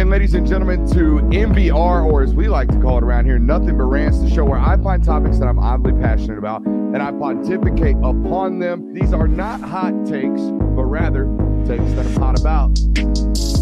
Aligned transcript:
in, 0.00 0.08
ladies 0.08 0.32
and 0.32 0.46
gentlemen, 0.46 0.86
to 0.88 1.20
NBR, 1.30 2.06
or 2.06 2.22
as 2.22 2.32
we 2.32 2.48
like 2.48 2.68
to 2.68 2.80
call 2.80 2.96
it 2.96 3.04
around 3.04 3.26
here, 3.26 3.38
Nothing 3.38 3.76
But 3.76 3.84
Rants, 3.84 4.18
the 4.18 4.30
show 4.30 4.44
where 4.44 4.58
I 4.58 4.78
find 4.78 5.04
topics 5.04 5.38
that 5.38 5.46
I'm 5.46 5.58
oddly 5.58 5.92
passionate 5.92 6.38
about 6.38 6.62
and 6.64 6.96
I 6.96 7.12
pontificate 7.12 7.96
upon 7.96 8.58
them. 8.60 8.94
These 8.94 9.12
are 9.12 9.28
not 9.28 9.60
hot 9.60 10.06
takes, 10.06 10.40
but 10.40 10.84
rather 10.84 11.24
takes 11.66 11.92
that 11.92 12.06
I'm 12.06 12.16
hot 12.16 12.40
about. 12.40 13.59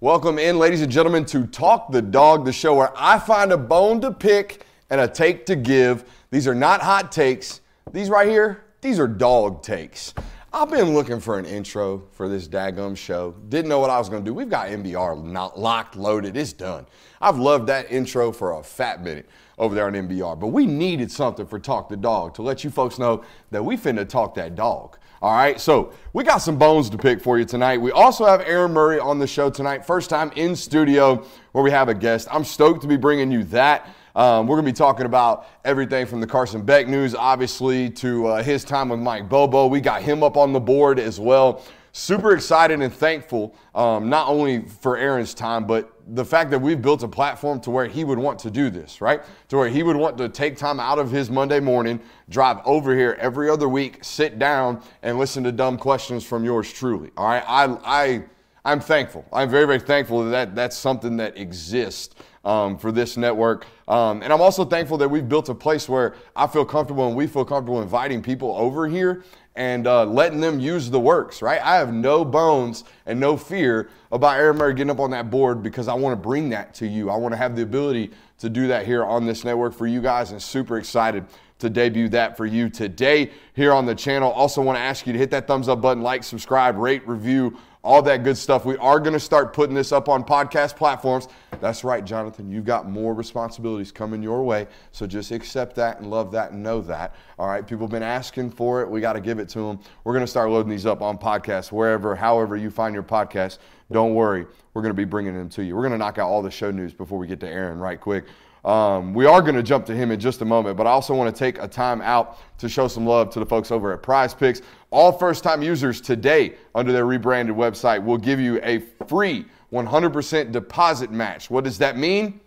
Welcome 0.00 0.38
in, 0.38 0.60
ladies 0.60 0.80
and 0.80 0.92
gentlemen, 0.92 1.24
to 1.24 1.44
Talk 1.44 1.90
the 1.90 2.00
Dog, 2.00 2.44
the 2.44 2.52
show 2.52 2.76
where 2.76 2.92
I 2.96 3.18
find 3.18 3.50
a 3.50 3.58
bone 3.58 4.00
to 4.02 4.12
pick 4.12 4.64
and 4.90 5.00
a 5.00 5.08
take 5.08 5.44
to 5.46 5.56
give. 5.56 6.04
These 6.30 6.46
are 6.46 6.54
not 6.54 6.80
hot 6.80 7.10
takes. 7.10 7.62
These 7.90 8.08
right 8.08 8.28
here, 8.28 8.62
these 8.80 9.00
are 9.00 9.08
dog 9.08 9.64
takes. 9.64 10.14
I've 10.52 10.70
been 10.70 10.94
looking 10.94 11.18
for 11.18 11.36
an 11.36 11.46
intro 11.46 12.04
for 12.12 12.28
this 12.28 12.46
daggum 12.46 12.96
show. 12.96 13.34
Didn't 13.48 13.68
know 13.68 13.80
what 13.80 13.90
I 13.90 13.98
was 13.98 14.08
going 14.08 14.24
to 14.24 14.30
do. 14.30 14.32
We've 14.32 14.48
got 14.48 14.68
NBR 14.68 15.20
not 15.24 15.58
locked, 15.58 15.96
loaded. 15.96 16.36
It's 16.36 16.52
done. 16.52 16.86
I've 17.20 17.38
loved 17.38 17.66
that 17.66 17.90
intro 17.90 18.30
for 18.30 18.52
a 18.52 18.62
fat 18.62 19.02
minute 19.02 19.28
over 19.58 19.74
there 19.74 19.88
on 19.88 19.94
NBR. 19.94 20.38
But 20.38 20.48
we 20.48 20.64
needed 20.64 21.10
something 21.10 21.44
for 21.44 21.58
Talk 21.58 21.88
the 21.88 21.96
Dog 21.96 22.34
to 22.34 22.42
let 22.42 22.62
you 22.62 22.70
folks 22.70 23.00
know 23.00 23.24
that 23.50 23.64
we 23.64 23.76
finna 23.76 24.08
talk 24.08 24.36
that 24.36 24.54
dog. 24.54 24.96
All 25.20 25.34
right, 25.34 25.60
so 25.60 25.92
we 26.12 26.22
got 26.22 26.38
some 26.38 26.58
bones 26.58 26.88
to 26.90 26.96
pick 26.96 27.20
for 27.20 27.40
you 27.40 27.44
tonight. 27.44 27.78
We 27.78 27.90
also 27.90 28.24
have 28.24 28.40
Aaron 28.42 28.72
Murray 28.72 29.00
on 29.00 29.18
the 29.18 29.26
show 29.26 29.50
tonight. 29.50 29.84
First 29.84 30.10
time 30.10 30.30
in 30.36 30.54
studio 30.54 31.26
where 31.50 31.64
we 31.64 31.72
have 31.72 31.88
a 31.88 31.94
guest. 31.94 32.28
I'm 32.30 32.44
stoked 32.44 32.82
to 32.82 32.86
be 32.86 32.96
bringing 32.96 33.32
you 33.32 33.42
that. 33.44 33.88
Um, 34.14 34.46
we're 34.46 34.54
going 34.54 34.66
to 34.66 34.72
be 34.72 34.76
talking 34.76 35.06
about 35.06 35.48
everything 35.64 36.06
from 36.06 36.20
the 36.20 36.26
Carson 36.28 36.62
Beck 36.62 36.86
news, 36.86 37.16
obviously, 37.16 37.90
to 37.90 38.28
uh, 38.28 38.42
his 38.44 38.62
time 38.62 38.90
with 38.90 39.00
Mike 39.00 39.28
Bobo. 39.28 39.66
We 39.66 39.80
got 39.80 40.02
him 40.02 40.22
up 40.22 40.36
on 40.36 40.52
the 40.52 40.60
board 40.60 41.00
as 41.00 41.18
well. 41.18 41.64
Super 41.98 42.32
excited 42.32 42.80
and 42.80 42.94
thankful, 42.94 43.56
um, 43.74 44.08
not 44.08 44.28
only 44.28 44.60
for 44.60 44.96
Aaron's 44.96 45.34
time, 45.34 45.66
but 45.66 45.92
the 46.14 46.24
fact 46.24 46.48
that 46.52 46.60
we've 46.60 46.80
built 46.80 47.02
a 47.02 47.08
platform 47.08 47.60
to 47.62 47.72
where 47.72 47.86
he 47.86 48.04
would 48.04 48.20
want 48.20 48.38
to 48.38 48.52
do 48.52 48.70
this, 48.70 49.00
right? 49.00 49.20
To 49.48 49.56
where 49.56 49.68
he 49.68 49.82
would 49.82 49.96
want 49.96 50.16
to 50.18 50.28
take 50.28 50.56
time 50.56 50.78
out 50.78 51.00
of 51.00 51.10
his 51.10 51.28
Monday 51.28 51.58
morning, 51.58 51.98
drive 52.28 52.58
over 52.64 52.94
here 52.94 53.16
every 53.18 53.50
other 53.50 53.68
week, 53.68 54.04
sit 54.04 54.38
down 54.38 54.80
and 55.02 55.18
listen 55.18 55.42
to 55.42 55.50
dumb 55.50 55.76
questions 55.76 56.24
from 56.24 56.44
yours 56.44 56.72
truly. 56.72 57.10
All 57.16 57.26
right. 57.26 57.42
I, 57.48 57.64
I, 57.84 58.24
I'm 58.64 58.78
thankful. 58.78 59.24
I'm 59.32 59.50
very, 59.50 59.66
very 59.66 59.80
thankful 59.80 60.22
that 60.30 60.54
that's 60.54 60.76
something 60.76 61.16
that 61.16 61.36
exists 61.36 62.14
um, 62.44 62.78
for 62.78 62.92
this 62.92 63.16
network. 63.16 63.66
Um, 63.88 64.22
and 64.22 64.32
I'm 64.32 64.40
also 64.40 64.64
thankful 64.64 64.98
that 64.98 65.08
we've 65.08 65.28
built 65.28 65.48
a 65.48 65.54
place 65.54 65.88
where 65.88 66.14
I 66.36 66.46
feel 66.46 66.64
comfortable 66.64 67.08
and 67.08 67.16
we 67.16 67.26
feel 67.26 67.44
comfortable 67.44 67.82
inviting 67.82 68.22
people 68.22 68.54
over 68.56 68.86
here 68.86 69.24
and 69.58 69.88
uh, 69.88 70.04
letting 70.04 70.40
them 70.40 70.60
use 70.60 70.88
the 70.88 71.00
works, 71.00 71.42
right? 71.42 71.60
I 71.60 71.74
have 71.76 71.92
no 71.92 72.24
bones 72.24 72.84
and 73.06 73.18
no 73.18 73.36
fear 73.36 73.90
about 74.12 74.38
Aaron 74.38 74.56
Murray 74.56 74.72
getting 74.72 74.90
up 74.90 75.00
on 75.00 75.10
that 75.10 75.30
board 75.30 75.64
because 75.64 75.88
I 75.88 75.94
want 75.94 76.12
to 76.12 76.16
bring 76.16 76.48
that 76.50 76.74
to 76.74 76.86
you. 76.86 77.10
I 77.10 77.16
want 77.16 77.32
to 77.32 77.36
have 77.36 77.56
the 77.56 77.62
ability 77.62 78.12
to 78.38 78.48
do 78.48 78.68
that 78.68 78.86
here 78.86 79.04
on 79.04 79.26
this 79.26 79.42
network 79.42 79.74
for 79.74 79.88
you 79.88 80.00
guys 80.00 80.30
and 80.30 80.40
super 80.40 80.78
excited 80.78 81.26
to 81.58 81.68
debut 81.68 82.08
that 82.10 82.36
for 82.36 82.46
you 82.46 82.70
today 82.70 83.32
here 83.54 83.72
on 83.72 83.84
the 83.84 83.96
channel. 83.96 84.30
Also 84.30 84.62
want 84.62 84.76
to 84.76 84.80
ask 84.80 85.08
you 85.08 85.12
to 85.12 85.18
hit 85.18 85.32
that 85.32 85.48
thumbs 85.48 85.68
up 85.68 85.80
button, 85.80 86.04
like, 86.04 86.22
subscribe, 86.22 86.76
rate, 86.76 87.06
review, 87.08 87.58
all 87.88 88.02
that 88.02 88.22
good 88.22 88.36
stuff. 88.36 88.66
We 88.66 88.76
are 88.76 89.00
going 89.00 89.14
to 89.14 89.20
start 89.20 89.54
putting 89.54 89.74
this 89.74 89.92
up 89.92 90.10
on 90.10 90.22
podcast 90.22 90.76
platforms. 90.76 91.26
That's 91.58 91.84
right, 91.84 92.04
Jonathan. 92.04 92.50
You've 92.50 92.66
got 92.66 92.86
more 92.86 93.14
responsibilities 93.14 93.90
coming 93.90 94.22
your 94.22 94.42
way. 94.42 94.66
So 94.92 95.06
just 95.06 95.30
accept 95.30 95.74
that 95.76 95.98
and 95.98 96.10
love 96.10 96.30
that 96.32 96.50
and 96.50 96.62
know 96.62 96.82
that. 96.82 97.14
All 97.38 97.48
right. 97.48 97.66
People 97.66 97.86
have 97.86 97.90
been 97.90 98.02
asking 98.02 98.50
for 98.50 98.82
it. 98.82 98.90
We 98.90 99.00
got 99.00 99.14
to 99.14 99.20
give 99.20 99.38
it 99.38 99.48
to 99.50 99.60
them. 99.60 99.80
We're 100.04 100.12
going 100.12 100.22
to 100.22 100.30
start 100.30 100.50
loading 100.50 100.68
these 100.68 100.84
up 100.84 101.00
on 101.00 101.16
podcasts, 101.16 101.72
wherever, 101.72 102.14
however 102.14 102.58
you 102.58 102.68
find 102.70 102.92
your 102.92 103.04
podcast. 103.04 103.56
Don't 103.90 104.14
worry. 104.14 104.44
We're 104.74 104.82
going 104.82 104.90
to 104.92 104.94
be 104.94 105.06
bringing 105.06 105.32
them 105.32 105.48
to 105.48 105.64
you. 105.64 105.74
We're 105.74 105.80
going 105.80 105.92
to 105.92 105.98
knock 105.98 106.18
out 106.18 106.28
all 106.28 106.42
the 106.42 106.50
show 106.50 106.70
news 106.70 106.92
before 106.92 107.16
we 107.16 107.26
get 107.26 107.40
to 107.40 107.48
Aaron 107.48 107.78
right 107.78 107.98
quick. 107.98 108.26
Um, 108.64 109.14
we 109.14 109.26
are 109.26 109.40
going 109.40 109.54
to 109.54 109.62
jump 109.62 109.86
to 109.86 109.94
him 109.94 110.10
in 110.10 110.18
just 110.18 110.42
a 110.42 110.44
moment, 110.44 110.76
but 110.76 110.86
I 110.86 110.90
also 110.90 111.14
want 111.14 111.34
to 111.34 111.38
take 111.38 111.62
a 111.62 111.68
time 111.68 112.00
out 112.00 112.38
to 112.58 112.68
show 112.68 112.88
some 112.88 113.06
love 113.06 113.30
to 113.30 113.40
the 113.40 113.46
folks 113.46 113.70
over 113.70 113.92
at 113.92 114.02
Prize 114.02 114.34
Picks. 114.34 114.62
All 114.90 115.12
first 115.12 115.44
time 115.44 115.62
users 115.62 116.00
today 116.00 116.54
under 116.74 116.92
their 116.92 117.06
rebranded 117.06 117.54
website 117.54 118.02
will 118.02 118.18
give 118.18 118.40
you 118.40 118.60
a 118.62 118.80
free 119.06 119.46
100% 119.72 120.52
deposit 120.52 121.10
match. 121.10 121.50
What 121.50 121.64
does 121.64 121.78
that 121.78 121.96
mean? 121.96 122.40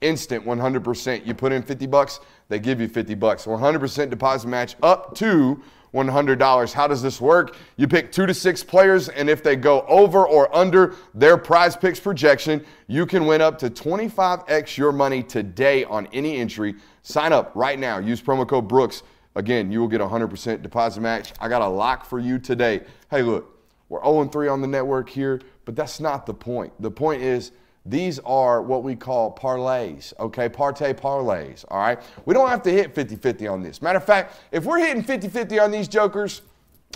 Instant 0.00 0.44
100%. 0.44 1.26
You 1.26 1.34
put 1.34 1.52
in 1.52 1.62
50 1.62 1.86
bucks, 1.86 2.20
they 2.48 2.58
give 2.58 2.80
you 2.80 2.88
50 2.88 3.14
bucks. 3.14 3.46
100% 3.46 4.10
deposit 4.10 4.48
match 4.48 4.76
up 4.82 5.14
to 5.16 5.60
$100. 5.94 6.72
How 6.72 6.86
does 6.86 7.02
this 7.02 7.20
work? 7.20 7.56
You 7.76 7.88
pick 7.88 8.12
two 8.12 8.26
to 8.26 8.34
six 8.34 8.62
players, 8.62 9.08
and 9.08 9.28
if 9.28 9.42
they 9.42 9.56
go 9.56 9.82
over 9.82 10.26
or 10.26 10.54
under 10.54 10.94
their 11.14 11.36
prize 11.36 11.76
picks 11.76 12.00
projection, 12.00 12.64
you 12.86 13.06
can 13.06 13.26
win 13.26 13.40
up 13.40 13.58
to 13.58 13.70
25x 13.70 14.76
your 14.76 14.92
money 14.92 15.22
today 15.22 15.84
on 15.84 16.06
any 16.12 16.36
entry. 16.36 16.74
Sign 17.02 17.32
up 17.32 17.52
right 17.54 17.78
now. 17.78 17.98
Use 17.98 18.20
promo 18.20 18.46
code 18.46 18.68
Brooks. 18.68 19.02
Again, 19.34 19.70
you 19.70 19.80
will 19.80 19.88
get 19.88 20.00
a 20.00 20.06
100% 20.06 20.62
deposit 20.62 21.00
match. 21.00 21.32
I 21.40 21.48
got 21.48 21.62
a 21.62 21.68
lock 21.68 22.04
for 22.04 22.18
you 22.18 22.38
today. 22.38 22.80
Hey, 23.10 23.22
look, 23.22 23.58
we're 23.88 24.02
0 24.02 24.26
3 24.26 24.48
on 24.48 24.60
the 24.60 24.66
network 24.66 25.08
here, 25.08 25.40
but 25.64 25.76
that's 25.76 26.00
not 26.00 26.26
the 26.26 26.34
point. 26.34 26.72
The 26.80 26.90
point 26.90 27.22
is, 27.22 27.52
these 27.88 28.18
are 28.20 28.60
what 28.62 28.82
we 28.82 28.94
call 28.94 29.34
parlays, 29.34 30.12
okay? 30.20 30.48
Parte 30.48 30.92
parlays, 30.94 31.64
all 31.68 31.78
right? 31.78 31.98
We 32.26 32.34
don't 32.34 32.48
have 32.48 32.62
to 32.62 32.70
hit 32.70 32.94
50 32.94 33.16
50 33.16 33.46
on 33.48 33.62
this. 33.62 33.80
Matter 33.80 33.98
of 33.98 34.04
fact, 34.04 34.38
if 34.52 34.64
we're 34.64 34.78
hitting 34.78 35.02
50 35.02 35.28
50 35.28 35.58
on 35.58 35.70
these 35.70 35.88
jokers, 35.88 36.42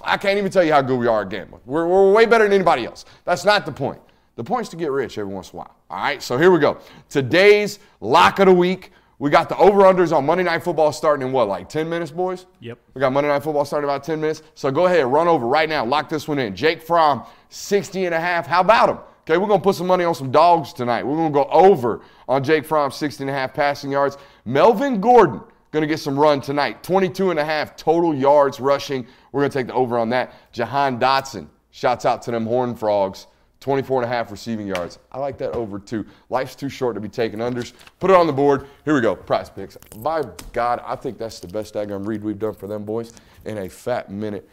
I 0.04 0.16
can't 0.16 0.38
even 0.38 0.50
tell 0.50 0.64
you 0.64 0.72
how 0.72 0.82
good 0.82 0.98
we 0.98 1.06
are 1.06 1.22
at 1.22 1.31
gambling. 1.31 1.62
We're, 1.64 1.86
we're 1.86 2.12
way 2.12 2.26
better 2.26 2.44
than 2.44 2.52
anybody 2.52 2.84
else. 2.84 3.04
That's 3.25 3.44
not 3.44 3.64
the 3.64 3.72
point. 3.72 4.00
The 4.36 4.44
point 4.44 4.62
is 4.62 4.69
to 4.70 4.76
get 4.76 4.91
rich 4.91 5.19
every 5.19 5.32
once 5.32 5.50
in 5.50 5.56
a 5.56 5.58
while, 5.58 5.76
all 5.91 5.98
right? 5.98 6.22
So 6.22 6.38
here 6.38 6.50
we 6.50 6.58
go. 6.58 6.78
Today's 7.08 7.78
lock 8.00 8.38
of 8.38 8.47
the 8.47 8.54
week. 8.54 8.92
We 9.19 9.31
got 9.31 9.48
the 9.48 9.56
over-unders 9.56 10.14
on 10.14 10.26
Monday 10.26 10.42
Night 10.42 10.64
Football 10.64 10.91
starting 10.91 11.26
in 11.26 11.32
what, 11.32 11.47
like 11.47 11.69
10 11.69 11.88
minutes, 11.88 12.10
boys? 12.10 12.47
Yep. 12.60 12.78
We 12.94 13.00
got 13.00 13.12
Monday 13.12 13.28
Night 13.28 13.42
Football 13.42 13.64
starting 13.64 13.88
about 13.88 14.02
10 14.02 14.20
minutes. 14.20 14.42
So 14.54 14.70
go 14.70 14.86
ahead, 14.86 15.06
run 15.06 15.28
over 15.28 15.47
right 15.47 15.69
now. 15.69 15.84
Lock 15.84 16.08
this 16.08 16.26
one 16.26 16.38
in. 16.38 16.56
Jake 16.56 16.82
Fromm, 16.82 17.25
60 17.50 18.06
and 18.06 18.14
a 18.14 18.20
half. 18.20 18.47
How 18.47 18.62
about 18.62 18.88
him? 18.88 18.98
Okay, 19.25 19.38
we're 19.38 19.47
going 19.47 19.60
to 19.60 19.65
put 19.65 19.77
some 19.77 19.87
money 19.87 20.03
on 20.03 20.16
some 20.16 20.33
dogs 20.33 20.72
tonight. 20.72 21.06
We're 21.06 21.15
going 21.15 21.33
to 21.33 21.34
go 21.34 21.44
over 21.44 22.00
on 22.28 22.43
Jake 22.43 22.65
Fromm, 22.65 22.91
16 22.91 23.28
and 23.28 23.37
a 23.37 23.38
half 23.38 23.55
passing 23.55 23.93
yards. 23.93 24.19
Melvin 24.44 25.00
Gordon, 25.00 25.41
going 25.71 25.83
to 25.83 25.87
get 25.87 26.00
some 26.00 26.19
run 26.19 26.41
tonight. 26.41 26.83
22 26.83 27.31
and 27.31 27.38
a 27.38 27.44
half 27.44 27.77
total 27.77 28.12
yards 28.12 28.59
rushing. 28.59 29.06
We're 29.31 29.43
going 29.43 29.53
to 29.53 29.59
take 29.59 29.69
the 29.69 29.75
over 29.75 29.97
on 29.97 30.09
that. 30.09 30.34
Jahan 30.50 30.99
Dotson, 30.99 31.47
shouts 31.71 32.05
out 32.05 32.22
to 32.22 32.32
them 32.32 32.47
Horn 32.47 32.75
Frogs. 32.75 33.28
24 33.61 34.03
and 34.03 34.11
a 34.11 34.12
half 34.12 34.32
receiving 34.32 34.66
yards. 34.66 34.99
I 35.12 35.21
like 35.21 35.38
that 35.38 35.53
over 35.53 35.78
too. 35.78 36.05
Life's 36.31 36.56
too 36.56 36.69
short 36.69 36.97
to 36.97 37.00
be 37.00 37.09
taking 37.09 37.38
unders. 37.38 37.75
Put 38.00 38.11
it 38.11 38.16
on 38.16 38.27
the 38.27 38.32
board. 38.32 38.66
Here 38.84 38.93
we 38.93 39.00
go. 39.00 39.15
Prize 39.15 39.50
picks. 39.50 39.77
By 39.99 40.22
God, 40.53 40.82
I 40.84 40.97
think 40.97 41.16
that's 41.16 41.38
the 41.38 41.47
best 41.47 41.75
daggum 41.75 42.05
read 42.05 42.25
we've 42.25 42.41
done 42.41 42.55
for 42.55 42.66
them 42.66 42.82
boys 42.82 43.12
in 43.44 43.59
a 43.59 43.69
fat 43.69 44.11
minute. 44.11 44.50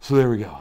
So 0.00 0.16
there 0.16 0.28
we 0.30 0.38
go. 0.38 0.58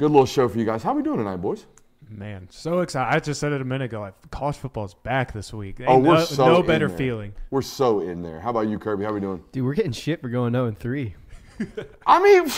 Good 0.00 0.10
little 0.10 0.26
show 0.26 0.48
for 0.48 0.58
you 0.58 0.64
guys. 0.64 0.82
How 0.82 0.94
we 0.94 1.02
doing 1.04 1.18
tonight, 1.18 1.36
boys? 1.36 1.64
Man, 2.08 2.46
so 2.50 2.80
excited! 2.80 3.14
I 3.14 3.18
just 3.18 3.40
said 3.40 3.52
it 3.52 3.60
a 3.60 3.64
minute 3.64 3.86
ago. 3.86 4.00
Like 4.00 4.30
college 4.30 4.56
football's 4.56 4.94
back 4.94 5.32
this 5.32 5.52
week. 5.52 5.78
Oh, 5.86 5.98
we're 5.98 6.14
no, 6.14 6.24
so 6.24 6.46
no 6.46 6.60
in 6.60 6.66
better 6.66 6.86
there. 6.88 6.96
feeling. 6.96 7.32
We're 7.50 7.62
so 7.62 8.00
in 8.00 8.22
there. 8.22 8.40
How 8.40 8.50
about 8.50 8.68
you, 8.68 8.78
Kirby? 8.78 9.04
How 9.04 9.12
we 9.12 9.18
doing? 9.20 9.42
Dude, 9.50 9.64
we're 9.64 9.74
getting 9.74 9.90
shit 9.92 10.20
for 10.20 10.28
going 10.28 10.52
0 10.52 10.66
and 10.66 10.78
3. 10.78 11.14
I 12.06 12.22
mean, 12.22 12.48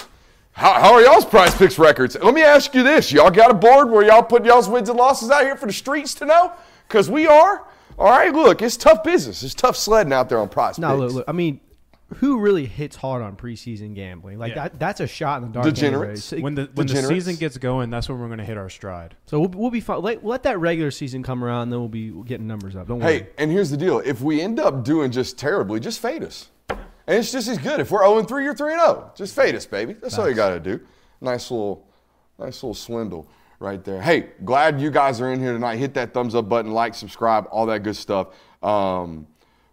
how, 0.52 0.74
how 0.74 0.92
are 0.92 1.02
y'all's 1.02 1.24
prize 1.24 1.54
picks 1.54 1.78
records? 1.78 2.14
Let 2.20 2.34
me 2.34 2.42
ask 2.42 2.74
you 2.74 2.82
this. 2.82 3.10
Y'all 3.10 3.30
got 3.30 3.50
a 3.50 3.54
board 3.54 3.90
where 3.90 4.04
y'all 4.04 4.22
put 4.22 4.44
y'all's 4.44 4.68
wins 4.68 4.90
and 4.90 4.98
losses 4.98 5.30
out 5.30 5.42
here 5.44 5.56
for 5.56 5.66
the 5.66 5.72
streets 5.72 6.12
to 6.16 6.26
know? 6.26 6.52
Because 6.86 7.08
we 7.10 7.26
are. 7.26 7.64
All 7.98 8.10
right, 8.10 8.32
look, 8.32 8.60
it's 8.60 8.76
tough 8.76 9.02
business. 9.02 9.42
It's 9.42 9.54
tough 9.54 9.76
sledding 9.76 10.12
out 10.12 10.28
there 10.28 10.38
on 10.38 10.48
prize 10.50 10.78
No, 10.78 10.90
picks. 10.90 11.00
look, 11.00 11.12
look, 11.14 11.24
I 11.26 11.32
mean, 11.32 11.60
who 12.16 12.40
really 12.40 12.64
hits 12.66 12.96
hard 12.96 13.22
on 13.22 13.36
preseason 13.36 13.94
gambling? 13.94 14.38
Like 14.38 14.50
Yeah. 14.54 14.64
that, 14.68 14.78
that's 14.80 15.00
a 15.00 15.06
shot 15.06 15.42
in 15.42 15.48
the 15.48 15.54
dark. 15.54 15.66
Degenerates. 15.66 16.32
anyways. 16.32 16.42
When 16.42 16.54
the 16.54 16.70
when 16.74 16.86
the 16.86 17.02
season 17.02 17.36
gets 17.36 17.58
going, 17.58 17.90
that's 17.90 18.08
when 18.08 18.18
we're 18.18 18.26
going 18.28 18.38
to 18.38 18.44
hit 18.44 18.56
our 18.56 18.70
stride. 18.70 19.14
So 19.26 19.40
we'll, 19.40 19.50
we'll 19.50 19.70
be 19.70 19.80
fine. 19.80 20.00
Let, 20.02 20.24
let 20.24 20.42
that 20.44 20.58
regular 20.58 20.90
season 20.90 21.22
come 21.22 21.44
around, 21.44 21.70
then 21.70 21.80
we'll 21.80 21.88
be 21.88 22.10
getting 22.24 22.46
numbers 22.46 22.76
up. 22.76 22.88
Don't 22.88 23.00
worry. 23.00 23.18
Hey, 23.20 23.28
and 23.36 23.50
here's 23.50 23.70
the 23.70 23.76
deal. 23.76 23.98
If 24.00 24.22
we 24.22 24.40
end 24.40 24.58
up 24.58 24.84
doing 24.84 25.10
just 25.10 25.38
terribly, 25.38 25.80
just 25.80 26.00
fade 26.00 26.22
us. 26.22 26.48
And 26.70 27.16
it's 27.18 27.32
just 27.32 27.48
as 27.48 27.58
good. 27.58 27.80
If 27.80 27.90
we're 27.90 28.04
0 28.06 28.22
3, 28.22 28.44
you're 28.44 28.54
3 28.54 28.72
0. 28.72 29.12
Just 29.14 29.34
fade 29.34 29.54
us, 29.54 29.66
baby. 29.66 29.94
That's 29.94 30.18
all 30.18 30.28
you 30.28 30.34
got 30.34 30.50
to 30.50 30.60
do. 30.60 30.80
Nice 31.20 31.50
little, 31.50 31.86
nice 32.38 32.62
little 32.62 32.74
swindle 32.74 33.28
right 33.60 33.82
there. 33.82 34.00
Hey, 34.00 34.30
glad 34.44 34.80
you 34.80 34.90
guys 34.90 35.20
are 35.20 35.32
in 35.32 35.40
here 35.40 35.52
tonight. 35.52 35.76
Hit 35.76 35.94
that 35.94 36.12
thumbs 36.14 36.34
up 36.34 36.48
button, 36.48 36.70
like, 36.72 36.94
subscribe, 36.94 37.46
all 37.50 37.66
that 37.66 37.82
good 37.82 37.96
stuff. 37.96 38.28
Um, 38.62 39.26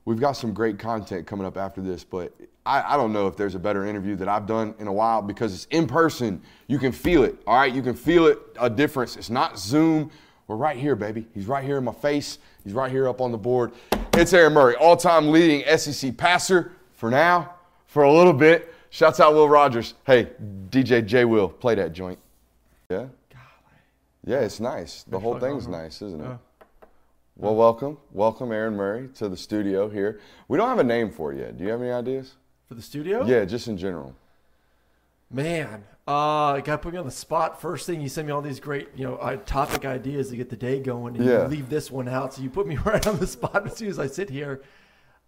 we've 0.05 0.19
got 0.19 0.33
some 0.33 0.53
great 0.53 0.79
content 0.79 1.27
coming 1.27 1.45
up 1.45 1.57
after 1.57 1.81
this, 1.81 2.03
but 2.03 2.31
I, 2.65 2.93
I 2.93 2.97
don't 2.97 3.11
know 3.11 3.27
if 3.27 3.35
there's 3.35 3.55
a 3.55 3.59
better 3.59 3.85
interview 3.85 4.15
that 4.17 4.27
I've 4.27 4.45
done 4.45 4.73
in 4.79 4.87
a 4.87 4.93
while 4.93 5.21
because 5.21 5.53
it's 5.53 5.65
in 5.71 5.87
person. 5.87 6.41
You 6.67 6.79
can 6.79 6.91
feel 6.91 7.23
it, 7.23 7.35
all 7.45 7.55
right? 7.55 7.73
You 7.73 7.81
can 7.81 7.95
feel 7.95 8.27
it, 8.27 8.39
a 8.59 8.69
difference. 8.69 9.17
It's 9.17 9.29
not 9.29 9.59
Zoom. 9.59 10.11
We're 10.47 10.55
right 10.55 10.77
here, 10.77 10.95
baby. 10.95 11.27
He's 11.33 11.47
right 11.47 11.63
here 11.63 11.77
in 11.77 11.83
my 11.83 11.93
face. 11.93 12.37
He's 12.63 12.73
right 12.73 12.91
here 12.91 13.07
up 13.09 13.19
on 13.19 13.31
the 13.31 13.37
board. 13.37 13.71
It's 14.13 14.31
Aaron 14.31 14.53
Murray, 14.53 14.75
all 14.75 14.95
time 14.95 15.31
leading 15.31 15.63
SEC 15.77 16.15
passer 16.15 16.71
for 16.93 17.09
now, 17.09 17.55
for 17.87 18.03
a 18.03 18.11
little 18.11 18.33
bit. 18.33 18.73
Shouts 18.91 19.19
out 19.19 19.33
Will 19.33 19.49
Rogers. 19.49 19.95
Hey, 20.05 20.29
DJ 20.69 21.05
J 21.05 21.25
Will, 21.25 21.49
play 21.49 21.75
that 21.75 21.93
joint. 21.93 22.19
Yeah? 22.89 23.07
Yeah, 24.25 24.39
it's 24.39 24.59
nice. 24.59 25.03
The 25.03 25.19
whole 25.19 25.39
thing's 25.39 25.67
nice, 25.67 26.01
isn't 26.01 26.21
it? 26.21 26.37
Well, 27.37 27.55
welcome. 27.55 27.97
Welcome, 28.11 28.51
Aaron 28.53 28.75
Murray, 28.75 29.09
to 29.15 29.27
the 29.27 29.35
studio 29.35 29.89
here. 29.89 30.21
We 30.47 30.57
don't 30.57 30.69
have 30.69 30.79
a 30.79 30.83
name 30.85 31.11
for 31.11 31.33
it 31.33 31.39
yet. 31.39 31.57
Do 31.57 31.65
you 31.65 31.69
have 31.71 31.81
any 31.81 31.91
ideas? 31.91 32.35
For 32.69 32.75
the 32.75 32.81
studio? 32.81 33.25
Yeah, 33.25 33.43
just 33.43 33.67
in 33.67 33.77
general. 33.77 34.15
Man, 35.29 35.83
uh, 36.07 36.53
got 36.61 36.65
to 36.65 36.77
put 36.77 36.93
me 36.93 36.99
on 36.99 37.05
the 37.05 37.11
spot. 37.11 37.59
First 37.59 37.87
thing, 37.87 37.99
you 37.99 38.07
send 38.07 38.27
me 38.27 38.31
all 38.33 38.41
these 38.41 38.61
great, 38.61 38.87
you 38.95 39.03
know, 39.05 39.15
uh, 39.17 39.35
topic 39.37 39.83
ideas 39.85 40.29
to 40.29 40.37
get 40.37 40.49
the 40.49 40.55
day 40.55 40.79
going, 40.79 41.17
and 41.17 41.25
Yeah. 41.25 41.41
you 41.43 41.47
leave 41.49 41.69
this 41.69 41.91
one 41.91 42.07
out. 42.07 42.33
So 42.33 42.41
you 42.41 42.49
put 42.49 42.67
me 42.67 42.77
right 42.85 43.05
on 43.05 43.19
the 43.19 43.27
spot 43.27 43.65
as 43.67 43.75
soon 43.75 43.89
as 43.89 43.99
I 43.99 44.07
sit 44.07 44.29
here. 44.29 44.61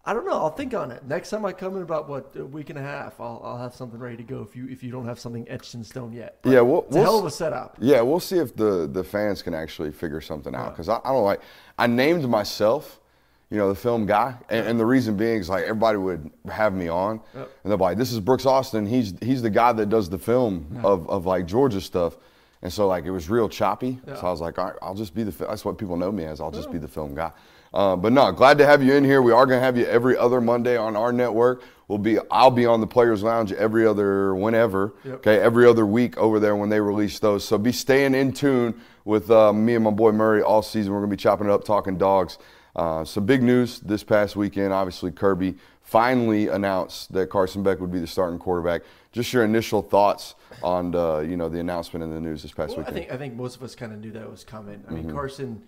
I 0.07 0.13
don't 0.13 0.25
know. 0.25 0.31
I'll 0.31 0.50
think 0.50 0.74
on 0.74 0.89
it. 0.89 1.06
Next 1.06 1.31
time 1.31 1.45
I 1.45 1.51
come 1.51 1.75
in 1.75 1.81
about 1.81 2.07
what 2.07 2.33
a 2.38 2.45
week 2.45 2.69
and 2.69 2.80
a 2.80 2.81
half, 2.81 3.19
I'll, 3.19 3.42
I'll 3.44 3.57
have 3.57 3.75
something 3.75 4.00
ready 4.00 4.15
to 4.15 4.24
go. 4.24 4.42
If 4.42 4.56
you 4.56 4.65
if 4.69 4.81
you 4.81 4.89
don't 4.89 5.06
have 5.06 5.19
something 5.19 5.45
etched 5.50 5.74
in 5.74 5.83
stone 5.83 6.13
yet, 6.13 6.38
But 6.44 6.51
Yeah, 6.51 6.62
we'll- 6.62 6.83
it's 6.83 6.95
a 6.95 7.00
we'll 7.00 7.04
hell 7.04 7.19
of 7.19 7.25
a 7.25 7.30
setup. 7.31 7.75
Yeah, 7.81 8.00
we'll 8.01 8.21
see 8.21 8.38
if 8.38 8.56
the, 8.56 8.88
the 8.88 9.04
fans 9.04 9.42
can 9.42 9.54
actually 9.54 9.92
figure 9.92 10.21
something 10.21 10.56
out. 10.56 10.71
Because 10.71 10.88
I, 10.88 11.01
I 11.04 11.09
don't 11.12 11.25
like, 11.25 11.42
I 11.77 11.88
named 11.88 12.27
myself, 12.30 13.01
you 13.50 13.57
know, 13.57 13.68
the 13.68 13.75
film 13.75 14.06
guy. 14.06 14.36
And, 14.50 14.65
and 14.65 14.80
the 14.80 14.86
reason 14.86 15.18
being 15.18 15.39
is 15.42 15.50
like 15.50 15.63
everybody 15.63 15.98
would 15.98 16.31
have 16.50 16.74
me 16.74 16.88
on. 16.88 17.19
Yep. 17.36 17.50
And 17.65 17.71
they're 17.71 17.77
like, 17.77 17.98
this 17.98 18.13
is 18.13 18.21
Brooks 18.21 18.45
Austin. 18.45 18.86
He's, 18.86 19.13
he's 19.21 19.42
the 19.42 19.50
guy 19.50 19.74
that 19.74 19.89
does 19.89 20.10
the 20.10 20.18
film 20.18 20.80
of, 20.83 21.10
of 21.10 21.25
like 21.25 21.45
Georgia 21.48 21.81
stuff. 21.81 22.15
And 22.62 22.71
so 22.71 22.88
like 22.88 23.03
it 23.03 23.12
was 23.12 23.30
real 23.30 23.50
choppy. 23.50 24.00
Yeah. 24.07 24.15
So 24.15 24.27
I 24.27 24.31
was 24.31 24.39
like, 24.39 24.57
all 24.57 24.65
right, 24.68 24.75
I'll 24.81 24.95
just 24.95 25.13
be 25.13 25.24
the, 25.24 25.31
that's 25.45 25.65
what 25.65 25.77
people 25.77 25.98
know 25.98 26.13
me 26.13 26.24
as. 26.24 26.39
I'll 26.39 26.50
just 26.50 26.71
be 26.71 26.77
the 26.77 26.88
film 26.88 27.13
guy. 27.13 27.31
Uh, 27.77 27.95
but 27.95 28.12
no, 28.12 28.31
glad 28.31 28.57
to 28.57 28.65
have 28.65 28.81
you 28.81 28.91
in 28.95 29.03
here. 29.03 29.21
We 29.21 29.31
are 29.31 29.45
going 29.45 29.59
to 29.59 29.63
have 29.63 29.77
you 29.77 29.85
every 29.85 30.18
other 30.18 30.41
Monday 30.41 30.75
on 30.77 30.95
our 30.95 31.13
network. 31.13 31.62
We'll 31.88 32.00
be, 32.00 32.18
I'll 32.31 32.50
be 32.50 32.65
on 32.65 32.81
the 32.81 32.88
Players 32.88 33.21
Lounge 33.21 33.51
every 33.53 33.85
other, 33.85 34.33
whenever. 34.33 34.95
Yep. 35.03 35.13
Okay, 35.18 35.39
every 35.39 35.68
other 35.68 35.85
week 35.85 36.18
over 36.18 36.39
there 36.39 36.56
when 36.56 36.69
they 36.69 36.81
release 36.81 37.19
those. 37.19 37.45
So 37.45 37.56
be 37.59 37.71
staying 37.71 38.15
in 38.15 38.33
tune 38.33 38.81
with 39.06 39.29
uh, 39.29 39.53
me 39.53 39.75
and 39.75 39.83
my 39.83 39.91
boy 39.91 40.12
Murray 40.12 40.41
all 40.41 40.63
season. 40.63 40.91
We're 40.91 41.01
gonna 41.01 41.12
be 41.12 41.18
chopping 41.18 41.45
it 41.47 41.51
up, 41.53 41.65
talking 41.65 42.00
dogs. 42.00 42.39
Uh, 42.75 43.06
some 43.06 43.27
big 43.27 43.44
news 43.44 43.79
this 43.81 44.03
past 44.03 44.35
weekend. 44.35 44.74
Obviously, 44.74 45.12
Kirby 45.12 45.56
finally 45.83 46.47
announced 46.47 47.13
that 47.13 47.29
Carson 47.29 47.62
Beck 47.62 47.79
would 47.79 47.91
be 47.91 48.00
the 48.00 48.07
starting 48.07 48.39
quarterback. 48.39 48.81
Just 49.12 49.31
your 49.33 49.45
initial 49.45 49.83
thoughts 49.83 50.33
on 50.63 50.95
uh, 50.95 51.19
you 51.19 51.38
know 51.38 51.47
the 51.47 51.59
announcement 51.59 52.03
in 52.03 52.12
the 52.12 52.19
news 52.19 52.41
this 52.41 52.51
past 52.51 52.75
Well, 52.75 52.88
I 52.88 52.91
think 52.91 53.12
I 53.12 53.18
think 53.18 53.35
most 53.35 53.56
of 53.56 53.62
us 53.62 53.75
kind 53.75 53.94
of 53.94 54.00
knew 54.00 54.12
that 54.13 54.29
was 54.29 54.44
coming. 54.44 54.83
I 54.88 54.91
Mm-hmm. 54.94 55.06
mean, 55.07 55.12
Carson 55.12 55.62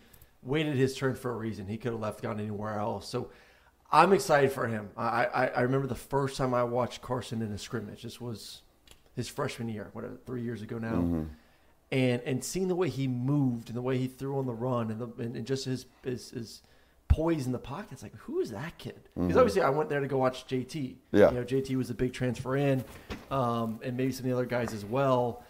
waited 0.44 0.76
his 0.76 0.96
turn 0.96 1.16
for 1.16 1.32
a 1.32 1.36
reason. 1.36 1.68
He 1.68 1.78
could 1.78 1.92
have 1.92 2.02
left, 2.02 2.22
gone 2.22 2.40
anywhere 2.40 2.80
else. 2.80 3.08
So 3.08 3.30
I'm 3.92 4.14
excited 4.14 4.52
for 4.52 4.68
him. 4.68 4.90
I, 4.96 5.26
I 5.26 5.48
I 5.48 5.62
remember 5.62 5.88
the 5.88 5.96
first 5.96 6.38
time 6.38 6.54
I 6.54 6.64
watched 6.64 7.02
Carson 7.02 7.42
in 7.42 7.52
a 7.52 7.58
scrimmage. 7.58 8.04
This 8.04 8.22
was 8.22 8.62
his 9.16 9.28
freshman 9.28 9.70
year, 9.70 9.90
whatever, 9.94 10.18
three 10.26 10.44
years 10.44 10.62
ago 10.62 10.78
now. 10.78 10.94
Mm-hmm. 10.94 11.24
And 11.92 12.22
and 12.22 12.44
seeing 12.44 12.68
the 12.68 12.76
way 12.76 12.90
he 12.90 13.08
moved 13.08 13.70
and 13.70 13.78
the 13.78 13.82
way 13.82 13.98
he 13.98 14.08
threw 14.08 14.38
on 14.38 14.46
the 14.46 14.54
run 14.54 14.92
and 14.92 15.02
the 15.02 15.24
and, 15.24 15.36
and 15.36 15.46
just 15.46 15.66
his, 15.66 15.88
his 16.04 16.30
his 16.30 16.62
poise 17.08 17.48
in 17.48 17.52
the 17.52 17.58
pocket, 17.58 17.92
it's 17.92 18.04
like 18.04 18.16
who 18.16 18.40
is 18.40 18.52
that 18.52 18.78
kid? 18.78 19.10
Because 19.16 19.38
obviously 19.38 19.64
I 19.64 19.70
went 19.70 19.90
there 19.90 20.00
to 20.00 20.08
go 20.08 20.18
watch 20.18 20.46
JT. 20.46 20.68
Mm-hmm. 20.68 21.18
Yeah. 21.18 21.32
You 21.32 21.38
know, 21.38 21.44
JT 21.44 21.76
was 21.76 21.90
a 21.90 21.96
big 21.96 22.14
transfer 22.14 22.56
in, 22.56 22.84
um, 23.32 23.80
and 23.84 23.98
maybe 23.98 24.12
some 24.12 24.26
of 24.26 24.30
the 24.30 24.36
other 24.36 24.46
guys 24.46 24.72
as 24.74 24.86
well. 24.86 25.44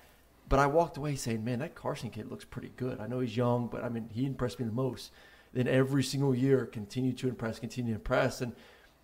But 0.49 0.59
I 0.59 0.65
walked 0.65 0.97
away 0.97 1.15
saying, 1.15 1.43
man, 1.45 1.59
that 1.59 1.75
Carson 1.75 2.09
kid 2.09 2.29
looks 2.29 2.43
pretty 2.43 2.71
good. 2.75 2.99
I 2.99 3.07
know 3.07 3.19
he's 3.19 3.37
young, 3.37 3.67
but 3.67 3.83
I 3.83 3.89
mean, 3.89 4.09
he 4.11 4.25
impressed 4.25 4.59
me 4.59 4.65
the 4.65 4.71
most. 4.71 5.11
Then 5.53 5.67
every 5.67 6.03
single 6.03 6.35
year, 6.35 6.65
continued 6.65 7.17
to 7.19 7.29
impress, 7.29 7.59
continue 7.59 7.93
to 7.93 7.99
impress. 7.99 8.41
And 8.41 8.53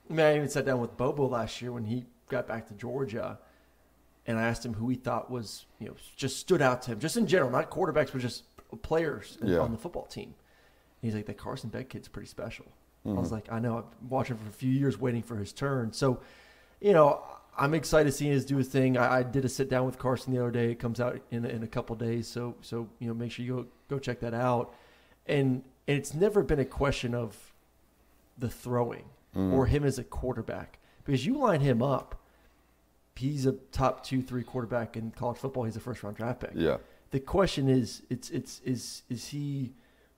I 0.10 0.14
mean, 0.14 0.26
I 0.26 0.36
even 0.36 0.50
sat 0.50 0.66
down 0.66 0.82
with 0.82 0.98
Bobo 0.98 1.28
last 1.28 1.62
year 1.62 1.72
when 1.72 1.86
he 1.86 2.06
got 2.30 2.48
back 2.48 2.68
to 2.68 2.74
Georgia, 2.74 3.40
and 4.26 4.40
I 4.40 4.44
asked 4.44 4.66
him 4.66 4.74
who 4.74 4.90
he 4.90 4.96
thought 4.96 5.30
was, 5.30 5.66
you 5.80 5.88
know, 5.88 5.96
just 6.16 6.38
stood 6.38 6.62
out 6.62 6.82
to 6.84 6.92
him, 6.92 7.00
just 7.00 7.16
in 7.16 7.28
general, 7.28 7.52
not 7.52 7.70
quarterbacks, 7.70 8.12
but 8.12 8.22
just 8.22 8.44
players 8.82 9.38
Yeah. 9.42 9.60
on 9.60 9.72
the 9.72 9.78
football 9.78 10.06
team. 10.06 10.34
And 10.34 10.34
he's 11.02 11.16
like, 11.16 11.28
that 11.28 11.38
Carson 11.38 11.70
Beck 11.70 11.90
kid's 11.90 12.08
pretty 12.08 12.28
special. 12.28 12.66
I 13.06 13.10
was 13.10 13.28
mm-hmm. 13.28 13.36
like, 13.36 13.52
I 13.52 13.60
know. 13.60 13.78
I've 13.78 14.00
been 14.00 14.10
watching 14.10 14.36
for 14.36 14.50
a 14.50 14.52
few 14.52 14.72
years, 14.72 15.00
waiting 15.00 15.22
for 15.22 15.36
his 15.36 15.54
turn. 15.54 15.94
So, 15.94 16.22
you 16.82 16.92
know, 16.92 17.24
I'm 17.58 17.74
excited 17.74 18.10
to 18.10 18.12
see 18.12 18.28
him 18.28 18.40
do 18.42 18.58
his 18.58 18.68
thing. 18.68 18.98
I, 18.98 19.18
I 19.20 19.24
did 19.24 19.46
a 19.46 19.50
sit 19.50 19.70
down 19.70 19.86
with 19.86 19.98
Carson 19.98 20.34
the 20.34 20.42
other 20.42 20.52
day. 20.52 20.72
It 20.72 20.80
comes 20.80 21.00
out 21.00 21.22
in, 21.32 21.46
in 21.46 21.64
a 21.64 21.68
couple 21.68 21.96
days. 21.96 22.28
So, 22.28 22.56
so 22.62 22.90
you 23.00 23.08
know, 23.08 23.14
make 23.14 23.32
sure 23.32 23.46
you 23.46 23.56
go 23.56 23.66
go 23.96 24.00
check 24.00 24.20
that 24.22 24.34
out. 24.34 24.74
And 25.26 25.64
and 25.88 25.98
it's 25.98 26.14
never 26.14 26.44
been 26.44 26.60
a 26.60 26.66
question 26.66 27.14
of 27.14 27.54
the 28.38 28.50
throwing 28.50 29.06
mm. 29.36 29.54
or 29.54 29.66
him 29.66 29.84
as 29.84 30.00
a 30.00 30.04
quarterback 30.04 30.80
because 31.04 31.26
you 31.26 31.38
line 31.38 31.62
him 31.62 31.82
up, 31.82 32.20
he's 33.16 33.46
a 33.46 33.54
top 33.72 34.04
two, 34.04 34.22
three 34.22 34.44
quarterback 34.44 34.98
in 34.98 35.12
college 35.12 35.38
football. 35.38 35.64
He's 35.64 35.76
a 35.76 35.80
first 35.80 36.04
round 36.04 36.18
draft 36.18 36.42
pick. 36.42 36.52
yeah, 36.54 36.78
The 37.12 37.20
question 37.20 37.70
is, 37.70 38.02
it's 38.10 38.30
it's 38.32 38.62
is 38.66 39.04
is 39.10 39.28
he 39.28 39.74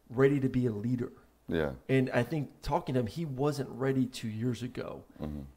ready 0.09 0.39
to 0.39 0.49
be 0.49 0.65
a 0.65 0.71
leader? 0.71 1.11
Yeah, 1.49 1.71
And 1.88 2.09
I 2.13 2.23
think 2.23 2.49
talking 2.61 2.94
to 2.95 2.99
him, 3.01 3.07
he 3.07 3.25
wasn't 3.25 3.69
ready 3.69 4.05
two 4.05 4.27
years 4.27 4.63
ago. 4.63 5.03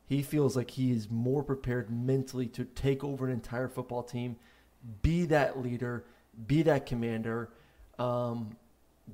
He 0.07 0.23
feels 0.23 0.57
like 0.57 0.71
he 0.71 0.93
is 0.93 1.11
more 1.11 1.43
prepared 1.43 1.91
mentally 1.91 2.47
to 2.49 2.65
take 2.65 3.03
over 3.05 3.27
an 3.27 3.33
entire 3.33 3.69
football 3.69 4.03
team, 4.03 4.37
be 5.03 5.27
that 5.27 5.61
leader, 5.63 6.05
be 6.47 6.63
that 6.63 6.87
commander, 6.87 7.51
um, 7.99 8.57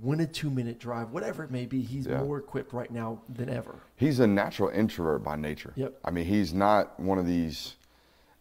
win 0.03 0.21
a 0.21 0.27
two 0.27 0.51
minute 0.51 0.79
drive, 0.79 1.11
whatever 1.13 1.43
it 1.45 1.51
may 1.51 1.65
be. 1.67 1.81
He's 1.81 2.07
Yeah. 2.07 2.23
more 2.23 2.39
equipped 2.39 2.73
right 2.75 2.91
now 2.91 3.21
than 3.29 3.49
ever. 3.49 3.77
he's 3.97 4.21
a 4.21 4.27
natural 4.27 4.69
introvert 4.69 5.23
by 5.23 5.37
nature. 5.37 5.73
Yep. 5.77 5.99
I 6.05 6.11
mean, 6.11 6.27
he's 6.27 6.53
not 6.53 7.01
one 7.01 7.19
of 7.19 7.27
these 7.27 7.77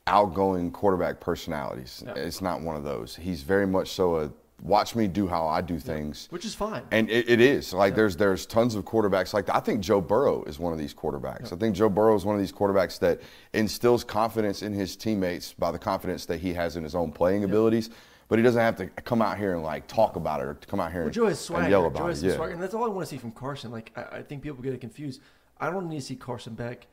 outgoing 0.07 0.71
quarterback 0.71 1.19
personalities. 1.19 2.03
It's 2.15 2.41
not 2.41 2.61
one 2.61 2.75
of 2.75 2.83
those. 2.83 3.15
He's 3.15 3.41
very 3.43 3.65
much 3.65 3.89
so 3.91 4.17
a 4.17 4.31
watch 4.65 4.95
me 4.95 5.07
do 5.07 5.27
how 5.27 5.47
I 5.47 5.61
do 5.61 5.77
things. 5.79 6.27
Which 6.31 6.45
is 6.45 6.55
fine. 6.55 6.83
And 6.91 7.09
it, 7.09 7.29
it 7.29 7.39
is 7.41 7.73
like 7.73 7.95
there's 7.95 8.15
there's 8.17 8.45
tons 8.45 8.75
of 8.75 8.83
quarterbacks 8.85 9.33
like 9.33 9.45
that. 9.45 9.55
I 9.55 9.59
think 9.59 9.81
Joe 9.81 10.01
Burrow 10.01 10.43
is 10.43 10.59
one 10.59 10.73
of 10.73 10.79
these 10.79 10.93
quarterbacks. 10.93 11.53
I 11.53 11.55
think 11.55 11.75
Joe 11.75 11.89
Burrow 11.89 12.15
is 12.15 12.25
one 12.25 12.35
of 12.35 12.41
these 12.41 12.51
quarterbacks 12.51 12.99
that 12.99 13.21
instills 13.53 14.03
confidence 14.03 14.61
in 14.61 14.73
his 14.73 14.95
teammates 14.95 15.53
by 15.53 15.71
the 15.71 15.79
confidence 15.79 16.25
that 16.25 16.39
he 16.39 16.53
has 16.53 16.75
in 16.75 16.83
his 16.83 16.95
own 16.95 17.11
playing 17.11 17.43
abilities. 17.43 17.89
But 18.27 18.39
he 18.39 18.43
doesn't 18.43 18.59
have 18.61 18.75
to 18.77 18.87
come 18.87 19.21
out 19.21 19.37
here 19.37 19.53
and 19.53 19.61
like 19.63 19.85
talk 19.87 20.15
about 20.15 20.41
it 20.41 20.47
or 20.47 20.55
come 20.55 20.79
out 20.79 20.91
here 20.91 21.01
Well, 21.01 21.07
and, 21.07 21.13
Joe 21.13 21.27
has 21.27 21.39
swagger. 21.39 21.61
and 21.63 21.69
yell 21.71 21.91
Joe 21.91 22.07
has 22.07 22.23
it. 22.23 22.29
Yeah. 22.29 22.35
swagger, 22.37 22.53
and 22.53 22.61
that's 22.63 22.73
all 22.73 22.83
I 22.83 22.87
want 22.87 23.01
to 23.01 23.05
see 23.05 23.17
from 23.19 23.31
Carson. 23.31 23.69
Like 23.71 23.91
I, 23.95 24.17
I 24.17 24.21
think 24.23 24.41
people 24.41 24.63
get 24.63 24.73
it 24.73 24.81
confused. 24.81 25.21
I 25.59 25.69
don't 25.69 25.87
need 25.87 25.99
to 25.99 26.05
see 26.05 26.15
Carson 26.15 26.55
Beck 26.55 26.87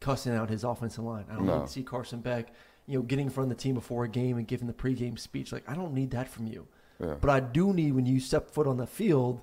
cussing 0.00 0.34
out 0.34 0.48
his 0.48 0.64
offensive 0.64 1.04
line. 1.04 1.26
I 1.30 1.34
don't 1.34 1.44
No. 1.44 1.58
need 1.58 1.66
to 1.66 1.72
see 1.72 1.82
Carson 1.82 2.20
Beck, 2.20 2.54
you 2.86 2.96
know, 2.98 3.02
getting 3.02 3.26
in 3.26 3.30
front 3.30 3.52
of 3.52 3.56
the 3.58 3.62
team 3.62 3.74
before 3.74 4.04
a 4.04 4.08
game 4.08 4.38
and 4.38 4.48
giving 4.48 4.66
the 4.66 4.72
pregame 4.72 5.18
speech. 5.18 5.52
Like 5.52 5.68
I 5.68 5.74
don't 5.74 5.92
need 5.92 6.12
that 6.12 6.28
from 6.30 6.46
you. 6.46 6.66
Yeah. 7.00 7.14
But 7.20 7.30
I 7.30 7.40
do 7.40 7.72
need 7.72 7.94
when 7.94 8.06
you 8.06 8.20
step 8.20 8.50
foot 8.50 8.66
on 8.66 8.76
the 8.76 8.86
field 8.86 9.40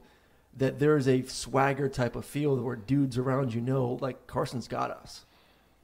that 0.56 0.80
there 0.80 0.98
is 0.98 1.08
a 1.08 1.24
swagger 1.24 1.90
type 1.90 2.16
of 2.16 2.26
field 2.26 2.62
where 2.64 2.76
dudes 2.76 3.18
around 3.18 3.54
you 3.54 3.62
know, 3.62 3.98
like 4.02 4.28
Carson's 4.28 4.68
got 4.68 4.92
us. 4.92 5.26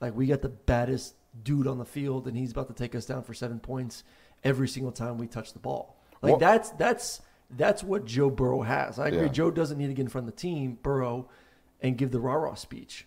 Like 0.02 0.16
we 0.16 0.28
got 0.28 0.42
the 0.42 0.50
baddest 0.50 1.16
dude 1.44 1.68
on 1.68 1.78
the 1.78 1.86
field, 1.86 2.28
and 2.28 2.38
he's 2.38 2.52
about 2.52 2.68
to 2.68 2.74
take 2.74 2.94
us 2.96 3.06
down 3.06 3.24
for 3.24 3.34
seven 3.34 3.60
points 3.60 4.04
every 4.44 4.68
single 4.68 4.92
time 4.92 5.18
we 5.18 5.28
touch 5.28 5.54
the 5.54 5.60
ball. 5.60 5.98
Like 6.22 6.32
Well- 6.32 6.40
that's 6.40 6.70
that's 6.72 7.22
that's 7.56 7.84
what 7.84 8.06
Joe 8.06 8.30
Burrow 8.30 8.62
has. 8.64 8.98
I 8.98 9.08
agree. 9.10 9.22
Yeah. 9.24 9.28
Joe 9.28 9.52
doesn't 9.52 9.78
need 9.78 9.88
to 9.88 9.94
get 9.94 10.04
in 10.04 10.10
front 10.10 10.28
of 10.28 10.34
the 10.36 10.40
team, 10.40 10.78
Burrow, 10.82 11.30
and 11.82 11.98
give 11.98 12.12
the 12.12 12.20
rah 12.20 12.34
rah 12.34 12.56
speech, 12.56 13.06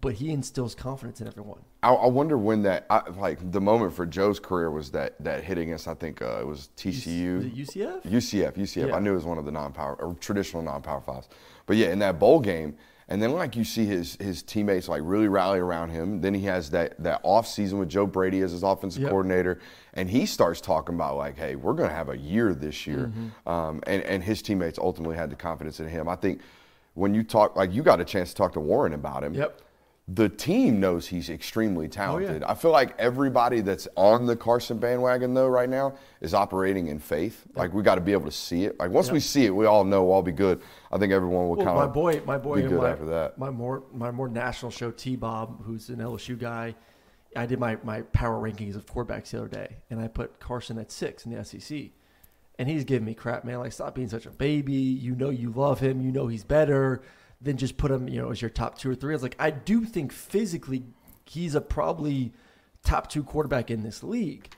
but 0.00 0.14
he 0.14 0.30
instills 0.30 0.74
confidence 0.74 1.20
in 1.20 1.26
everyone. 1.26 1.60
I, 1.82 1.92
I 1.92 2.06
wonder 2.06 2.38
when 2.38 2.62
that 2.62 2.86
I, 2.90 3.08
like 3.10 3.52
the 3.52 3.60
moment 3.60 3.92
for 3.92 4.06
Joe's 4.06 4.40
career 4.40 4.70
was 4.70 4.90
that 4.92 5.22
that 5.22 5.44
hit 5.44 5.58
against 5.58 5.88
I 5.88 5.94
think 5.94 6.22
uh, 6.22 6.40
it 6.40 6.46
was 6.46 6.70
TCU. 6.76 7.36
Was 7.36 7.68
UCF? 7.68 8.02
UCF, 8.04 8.56
UCF. 8.56 8.88
Yeah. 8.88 8.94
I 8.94 9.00
knew 9.00 9.12
it 9.12 9.16
was 9.16 9.24
one 9.24 9.38
of 9.38 9.44
the 9.44 9.52
non-power 9.52 9.96
or 9.96 10.14
traditional 10.14 10.62
non-power 10.62 11.00
fives. 11.00 11.28
But 11.66 11.76
yeah, 11.76 11.92
in 11.92 11.98
that 12.00 12.18
bowl 12.18 12.40
game, 12.40 12.76
and 13.08 13.20
then 13.20 13.32
like 13.32 13.56
you 13.56 13.64
see 13.64 13.84
his 13.84 14.16
his 14.20 14.42
teammates 14.42 14.88
like 14.88 15.02
really 15.04 15.28
rally 15.28 15.58
around 15.58 15.90
him. 15.90 16.20
Then 16.20 16.32
he 16.32 16.42
has 16.42 16.70
that 16.70 17.02
that 17.02 17.20
off 17.22 17.46
season 17.46 17.78
with 17.78 17.88
Joe 17.88 18.06
Brady 18.06 18.40
as 18.40 18.52
his 18.52 18.62
offensive 18.62 19.02
Yep. 19.02 19.10
coordinator, 19.10 19.60
and 19.94 20.08
he 20.08 20.26
starts 20.26 20.60
talking 20.60 20.94
about 20.94 21.16
like, 21.16 21.36
hey, 21.36 21.56
we're 21.56 21.74
gonna 21.74 21.90
have 21.92 22.08
a 22.08 22.16
year 22.16 22.54
this 22.54 22.86
year. 22.86 23.12
Mm-hmm. 23.12 23.48
Um, 23.48 23.80
and 23.86 24.02
and 24.04 24.22
his 24.22 24.40
teammates 24.42 24.78
ultimately 24.78 25.16
had 25.16 25.28
the 25.30 25.36
confidence 25.36 25.80
in 25.80 25.88
him. 25.88 26.08
I 26.08 26.16
think 26.16 26.40
when 26.94 27.12
you 27.14 27.22
talk 27.22 27.56
like 27.56 27.72
you 27.72 27.82
got 27.82 28.00
a 28.00 28.04
chance 28.04 28.30
to 28.30 28.36
talk 28.36 28.52
to 28.52 28.60
Warren 28.60 28.92
about 28.94 29.24
him. 29.24 29.34
Yep. 29.34 29.60
The 30.14 30.28
team 30.28 30.80
knows 30.80 31.06
he's 31.06 31.30
extremely 31.30 31.86
oh, 31.86 31.88
talented. 31.88 32.42
I 32.42 32.54
feel 32.54 32.72
like 32.72 32.98
everybody 32.98 33.60
that's 33.60 33.86
on 33.96 34.26
the 34.26 34.34
Carson 34.34 34.78
bandwagon 34.78 35.34
though 35.34 35.46
right 35.46 35.68
now 35.68 35.94
is 36.20 36.34
operating 36.34 36.88
in 36.88 36.98
faith. 36.98 37.44
Like 37.54 37.72
we 37.72 37.82
got 37.82 37.94
to 37.94 38.00
be 38.00 38.12
able 38.12 38.24
to 38.24 38.32
see 38.32 38.64
it. 38.64 38.78
Like 38.80 38.90
once 38.90 39.10
we 39.10 39.20
see 39.20 39.44
it, 39.46 39.50
we 39.50 39.66
all 39.66 39.84
know 39.84 40.06
I'll 40.06 40.14
all 40.14 40.22
be 40.22 40.32
good. 40.32 40.62
I 40.90 40.98
think 40.98 41.12
everyone 41.12 41.48
will 41.48 41.56
Well, 41.56 41.66
kind 41.66 41.76
my 41.76 41.84
of 41.84 41.92
boy, 41.92 42.22
my 42.26 42.38
boy, 42.38 42.62
be 42.62 42.68
good 42.68 42.80
my, 42.80 42.90
after 42.90 43.06
that. 43.06 43.38
my 43.38 43.50
more 43.50 43.84
my 43.92 44.10
more 44.10 44.28
national 44.28 44.72
show 44.72 44.90
T 44.90 45.16
Bob, 45.16 45.64
who's 45.64 45.88
an 45.90 45.98
LSU 45.98 46.38
guy. 46.38 46.74
I 47.36 47.46
did 47.46 47.60
my 47.60 47.78
my 47.84 48.02
power 48.02 48.40
rankings 48.40 48.74
of 48.74 48.86
quarterbacks 48.86 49.30
the 49.30 49.38
other 49.38 49.48
day, 49.48 49.76
and 49.90 50.00
I 50.00 50.08
put 50.08 50.40
Carson 50.40 50.78
at 50.78 50.90
six 50.90 51.24
in 51.24 51.32
the 51.32 51.44
SEC, 51.44 51.90
and 52.58 52.68
he's 52.68 52.82
giving 52.82 53.06
me 53.06 53.14
crap, 53.14 53.44
man. 53.44 53.60
Like, 53.60 53.72
stop 53.72 53.94
being 53.94 54.08
such 54.08 54.26
a 54.26 54.30
baby. 54.30 54.72
You 54.72 55.14
know 55.14 55.30
you 55.30 55.52
love 55.52 55.78
him. 55.78 56.00
You 56.00 56.10
know 56.10 56.26
he's 56.26 56.42
better. 56.42 57.02
Then 57.40 57.56
just 57.56 57.76
put 57.76 57.90
him, 57.90 58.08
you 58.08 58.20
know, 58.20 58.30
as 58.30 58.42
your 58.42 58.50
top 58.50 58.78
two 58.78 58.90
or 58.90 58.94
three. 58.94 59.12
I 59.12 59.16
was 59.16 59.22
like, 59.22 59.36
I 59.38 59.50
do 59.50 59.84
think 59.84 60.12
physically 60.12 60.84
he's 61.24 61.54
a 61.54 61.60
probably 61.60 62.32
top 62.84 63.08
two 63.08 63.22
quarterback 63.22 63.70
in 63.70 63.82
this 63.82 64.02
league 64.02 64.50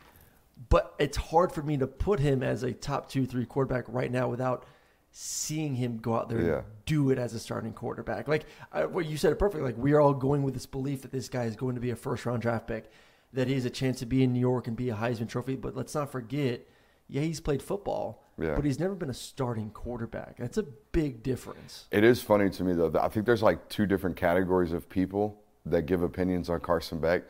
but 0.69 0.95
it's 1.01 1.17
hard 1.17 1.51
for 1.51 1.61
me 1.62 1.77
to 1.77 1.89
put 1.89 2.21
him 2.21 2.41
as 2.41 2.62
a 2.62 2.73
top 2.73 3.09
two, 3.09 3.27
three 3.27 3.45
quarterback 3.45 3.85
right 3.89 4.12
now 4.12 4.29
without 4.29 4.65
seeing 5.11 5.75
him 5.75 5.99
go 5.99 6.15
out 6.15 6.29
there 6.29 6.41
Yeah. 6.41 6.55
and 6.59 6.65
do 6.87 7.11
it 7.11 7.19
as 7.19 7.35
a 7.35 7.39
starting 7.41 7.73
quarterback. 7.73 8.29
Like 8.29 8.45
I, 8.71 8.85
what 8.85 9.07
you 9.07 9.17
said 9.17 9.33
it 9.33 9.39
perfectly. 9.41 9.67
Like 9.67 9.77
we 9.77 9.93
are 9.93 10.01
all 10.01 10.15
going 10.15 10.43
with 10.45 10.55
this 10.55 10.67
belief 10.67 11.03
that 11.03 11.11
this 11.11 11.29
guy 11.29 11.45
is 11.45 11.57
going 11.57 11.75
to 11.75 11.81
be 11.81 11.91
a 11.91 11.97
first 11.97 12.25
round 12.27 12.43
draft 12.43 12.69
pick, 12.69 12.91
that 13.33 13.49
he 13.49 13.55
has 13.55 13.65
a 13.65 13.71
chance 13.71 13.99
to 14.01 14.07
be 14.07 14.23
in 14.23 14.33
New 14.33 14.41
York 14.41 14.69
and 14.69 14.77
be 14.77 14.89
a 14.91 14.95
Heisman 14.95 15.29
Trophy. 15.29 15.57
But 15.57 15.75
let's 15.77 15.95
not 15.97 16.12
forget, 16.12 16.67
yeah, 17.09 17.23
he's 17.23 17.41
played 17.41 17.62
football, 17.62 18.22
Yeah. 18.39 18.55
but 18.55 18.65
he's 18.65 18.81
never 18.81 18.95
been 18.95 19.11
a 19.11 19.15
starting 19.15 19.71
quarterback. 19.71 20.37
That's 20.39 20.57
a 20.59 20.62
big 20.93 21.23
difference. 21.23 21.87
It 21.91 22.03
is 22.05 22.23
funny 22.23 22.49
to 22.51 22.65
me 22.65 22.73
though. 22.73 22.93
I 23.01 23.09
think 23.09 23.27
there's 23.27 23.43
like 23.43 23.69
two 23.69 23.87
different 23.87 24.17
categories 24.17 24.73
of 24.73 24.89
people 24.89 25.39
that 25.67 25.83
give 25.87 26.03
opinions 26.03 26.49
on 26.49 26.61
Carson 26.61 26.99
Beck. 26.99 27.23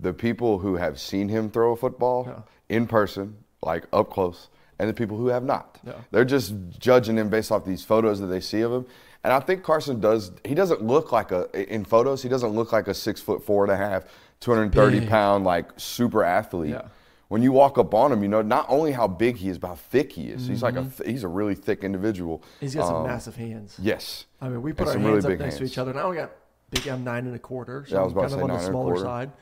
The 0.00 0.12
people 0.12 0.58
who 0.58 0.76
have 0.76 0.98
seen 0.98 1.28
him 1.28 1.50
throw 1.50 1.72
a 1.72 1.76
football 1.76 2.24
Yeah. 2.26 2.76
in 2.76 2.86
person, 2.86 3.36
like 3.62 3.84
up 3.92 4.10
close, 4.10 4.48
and 4.78 4.88
the 4.88 4.94
people 4.94 5.16
who 5.16 5.26
have 5.28 5.44
not. 5.44 5.78
Yeah. 5.86 5.94
They're 6.10 6.24
just 6.24 6.54
judging 6.78 7.16
him 7.16 7.28
based 7.28 7.52
off 7.52 7.64
these 7.64 7.84
photos 7.84 8.20
that 8.20 8.26
they 8.28 8.40
see 8.40 8.60
of 8.62 8.72
him. 8.72 8.86
And 9.24 9.32
I 9.32 9.40
think 9.40 9.64
Carson 9.64 10.00
does. 10.00 10.30
He 10.44 10.54
doesn't 10.54 10.82
look 10.82 11.10
like 11.12 11.30
a 11.32 11.48
in 11.74 11.84
photos. 11.84 12.22
He 12.22 12.28
doesn't 12.28 12.50
look 12.50 12.72
like 12.72 12.86
a 12.88 12.94
six 12.94 13.20
foot 13.20 13.44
four 13.44 13.64
and 13.64 13.72
a 13.72 13.76
half, 13.76 14.04
230 14.40 15.00
Big. 15.00 15.08
pound 15.08 15.44
like 15.44 15.66
super 15.76 16.22
athlete. 16.24 16.70
Yeah. 16.70 16.82
When 17.28 17.42
you 17.42 17.52
walk 17.52 17.76
up 17.76 17.92
on 17.92 18.10
him, 18.10 18.22
you 18.22 18.28
know 18.28 18.40
not 18.40 18.64
only 18.68 18.90
how 18.92 19.06
big 19.06 19.36
he 19.36 19.50
is, 19.50 19.58
but 19.58 19.68
how 19.68 19.74
thick 19.74 20.12
he 20.12 20.28
is. 20.28 20.46
He's 20.46 20.62
like 20.62 20.76
a 20.76 20.82
th- 20.84 21.08
he's 21.08 21.24
a 21.24 21.28
really 21.28 21.54
thick 21.54 21.84
individual. 21.84 22.38
Mm-hmm. 22.38 22.56
He's 22.60 22.74
got 22.74 22.86
some 22.86 22.96
Um, 22.96 23.06
massive 23.06 23.36
hands. 23.36 23.76
Yes. 23.80 24.24
I 24.40 24.48
mean, 24.48 24.62
we 24.62 24.70
And 24.70 24.78
put 24.78 24.88
our 24.88 24.94
hands 24.94 25.24
really 25.24 25.34
up 25.34 25.40
next 25.40 25.58
to 25.58 25.64
each 25.64 25.76
other. 25.76 25.92
Now 25.92 26.08
we 26.10 26.16
got 26.16 26.32
big. 26.70 26.86
I'm 26.88 27.04
nine 27.04 27.26
and 27.26 27.34
a 27.34 27.38
quarter, 27.38 27.84
so 27.86 27.94
Yeah, 27.94 28.00
I 28.00 28.04
was 28.04 28.12
about 28.12 28.22
kind 28.22 28.32
to 28.32 28.38
of 28.38 28.50
on 28.50 28.56
the 28.56 28.64
smaller 28.64 28.96
side. 28.96 29.32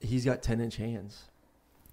He's 0.00 0.24
got 0.24 0.42
ten 0.42 0.60
inch 0.60 0.76
hands. 0.76 1.24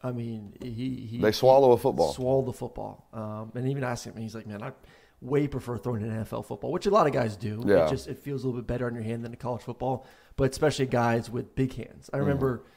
I 0.03 0.11
mean, 0.11 0.53
he, 0.61 1.07
he 1.09 1.17
They 1.17 1.31
swallow 1.31 1.71
a 1.71 1.77
football. 1.77 2.13
Swallow 2.13 2.43
the 2.43 2.53
football. 2.53 3.07
Um, 3.13 3.51
and 3.55 3.67
even 3.69 3.83
asking 3.83 4.13
him, 4.13 4.21
he's 4.21 4.35
like, 4.35 4.45
man, 4.45 4.61
I 4.61 4.73
way 5.21 5.47
prefer 5.47 5.77
throwing 5.77 6.03
an 6.03 6.11
NFL 6.23 6.45
football, 6.45 6.71
which 6.71 6.85
a 6.85 6.91
lot 6.91 7.07
of 7.07 7.13
guys 7.13 7.35
do. 7.37 7.63
Yeah. 7.65 7.85
It 7.87 7.89
just 7.89 8.07
it 8.07 8.19
feels 8.19 8.43
a 8.43 8.47
little 8.47 8.61
bit 8.61 8.67
better 8.67 8.85
on 8.85 8.93
your 8.93 9.03
hand 9.03 9.23
than 9.23 9.33
a 9.33 9.37
college 9.37 9.61
football, 9.61 10.05
but 10.35 10.51
especially 10.51 10.85
guys 10.87 11.29
with 11.29 11.55
big 11.55 11.73
hands. 11.73 12.09
I 12.13 12.17
remember. 12.17 12.57
Mm-hmm. 12.57 12.69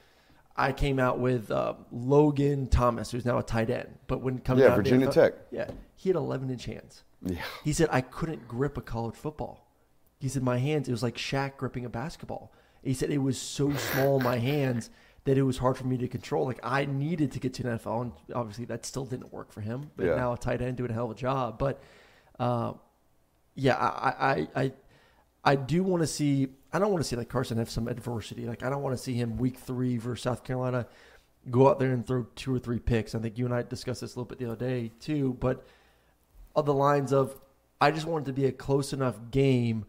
I 0.58 0.72
came 0.72 0.98
out 0.98 1.18
with 1.20 1.50
uh, 1.50 1.74
Logan 1.92 2.66
Thomas, 2.66 3.10
who's 3.12 3.24
now 3.24 3.38
a 3.38 3.42
tight 3.42 3.70
end, 3.70 3.88
but 4.08 4.20
when 4.22 4.38
coming 4.40 4.64
Yeah, 4.64 4.70
out 4.70 4.76
Virginia 4.76 5.06
NFL 5.08 5.12
Tech. 5.14 5.34
yeah, 5.52 5.70
he 5.94 6.08
had 6.08 6.16
11 6.16 6.50
inch 6.50 6.64
hands. 6.66 7.04
Yeah. 7.24 7.38
He 7.64 7.72
said, 7.72 7.88
I 7.92 8.00
couldn't 8.00 8.46
grip 8.48 8.76
a 8.76 8.80
college 8.80 9.14
football. 9.14 9.66
He 10.18 10.28
said, 10.28 10.42
my 10.42 10.58
hands, 10.58 10.88
it 10.88 10.92
was 10.92 11.02
like 11.02 11.16
Shaq 11.16 11.56
gripping 11.56 11.84
a 11.84 11.88
basketball. 11.88 12.52
He 12.82 12.92
said, 12.94 13.10
it 13.10 13.18
was 13.18 13.40
so 13.40 13.72
small 13.74 14.18
in 14.18 14.24
my 14.24 14.38
hands 14.38 14.90
that 15.24 15.36
it 15.38 15.42
was 15.42 15.58
hard 15.58 15.76
for 15.76 15.86
me 15.86 15.96
to 15.98 16.08
control. 16.08 16.44
Like, 16.46 16.60
I 16.62 16.86
needed 16.86 17.32
to 17.32 17.38
get 17.40 17.54
to 17.54 17.68
an 17.68 17.78
NFL, 17.78 18.02
and 18.02 18.12
obviously 18.34 18.64
that 18.66 18.84
still 18.86 19.04
didn't 19.04 19.32
work 19.32 19.52
for 19.52 19.60
him. 19.60 19.90
But 19.96 20.06
Yeah. 20.06 20.14
now 20.16 20.32
a 20.32 20.38
tight 20.38 20.60
end 20.62 20.76
doing 20.76 20.90
a 20.90 20.94
hell 20.94 21.04
of 21.06 21.10
a 21.12 21.14
job. 21.14 21.58
But, 21.58 21.80
uh, 22.38 22.72
yeah, 23.54 23.76
I, 23.76 24.08
I, 24.30 24.48
I, 24.62 24.72
I 25.44 25.56
do 25.56 25.82
want 25.82 26.02
to 26.02 26.06
see, 26.06 26.48
I 26.72 26.78
don't 26.78 26.90
want 26.90 27.02
to 27.02 27.08
see 27.08 27.16
like 27.16 27.28
Carson 27.28 27.58
have 27.58 27.70
some 27.70 27.88
adversity. 27.88 28.46
Like, 28.46 28.62
I 28.62 28.70
don't 28.70 28.82
want 28.82 28.96
to 28.96 29.02
see 29.02 29.14
him 29.14 29.36
week 29.36 29.58
three 29.58 29.96
versus 29.96 30.22
South 30.22 30.44
Carolina 30.44 30.86
go 31.50 31.68
out 31.68 31.78
there 31.78 31.92
and 31.92 32.06
throw 32.06 32.26
two 32.34 32.54
or 32.54 32.58
three 32.58 32.78
picks. 32.78 33.14
I 33.14 33.18
think 33.20 33.38
you 33.38 33.44
and 33.46 33.54
I 33.54 33.62
discussed 33.62 34.00
this 34.02 34.14
a 34.14 34.18
little 34.18 34.28
bit 34.28 34.38
the 34.38 34.46
other 34.52 34.56
day, 34.56 34.92
too. 35.00 35.36
But, 35.40 35.64
of 36.56 36.66
the 36.66 36.74
lines 36.74 37.12
of 37.12 37.40
I 37.80 37.92
just 37.92 38.04
want 38.06 38.24
it 38.26 38.30
to 38.30 38.32
be 38.32 38.46
a 38.46 38.52
close 38.52 38.92
enough 38.92 39.16
game. 39.30 39.84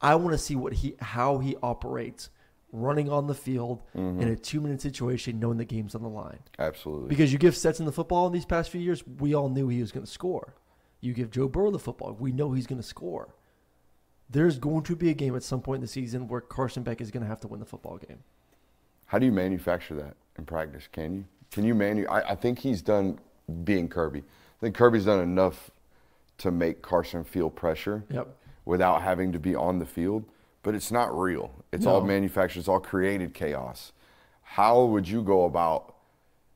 I 0.00 0.14
want 0.16 0.32
to 0.32 0.38
see 0.38 0.54
what 0.54 0.74
he 0.74 0.94
how 1.00 1.38
he 1.38 1.56
operates 1.62 2.28
running 2.70 3.08
on 3.10 3.26
the 3.28 3.34
field 3.34 3.82
Mm-hmm. 3.96 4.20
in 4.20 4.28
a 4.28 4.36
two 4.36 4.60
minute 4.60 4.82
situation, 4.82 5.40
knowing 5.40 5.56
the 5.56 5.64
game's 5.64 5.94
on 5.94 6.02
the 6.02 6.08
line. 6.08 6.40
Absolutely. 6.58 7.08
Because 7.08 7.32
you 7.32 7.38
give 7.38 7.56
Stetson 7.56 7.86
the 7.86 7.92
football 7.92 8.26
in 8.26 8.32
these 8.32 8.44
past 8.44 8.70
few 8.70 8.80
years, 8.80 9.02
we 9.06 9.34
all 9.34 9.48
knew 9.48 9.68
he 9.68 9.80
was 9.80 9.90
going 9.92 10.04
to 10.04 10.10
score. 10.10 10.54
You 11.00 11.14
give 11.14 11.30
Joe 11.30 11.48
Burrow 11.48 11.70
the 11.70 11.78
football, 11.78 12.12
we 12.18 12.30
know 12.30 12.52
he's 12.52 12.66
going 12.66 12.80
to 12.80 12.86
score. 12.86 13.34
There's 14.32 14.58
going 14.58 14.82
to 14.84 14.96
be 14.96 15.10
a 15.10 15.14
game 15.14 15.36
at 15.36 15.42
some 15.42 15.60
point 15.60 15.76
in 15.76 15.80
the 15.82 15.88
season 15.88 16.26
where 16.26 16.40
Carson 16.40 16.82
Beck 16.82 17.00
is 17.00 17.10
going 17.10 17.22
to 17.22 17.28
have 17.28 17.40
to 17.40 17.48
win 17.48 17.60
the 17.60 17.66
football 17.66 17.98
game. 17.98 18.18
How 19.06 19.18
do 19.18 19.26
you 19.26 19.32
manufacture 19.32 19.94
that 19.96 20.14
in 20.38 20.44
practice? 20.46 20.88
Can 20.90 21.14
you? 21.14 21.24
Can 21.50 21.64
you 21.64 21.74
manu? 21.74 22.06
I, 22.08 22.30
I 22.30 22.34
think 22.34 22.58
he's 22.58 22.80
done 22.80 23.18
being 23.64 23.88
Kirby. 23.88 24.20
I 24.20 24.60
think 24.60 24.74
Kirby's 24.74 25.04
done 25.04 25.20
enough 25.20 25.70
to 26.38 26.50
make 26.50 26.80
Carson 26.80 27.24
feel 27.24 27.50
pressure 27.50 28.04
Yep. 28.10 28.34
without 28.64 29.02
having 29.02 29.32
to 29.32 29.38
be 29.38 29.54
on 29.54 29.78
the 29.78 29.84
field. 29.86 30.24
But 30.62 30.74
it's 30.74 30.90
not 30.90 31.16
real. 31.18 31.50
It's 31.72 31.84
all 31.86 32.00
manufactured. 32.02 32.60
It's 32.60 32.68
all 32.68 32.80
created 32.80 33.34
chaos. 33.34 33.92
How 34.42 34.84
would 34.84 35.08
you 35.08 35.22
go 35.22 35.44
about 35.44 35.94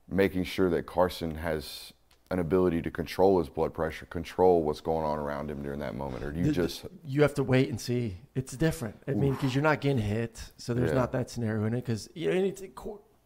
making 0.09 0.45
sure 0.45 0.71
that 0.71 0.87
Carson 0.87 1.35
has 1.37 1.93
an 2.31 2.39
ability 2.41 2.83
to 2.83 2.91
control 2.91 3.39
his 3.39 3.49
blood 3.49 3.73
pressure, 3.73 4.05
control 4.07 4.63
what's 4.65 4.81
going 4.81 5.05
on 5.05 5.19
around 5.19 5.51
him 5.51 5.63
during 5.63 5.79
that 5.79 5.95
moment, 5.95 6.25
or 6.25 6.33
do 6.33 6.41
you 6.41 6.47
The- 6.47 6.53
just 6.53 6.85
you 7.05 7.23
have 7.23 7.35
to 7.35 7.45
wait 7.45 7.69
and 7.69 7.81
see. 7.81 8.17
It's 8.35 8.57
different. 8.57 8.97
I 9.07 9.13
mean, 9.13 9.35
because 9.35 9.55
you're 9.55 9.63
not 9.63 9.81
getting 9.81 9.99
hit, 9.99 10.53
so 10.57 10.75
there's 10.75 10.91
Yeah. 10.91 10.97
not 10.97 11.13
that 11.13 11.31
scenario 11.31 11.65
in 11.67 11.75
it. 11.75 11.77
Because 11.85 12.09
you 12.15 12.29
know, 12.33 12.37
it's, 12.45 12.63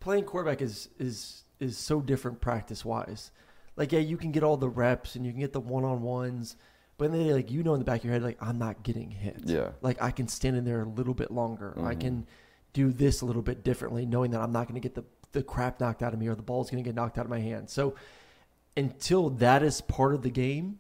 playing 0.00 0.25
quarterback 0.25 0.61
is 0.61 0.88
is 0.99 1.45
is 1.61 1.76
so 1.78 2.00
different 2.00 2.40
practice 2.40 2.85
wise. 2.85 3.30
Like, 3.76 3.92
yeah, 3.92 4.00
you 4.00 4.16
can 4.19 4.33
get 4.33 4.42
all 4.42 4.57
the 4.59 4.69
reps 4.69 5.14
and 5.16 5.25
you 5.25 5.33
can 5.33 5.40
get 5.40 5.52
the 5.54 5.61
one 5.61 5.85
on 5.85 6.02
ones, 6.02 6.57
but 6.99 7.11
then 7.12 7.30
like 7.30 7.50
you 7.50 7.62
know 7.62 7.73
in 7.75 7.78
the 7.80 7.85
back 7.85 8.00
of 8.00 8.04
your 8.04 8.12
head, 8.12 8.23
like 8.23 8.38
I'm 8.42 8.59
not 8.59 8.83
getting 8.83 9.11
hit. 9.11 9.42
Yeah. 9.47 9.71
Like 9.80 10.00
I 10.02 10.11
can 10.11 10.28
stand 10.28 10.57
in 10.57 10.64
there 10.64 10.83
a 10.83 10.88
little 10.88 11.14
bit 11.14 11.30
longer. 11.30 11.73
I 11.78 11.95
Mhm. 11.95 12.00
can 12.00 12.26
do 12.75 12.92
this 12.92 13.23
a 13.23 13.26
little 13.26 13.42
bit 13.42 13.64
differently, 13.64 14.04
knowing 14.04 14.30
that 14.33 14.40
I'm 14.40 14.52
not 14.52 14.69
going 14.69 14.75
to 14.75 14.87
get 14.87 14.95
the 14.95 15.04
the 15.33 15.42
crap 15.45 15.78
knocked 15.78 16.02
out 16.02 16.12
of 16.12 16.19
me 16.19 16.26
or 16.26 16.35
the 16.35 16.42
ball's 16.42 16.71
going 16.73 16.83
to 16.83 16.88
get 16.88 16.97
knocked 16.97 17.16
out 17.16 17.25
of 17.25 17.30
my 17.30 17.38
hand. 17.38 17.71
So 17.71 17.95
until 18.77 19.31
that 19.31 19.62
is 19.62 19.81
part 19.81 20.15
of 20.15 20.23
the 20.23 20.31
game, 20.31 20.79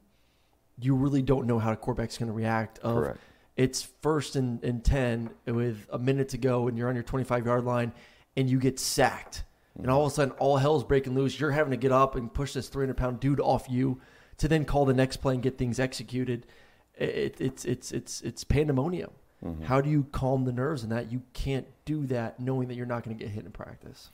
you 0.78 0.94
really 0.94 1.22
don't 1.22 1.46
know 1.46 1.58
how 1.58 1.72
a 1.72 1.76
quarterback's 1.76 2.18
going 2.18 2.28
to 2.28 2.32
react. 2.32 2.78
Of 2.78 2.94
Correct. 2.96 3.18
it's 3.56 3.82
first 4.02 4.36
and, 4.36 4.62
and 4.64 4.84
ten 4.84 5.30
with 5.46 5.86
a 5.92 5.98
minute 5.98 6.30
to 6.30 6.38
go, 6.38 6.68
and 6.68 6.78
you're 6.78 6.88
on 6.88 6.94
your 6.94 7.04
25 7.04 7.46
yard 7.46 7.64
line, 7.64 7.92
and 8.36 8.48
you 8.48 8.58
get 8.58 8.78
sacked, 8.78 9.44
and 9.76 9.90
all 9.90 10.06
of 10.06 10.12
a 10.12 10.14
sudden 10.14 10.32
all 10.38 10.56
hell's 10.56 10.84
breaking 10.84 11.14
loose. 11.14 11.38
You're 11.38 11.50
having 11.50 11.72
to 11.72 11.76
get 11.76 11.92
up 11.92 12.14
and 12.14 12.32
push 12.32 12.52
this 12.52 12.68
300 12.68 12.96
pound 12.96 13.20
dude 13.20 13.40
off 13.40 13.66
you 13.68 14.00
to 14.38 14.48
then 14.48 14.64
call 14.64 14.84
the 14.84 14.94
next 14.94 15.18
play 15.18 15.34
and 15.34 15.42
get 15.42 15.58
things 15.58 15.78
executed. 15.78 16.46
It, 16.94 17.36
it's 17.40 17.64
it's 17.64 17.92
it's 17.92 18.20
it's 18.22 18.44
pandemonium. 18.44 19.10
Mm-hmm. 19.44 19.64
How 19.64 19.80
do 19.80 19.88
you 19.88 20.06
calm 20.12 20.44
the 20.44 20.52
nerves 20.52 20.82
in 20.82 20.90
that? 20.90 21.10
You 21.10 21.22
can't 21.32 21.66
do 21.84 22.06
that 22.06 22.40
knowing 22.40 22.68
that 22.68 22.74
you're 22.74 22.86
not 22.86 23.04
going 23.04 23.16
to 23.16 23.24
get 23.24 23.32
hit 23.32 23.44
in 23.44 23.52
practice. 23.52 24.10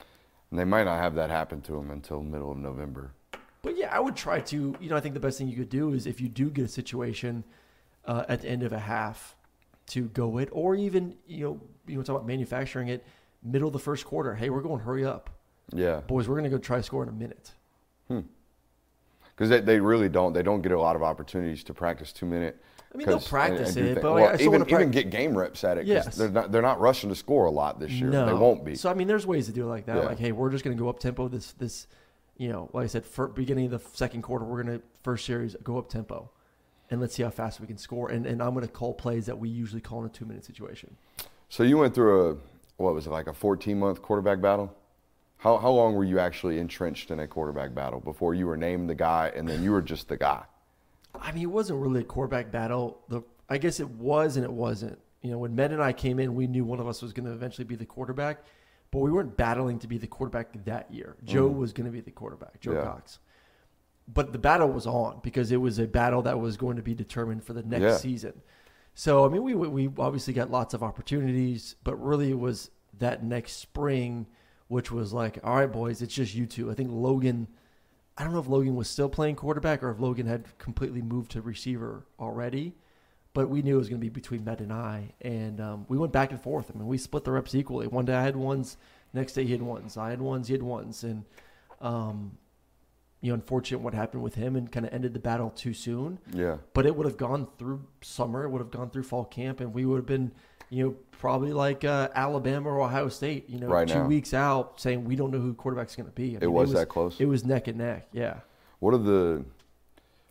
And 0.51 0.59
they 0.59 0.63
might 0.63 0.85
not 0.85 1.01
have 1.01 1.15
that 1.15 1.29
happen 1.29 1.61
to 1.63 1.75
him 1.75 1.91
until 1.91 2.21
middle 2.21 2.51
of 2.51 2.57
November. 2.57 3.11
But 3.67 3.77
yeah, 3.77 3.93
I 3.93 3.99
would 3.99 4.15
try 4.15 4.39
to. 4.39 4.75
You 4.79 4.89
know, 4.89 4.95
I 4.95 5.01
think 5.01 5.13
the 5.13 5.19
best 5.19 5.37
thing 5.37 5.49
you 5.49 5.57
could 5.57 5.69
do 5.69 5.91
is 5.91 6.07
if 6.07 6.21
you 6.21 6.29
do 6.29 6.49
get 6.49 6.63
a 6.63 6.69
situation 6.69 7.43
uh, 8.05 8.23
at 8.29 8.41
the 8.43 8.47
end 8.49 8.63
of 8.63 8.71
a 8.71 8.79
half 8.79 9.35
to 9.87 10.03
go 10.09 10.37
it, 10.37 10.47
or 10.53 10.73
even 10.75 11.15
you 11.27 11.43
know, 11.43 11.61
you 11.85 11.97
know, 11.97 12.01
talk 12.01 12.15
about 12.15 12.25
manufacturing 12.27 12.87
it 12.87 13.03
middle 13.43 13.67
of 13.67 13.73
the 13.73 13.79
first 13.79 14.05
quarter. 14.05 14.33
Hey, 14.35 14.49
we're 14.49 14.61
going 14.61 14.79
hurry 14.79 15.03
up, 15.05 15.29
Yeah. 15.73 15.99
boys. 15.99 16.29
We're 16.29 16.35
going 16.35 16.49
to 16.49 16.49
go 16.49 16.57
try 16.57 16.77
to 16.77 16.83
score 16.83 17.03
in 17.03 17.09
a 17.09 17.13
minute. 17.13 17.51
Hmm. 18.07 18.21
because 19.35 19.49
they, 19.49 19.59
they 19.59 19.81
really 19.81 20.07
don't 20.07 20.31
they 20.31 20.43
don't 20.43 20.61
get 20.61 20.71
a 20.71 20.79
lot 20.79 20.95
of 20.95 21.03
opportunities 21.03 21.61
to 21.65 21.73
practice 21.73 22.13
two 22.13 22.25
minute. 22.25 22.57
I 22.93 22.97
mean, 22.97 23.05
they'll 23.05 23.19
practice 23.19 23.73
do 23.73 23.83
it, 23.83 23.95
thi- 23.95 24.01
but 24.01 24.13
well, 24.13 24.29
I 24.39 24.41
even 24.41 24.61
even 24.69 24.91
get 24.91 25.09
game 25.09 25.37
reps 25.37 25.65
at 25.65 25.77
it. 25.77 25.85
Yes. 25.85 26.15
they're 26.15 26.29
not 26.29 26.53
they're 26.53 26.61
not 26.61 26.79
rushing 26.79 27.09
to 27.09 27.15
score 27.15 27.47
a 27.47 27.51
lot 27.51 27.81
this 27.81 27.91
year. 27.91 28.09
No, 28.09 28.25
They 28.27 28.33
won't 28.33 28.63
be. 28.63 28.75
So 28.75 28.89
I 28.89 28.93
mean, 28.93 29.09
there's 29.09 29.27
ways 29.27 29.47
to 29.47 29.51
do 29.51 29.63
it 29.63 29.69
like 29.69 29.87
that. 29.87 29.97
Yeah. 29.97 30.03
Like, 30.03 30.19
hey, 30.19 30.31
we're 30.31 30.49
just 30.49 30.63
going 30.63 30.75
to 30.75 30.81
go 30.81 30.87
up 30.87 30.99
tempo. 30.99 31.27
This 31.27 31.51
this, 31.51 31.87
you 32.37 32.49
know, 32.49 32.69
like 32.73 32.85
I 32.85 32.87
said, 32.87 33.05
for 33.05 33.27
beginning 33.27 33.65
of 33.65 33.71
the 33.71 33.97
second 33.97 34.21
quarter, 34.21 34.45
we're 34.45 34.63
going 34.63 34.79
to 34.79 34.85
first 35.03 35.25
series 35.25 35.55
go 35.63 35.77
up 35.77 35.89
tempo, 35.89 36.29
and 36.89 37.01
let's 37.01 37.15
see 37.15 37.23
how 37.23 37.29
fast 37.29 37.59
we 37.59 37.67
can 37.67 37.77
score. 37.77 38.09
And 38.09 38.25
and 38.25 38.41
I'm 38.41 38.53
going 38.53 38.65
to 38.65 38.71
call 38.71 38.93
plays 38.93 39.25
that 39.25 39.37
we 39.37 39.49
usually 39.49 39.81
call 39.81 40.01
in 40.01 40.05
a 40.05 40.09
two 40.09 40.25
minute 40.25 40.45
situation. 40.45 40.95
So 41.49 41.63
you 41.63 41.77
went 41.77 41.95
through 41.95 42.31
a 42.31 42.37
what 42.77 42.93
was 42.93 43.07
it 43.07 43.09
like 43.09 43.27
a 43.27 43.33
14 43.33 43.77
month 43.77 44.01
quarterback 44.01 44.39
battle? 44.39 44.75
How 45.37 45.57
how 45.57 45.71
long 45.71 45.95
were 45.95 46.03
you 46.03 46.19
actually 46.19 46.59
entrenched 46.59 47.09
in 47.11 47.19
a 47.19 47.27
quarterback 47.27 47.73
battle 47.73 47.99
before 47.99 48.33
you 48.33 48.45
were 48.45 48.57
named 48.57 48.89
the 48.89 48.95
guy 48.95 49.31
and 49.35 49.47
then 49.47 49.63
you 49.63 49.71
were 49.71 49.81
just 49.81 50.07
the 50.07 50.17
guy? 50.17 50.43
I 51.19 51.31
mean, 51.31 51.43
it 51.43 51.47
wasn't 51.47 51.79
really 51.79 52.01
a 52.01 52.05
quarterback 52.05 52.51
battle. 52.51 53.01
The 53.09 53.23
I 53.49 53.57
guess 53.57 53.79
it 53.79 53.89
was 53.89 54.35
and 54.37 54.45
it 54.45 54.51
wasn't. 54.51 54.99
You 55.23 55.31
know, 55.31 55.39
when 55.39 55.55
Med 55.55 55.71
and 55.71 55.81
I 55.81 55.93
came 55.93 56.19
in, 56.19 56.35
we 56.35 56.45
knew 56.45 56.63
one 56.63 56.79
of 56.79 56.87
us 56.87 57.01
was 57.01 57.11
going 57.11 57.25
to 57.25 57.31
eventually 57.31 57.65
be 57.65 57.75
the 57.75 57.85
quarterback, 57.85 58.43
but 58.91 58.99
we 58.99 59.11
weren't 59.11 59.35
battling 59.37 59.79
to 59.79 59.87
be 59.87 59.97
the 59.97 60.07
quarterback 60.07 60.63
that 60.65 60.91
year. 60.93 61.17
Joe 61.23 61.49
mm. 61.49 61.55
was 61.57 61.73
going 61.73 61.85
to 61.85 61.91
be 61.91 62.01
the 62.01 62.11
quarterback, 62.11 62.59
Joe 62.59 62.73
Yeah. 62.73 62.83
Cox. 62.83 63.19
But 64.07 64.31
the 64.31 64.39
battle 64.39 64.69
was 64.69 64.87
on 64.87 65.19
because 65.21 65.51
it 65.51 65.57
was 65.57 65.79
a 65.79 65.87
battle 65.87 66.21
that 66.21 66.39
was 66.39 66.55
going 66.55 66.77
to 66.77 66.81
be 66.81 66.93
determined 66.93 67.43
for 67.43 67.53
the 67.53 67.63
next 67.63 67.83
Yeah. 67.83 67.97
season. 67.97 68.41
So 68.93 69.25
I 69.25 69.29
mean, 69.29 69.43
we 69.43 69.53
we 69.53 69.89
obviously 69.99 70.33
got 70.33 70.49
lots 70.49 70.73
of 70.73 70.81
opportunities, 70.81 71.75
but 71.83 71.95
really 71.97 72.31
it 72.31 72.39
was 72.39 72.71
that 72.97 73.23
next 73.23 73.53
spring, 73.57 74.27
which 74.69 74.91
was 74.91 75.13
like, 75.13 75.39
all 75.43 75.55
right, 75.55 75.71
boys, 75.71 76.01
it's 76.01 76.15
just 76.15 76.33
you 76.33 76.45
two. 76.45 76.71
I 76.71 76.73
think 76.73 76.89
Logan. 76.91 77.47
I 78.17 78.23
don't 78.23 78.33
know 78.33 78.39
if 78.39 78.47
Logan 78.47 78.75
was 78.75 78.89
still 78.89 79.09
playing 79.09 79.35
quarterback 79.35 79.83
or 79.83 79.91
if 79.91 79.99
Logan 79.99 80.25
had 80.25 80.57
completely 80.57 81.03
moved 81.03 81.29
to 81.31 81.41
receiver 81.41 82.07
already, 82.19 82.73
but 83.37 83.49
we 83.51 83.61
knew 83.61 83.75
it 83.75 83.77
was 83.77 83.87
going 83.87 84.01
to 84.01 84.03
be 84.03 84.09
between 84.09 84.43
Med 84.43 84.61
and 84.61 84.73
I, 84.73 85.13
and 85.21 85.61
um, 85.61 85.85
we 85.89 85.95
went 85.95 86.11
back 86.11 86.31
and 86.31 86.41
forth. 86.41 86.71
I 86.73 86.77
mean, 86.79 86.87
we 86.87 86.97
split 86.97 87.23
the 87.23 87.31
reps 87.31 87.53
equally. 87.53 87.85
One 87.85 88.03
day 88.03 88.15
I 88.15 88.23
had 88.23 88.35
ones, 88.35 88.77
next 89.13 89.33
day 89.33 89.45
he 89.45 89.51
had 89.51 89.61
ones. 89.61 89.95
I 89.95 90.09
had 90.09 90.19
ones, 90.19 90.47
he 90.47 90.55
had 90.55 90.63
ones, 90.63 91.03
and 91.03 91.23
um, 91.79 92.35
you 93.21 93.29
know, 93.29 93.35
unfortunate 93.35 93.77
what 93.81 93.93
happened 93.93 94.23
with 94.23 94.33
him 94.33 94.55
and 94.55 94.71
kind 94.71 94.87
of 94.87 94.91
ended 94.91 95.13
the 95.13 95.19
battle 95.19 95.51
too 95.51 95.73
soon 95.73 96.17
Yeah. 96.33 96.57
but 96.73 96.87
it 96.87 96.95
would 96.95 97.05
have 97.05 97.17
gone 97.17 97.47
through 97.59 97.83
summer, 98.01 98.43
it 98.43 98.49
would 98.49 98.59
have 98.61 98.71
gone 98.71 98.89
through 98.89 99.03
fall 99.03 99.25
camp, 99.25 99.59
and 99.59 99.71
we 99.71 99.85
would 99.85 99.97
have 99.97 100.07
been, 100.07 100.31
you 100.71 100.83
know, 100.83 100.95
probably 101.11 101.53
like 101.53 101.83
uh, 101.83 102.09
Alabama 102.15 102.69
or 102.69 102.81
Ohio 102.81 103.07
State, 103.09 103.47
you 103.51 103.59
know, 103.59 103.67
Right 103.67 103.87
two 103.87 103.99
now. 103.99 104.07
weeks 104.07 104.33
out 104.33 104.81
saying 104.81 105.05
we 105.05 105.15
don't 105.15 105.29
know 105.29 105.39
who 105.39 105.53
quarterback's 105.53 105.95
going 105.95 106.07
to 106.09 106.11
be. 106.11 106.31
I 106.33 106.37
It 106.37 106.41
mean, 106.41 106.53
was 106.53 106.73
that 106.73 106.89
close? 106.89 107.19
It 107.19 107.25
was 107.25 107.45
neck 107.45 107.67
and 107.67 107.77
neck. 107.77 108.07
Yeah. 108.13 108.39
What 108.79 108.95
are 108.95 108.99
the 108.99 109.45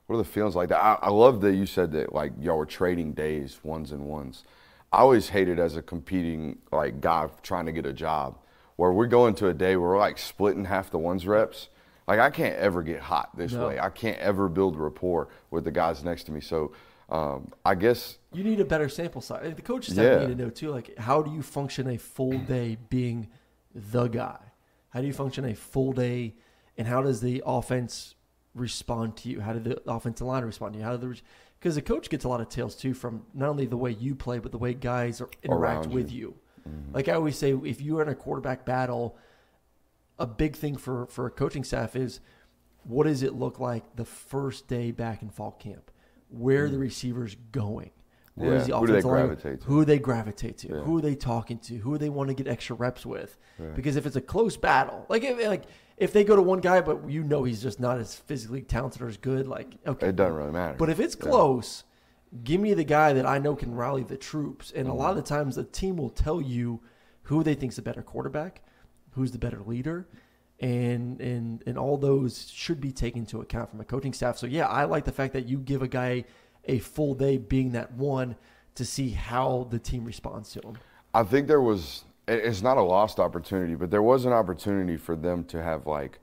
what 0.07 0.15
are 0.15 0.19
the 0.19 0.25
feelings 0.25 0.55
like 0.55 0.69
that? 0.69 0.83
I, 0.83 0.99
I 1.03 1.11
love 1.11 1.41
that 1.43 1.55
you 1.55 1.67
said 1.67 1.93
that 1.93 2.13
like 2.13 2.33
y'all 2.41 2.59
were 2.59 2.67
trading 2.67 3.13
days, 3.13 3.59
ones 3.63 3.93
and 3.93 4.05
ones. 4.07 4.45
I 4.93 4.99
always 4.99 5.29
hated 5.31 5.59
as 5.59 5.77
a 5.77 5.83
competing 5.83 6.59
like 6.73 7.01
guy 7.01 7.29
trying 7.43 7.67
to 7.67 7.73
get 7.73 7.87
a 7.87 7.93
job 7.93 8.39
where 8.77 8.93
we're 8.93 9.07
going 9.07 9.35
to 9.37 9.49
a 9.49 9.55
day 9.55 9.77
where 9.77 9.91
we're 9.91 9.99
like 9.99 10.19
splitting 10.19 10.65
half 10.67 10.91
the 10.91 10.99
ones 10.99 11.27
reps. 11.27 11.69
Like 12.07 12.21
I 12.21 12.31
can't 12.31 12.57
ever 12.57 12.83
get 12.83 13.01
hot 13.01 13.37
this 13.37 13.53
No. 13.53 13.67
way. 13.69 13.81
I 13.81 13.91
can't 13.91 14.19
ever 14.19 14.49
build 14.49 14.77
rapport 14.77 15.29
with 15.51 15.65
the 15.65 15.73
guys 15.73 16.05
next 16.05 16.25
to 16.25 16.33
me. 16.33 16.41
So 16.41 16.73
um, 17.09 17.53
I 17.65 17.75
guess 17.77 18.19
You 18.33 18.43
need 18.45 18.61
a 18.61 18.65
better 18.65 18.89
sample 18.89 19.21
size. 19.21 19.55
The 19.55 19.63
coaches 19.63 19.97
Yeah. 19.97 20.19
need 20.21 20.27
to 20.29 20.35
know 20.45 20.51
too, 20.51 20.71
like 20.71 20.97
how 20.99 21.23
do 21.23 21.33
you 21.33 21.43
function 21.43 21.89
a 21.89 21.97
full 21.99 22.39
day 22.55 22.77
being 22.91 23.29
the 23.75 24.09
guy? 24.09 24.39
How 24.91 25.01
do 25.01 25.07
you 25.07 25.13
function 25.13 25.45
a 25.45 25.55
full 25.55 25.93
day, 25.93 26.35
and 26.79 26.89
how 26.89 27.03
does 27.03 27.21
the 27.21 27.43
offense 27.47 28.16
respond 28.57 29.17
to 29.19 29.29
you? 29.29 29.41
How 29.41 29.53
did 29.53 29.65
the 29.65 29.81
offensive 29.91 30.27
line 30.27 30.45
respond 30.45 30.73
to 30.75 30.79
you? 30.81 30.85
How 30.85 30.97
do 30.97 31.09
the 31.15 31.21
because 31.59 31.75
the 31.75 31.83
coach 31.83 32.11
gets 32.11 32.25
a 32.25 32.29
lot 32.29 32.41
of 32.41 32.49
tails 32.49 32.75
too 32.75 32.93
from 32.95 33.25
not 33.35 33.49
only 33.49 33.67
the 33.67 33.77
way 33.77 33.91
you 33.93 34.15
play, 34.15 34.39
but 34.39 34.53
the 34.53 34.59
way 34.59 34.75
guys 34.75 35.21
are, 35.21 35.29
interact 35.43 35.87
Around 35.87 35.95
with 35.95 36.11
you. 36.13 36.35
Like 36.93 37.09
I 37.09 37.13
always 37.13 37.39
say, 37.39 37.53
if 37.53 37.81
you're 37.81 38.03
in 38.03 38.09
a 38.09 38.15
quarterback 38.15 38.67
battle, 38.67 39.17
a 40.19 40.27
big 40.27 40.57
thing 40.57 40.77
for 40.77 41.07
for 41.07 41.27
a 41.27 41.31
coaching 41.31 41.63
staff 41.63 41.95
is 41.95 42.21
what 42.83 43.05
does 43.05 43.23
it 43.23 43.35
look 43.35 43.61
like 43.61 43.97
the 43.97 44.05
first 44.05 44.67
day 44.69 44.91
back 44.91 45.23
in 45.23 45.29
fall 45.31 45.53
camp? 45.53 45.91
Where 46.29 46.65
are 46.65 46.69
the 46.69 46.79
receivers 46.79 47.37
going? 47.53 47.91
Where 48.35 48.55
is 48.55 48.65
Mm. 48.65 48.69
Yeah. 48.69 48.75
the 48.75 48.81
Who 48.81 48.87
do 48.87 48.93
they 48.93 48.99
offensive 48.99 49.11
line- 49.11 49.27
gravitate 49.27 49.61
to? 49.61 49.67
Who 49.67 49.85
they 49.85 49.99
gravitate 49.99 50.59
to? 50.59 50.69
Yeah. 50.69 50.81
Who 50.83 50.99
are 50.99 51.01
they 51.01 51.15
talking 51.15 51.59
to? 51.61 51.77
Who 51.79 51.93
do 51.93 51.99
they 51.99 52.09
want 52.11 52.29
to 52.29 52.35
get 52.35 52.49
extra 52.49 52.77
reps 52.77 53.07
with? 53.07 53.39
Because 53.75 53.97
if 53.97 54.05
it's 54.07 54.17
a 54.17 54.21
close 54.21 54.57
battle, 54.57 55.07
like 55.09 55.23
if, 55.25 55.39
like 55.47 55.63
if 55.97 56.12
they 56.12 56.25
go 56.25 56.37
to 56.37 56.43
one 56.43 56.61
guy, 56.61 56.81
but 56.81 57.09
you 57.09 57.23
know 57.23 57.45
he's 57.45 57.62
just 57.62 57.81
not 57.81 57.99
as 57.99 58.15
physically 58.15 58.62
talented 58.62 59.00
or 59.03 59.09
as 59.09 59.17
good, 59.17 59.47
like 59.47 59.75
okay, 59.87 60.09
it 60.09 60.17
doesn't 60.17 60.35
really 60.35 60.53
matter. 60.53 60.76
but 60.79 60.91
if 60.91 61.00
it's 61.00 61.17
Yeah. 61.17 61.31
close, 61.31 61.85
give 62.45 62.61
me 62.61 62.75
the 62.75 62.85
guy 62.85 63.12
that 63.12 63.25
I 63.26 63.38
know 63.38 63.55
can 63.57 63.75
rally 63.75 64.03
the 64.03 64.17
troops. 64.17 64.73
And 64.75 64.88
a 64.88 64.93
lot 64.93 65.11
of 65.11 65.17
the 65.17 65.23
times, 65.23 65.57
the 65.57 65.65
team 65.65 65.97
will 65.97 66.11
tell 66.11 66.41
you 66.41 66.81
who 67.23 67.43
they 67.43 67.55
think's 67.55 67.76
the 67.76 67.83
better 67.83 68.03
quarterback, 68.03 68.62
who's 69.12 69.33
the 69.33 69.38
better 69.38 69.61
leader, 69.65 70.07
and 70.61 71.21
and 71.21 71.62
and 71.67 71.79
all 71.79 71.97
those 71.97 72.50
should 72.50 72.81
be 72.81 72.93
taken 72.93 73.21
into 73.21 73.41
account 73.41 73.71
from 73.71 73.81
a 73.81 73.85
coaching 73.85 74.12
staff. 74.12 74.38
So 74.38 74.47
yeah, 74.47 74.67
I 74.67 74.85
like 74.85 75.05
the 75.05 75.12
fact 75.12 75.33
that 75.35 75.47
you 75.47 75.59
give 75.59 75.83
a 75.83 75.88
guy 75.88 76.25
a 76.65 76.79
full 76.79 77.15
day 77.15 77.38
being 77.38 77.73
that 77.73 77.93
one 77.93 78.37
to 78.75 78.85
see 78.85 79.11
how 79.11 79.67
the 79.71 79.79
team 79.79 80.05
responds 80.05 80.50
to 80.53 80.61
him. 80.61 80.76
I 81.15 81.23
think 81.23 81.47
there 81.47 81.61
was. 81.62 82.05
It- 82.28 82.45
It's 82.45 82.62
not 82.62 82.76
a 82.76 82.83
lost 82.83 83.18
opportunity, 83.21 83.75
but 83.75 83.90
there 83.90 84.02
was 84.02 84.25
an 84.25 84.33
opportunity 84.33 84.97
for 84.97 85.16
them 85.16 85.45
to 85.45 85.62
have 85.62 85.87
like 85.87 86.18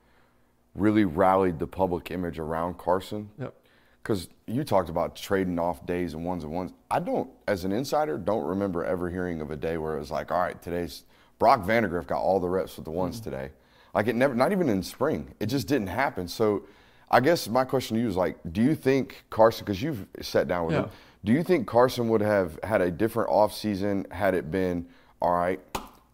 really 0.76 1.06
rallied 1.06 1.60
the 1.60 1.68
public 1.68 2.12
image 2.12 2.40
around 2.40 2.78
Carson. 2.78 3.30
Yep. 3.40 3.54
Because 4.02 4.28
you 4.48 4.64
talked 4.66 4.90
about 4.90 5.16
trading 5.16 5.58
off 5.60 5.86
days 5.86 6.14
and 6.14 6.26
ones 6.26 6.44
and 6.44 6.52
ones. 6.52 6.74
I 6.92 7.00
don't, 7.00 7.30
as 7.48 7.64
an 7.64 7.72
insider, 7.72 8.18
don't 8.18 8.44
remember 8.44 8.84
ever 8.84 9.10
hearing 9.10 9.40
of 9.40 9.50
a 9.50 9.56
day 9.56 9.78
where 9.78 9.96
it 9.96 10.00
was 10.00 10.12
like, 10.12 10.30
all 10.30 10.40
right, 10.42 10.62
today's 10.62 11.06
Brock 11.40 11.64
Vandagriff 11.66 12.06
got 12.08 12.20
all 12.20 12.40
the 12.40 12.50
reps 12.50 12.76
with 12.76 12.86
the 12.86 12.92
ones 12.92 13.22
mm. 13.22 13.24
today. 13.24 13.52
Like 13.94 14.08
it 14.08 14.16
never, 14.16 14.36
not 14.36 14.52
even 14.52 14.68
in 14.68 14.84
spring. 14.84 15.34
It 15.40 15.46
just 15.46 15.68
didn't 15.68 15.88
happen. 15.88 16.28
So 16.28 16.64
I 17.10 17.20
guess 17.22 17.48
my 17.48 17.64
question 17.64 17.96
to 17.96 18.02
you 18.02 18.10
is 18.10 18.18
like, 18.18 18.38
do 18.52 18.62
you 18.62 18.76
think 18.76 19.24
Carson, 19.30 19.64
because 19.64 19.82
you've 19.82 20.06
sat 20.22 20.48
down 20.50 20.66
with 20.66 20.76
Yeah. 20.76 20.82
him, 20.84 20.90
do 21.24 21.32
you 21.32 21.44
think 21.44 21.68
Carson 21.68 22.10
would 22.10 22.22
have 22.22 22.60
had 22.64 22.82
a 22.82 22.92
different 22.92 23.30
offseason 23.30 24.12
had 24.12 24.34
it 24.34 24.52
been, 24.52 24.86
all 25.22 25.32
right, 25.34 25.62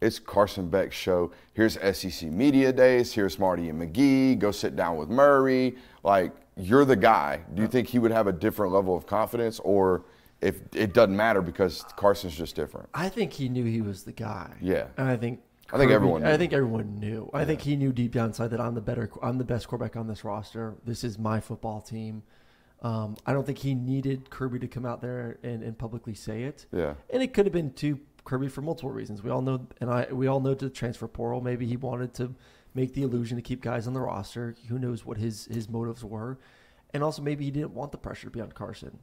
it's 0.02 0.20
Carson 0.20 0.70
Beck's 0.70 0.96
show. 0.96 1.32
Here's 1.54 1.74
SEC 1.98 2.30
Media 2.30 2.72
Days. 2.72 3.14
Here's 3.14 3.38
Marty 3.38 3.70
and 3.70 3.82
McGee. 3.82 4.40
Go 4.40 4.52
sit 4.52 4.76
down 4.76 4.98
with 4.98 5.10
Murray. 5.10 5.76
Like, 6.04 6.32
you're 6.56 6.86
the 6.86 6.96
guy. 6.96 7.42
Do 7.54 7.62
you 7.62 7.68
think 7.68 7.88
he 7.88 8.00
would 8.00 8.12
have 8.12 8.28
a 8.28 8.32
different 8.34 8.74
level 8.74 8.96
of 8.96 9.06
confidence, 9.06 9.60
or 9.60 10.04
if 10.42 10.62
it 10.74 10.94
doesn't 10.94 11.16
matter 11.16 11.42
because 11.42 11.84
Carson's 11.98 12.36
just 12.36 12.56
different? 12.56 12.90
I 12.94 13.10
think 13.10 13.34
he 13.34 13.50
knew 13.50 13.66
he 13.66 13.82
was 13.82 14.04
the 14.04 14.12
guy. 14.14 14.54
Yeah. 14.62 14.88
and 14.98 15.08
I 15.10 15.18
think 15.18 15.42
I 15.72 15.78
think 15.78 15.92
everyone 15.92 16.24
I 16.24 16.32
knew. 16.32 16.38
think 16.38 16.54
everyone 16.54 16.96
knew. 17.00 17.30
I 17.34 17.46
think 17.46 17.62
he 17.62 17.76
knew 17.76 17.92
deep 17.92 18.14
down 18.14 18.28
inside 18.28 18.48
that 18.50 18.62
I'm 18.62 18.76
the 18.76 18.82
better. 18.82 19.10
I'm 19.22 19.38
the 19.38 19.44
best 19.44 19.68
quarterback 19.68 19.96
on 19.96 20.08
this 20.08 20.24
roster. 20.24 20.76
This 20.86 21.04
is 21.04 21.20
my 21.20 21.40
football 21.40 21.82
team. 21.82 22.24
Um, 22.82 23.18
I 23.26 23.34
don't 23.34 23.46
think 23.46 23.58
he 23.58 23.76
needed 23.76 24.30
Kirby 24.30 24.60
to 24.60 24.68
come 24.68 24.86
out 24.86 25.02
there 25.02 25.38
and, 25.44 25.62
and 25.64 25.78
publicly 25.78 26.14
say 26.14 26.44
it. 26.44 26.66
Yeah. 26.72 26.94
and 27.10 27.22
it 27.22 27.34
could 27.34 27.46
have 27.46 27.52
been 27.54 27.74
to 27.74 28.00
Kirby 28.24 28.48
for 28.50 28.62
multiple 28.62 28.92
reasons. 28.92 29.22
We 29.24 29.30
all 29.30 29.42
know, 29.42 29.68
and 29.82 29.90
I 29.90 30.08
we 30.12 30.28
all 30.28 30.40
know 30.40 30.54
to 30.54 30.66
the 30.66 30.72
transfer 30.72 31.08
portal. 31.08 31.42
Maybe 31.42 31.66
he 31.66 31.78
wanted 31.78 32.14
to 32.16 32.34
make 32.76 32.94
the 32.94 33.04
illusion 33.04 33.38
to 33.38 33.42
keep 33.42 33.62
guys 33.62 33.88
on 33.88 33.94
the 33.94 34.02
roster. 34.02 34.56
Who 34.68 34.78
knows 34.80 35.06
what 35.06 35.18
his 35.18 35.46
his 35.46 35.70
motives 35.70 36.04
were, 36.04 36.38
and 36.94 37.04
also 37.04 37.22
maybe 37.22 37.46
he 37.46 37.52
didn't 37.52 37.72
want 37.74 37.92
the 37.92 37.98
pressure 37.98 38.26
to 38.28 38.32
be 38.32 38.42
on 38.42 38.52
Carson 38.52 39.00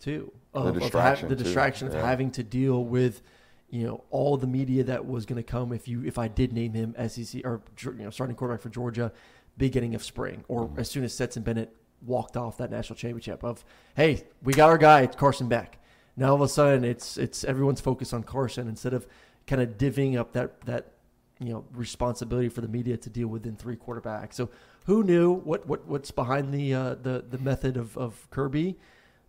too. 0.00 0.32
Of, 0.54 0.66
of 0.66 0.74
ha- 0.74 0.80
distraction, 0.80 1.28
the 1.28 1.36
too. 1.36 1.44
distraction 1.44 1.88
of 1.88 1.94
Yeah. 1.94 2.06
having 2.06 2.30
to 2.32 2.42
deal 2.42 2.84
with, 2.84 3.22
you 3.68 3.86
know, 3.86 4.04
all 4.10 4.36
the 4.36 4.46
media 4.46 4.82
that 4.84 5.06
was 5.06 5.26
going 5.26 5.36
to 5.36 5.42
come 5.42 5.72
if 5.72 5.86
you 5.88 6.02
if 6.04 6.18
I 6.18 6.28
did 6.28 6.52
name 6.52 6.72
him 6.74 6.94
SEC 7.08 7.42
or 7.44 7.62
you 7.84 7.92
know 8.04 8.10
starting 8.10 8.36
quarterback 8.36 8.62
for 8.62 8.68
Georgia, 8.70 9.12
beginning 9.58 9.94
of 9.94 10.02
spring 10.04 10.44
or 10.48 10.66
Mm-hmm. 10.66 10.80
as 10.80 10.90
soon 10.90 11.04
as 11.04 11.12
Stetson 11.14 11.42
Bennett 11.42 11.74
walked 12.06 12.34
off 12.36 12.56
that 12.56 12.70
national 12.70 12.96
championship 12.96 13.44
of 13.44 13.62
hey 13.94 14.24
we 14.42 14.54
got 14.54 14.70
our 14.70 14.78
guy 14.78 15.02
it's 15.02 15.14
Carson 15.16 15.48
Beck. 15.48 15.76
Now 16.20 16.28
all 16.28 16.34
of 16.34 16.42
a 16.42 16.48
sudden 16.48 16.84
it's 16.84 17.16
it's 17.16 17.44
everyone's 17.44 17.80
focused 17.80 18.12
on 18.12 18.22
Carson 18.22 18.68
instead 18.68 18.92
of 18.92 19.06
kind 19.46 19.62
of 19.62 19.78
divvying 19.78 20.18
up 20.18 20.34
that 20.34 20.60
that 20.66 20.92
you 21.40 21.48
know 21.48 21.64
responsibility 21.72 22.50
for 22.50 22.60
the 22.60 22.68
media 22.68 22.98
to 22.98 23.08
deal 23.08 23.28
with 23.28 23.46
in 23.46 23.56
three 23.56 23.76
quarterbacks. 23.76 24.34
So 24.34 24.50
who 24.84 25.02
knew 25.02 25.32
what 25.32 25.66
what 25.66 25.86
what's 25.86 26.10
behind 26.10 26.52
the 26.52 26.74
uh, 26.74 26.94
the 26.96 27.24
the 27.28 27.38
method 27.38 27.78
of, 27.78 27.96
of 27.96 28.28
Kirby? 28.30 28.76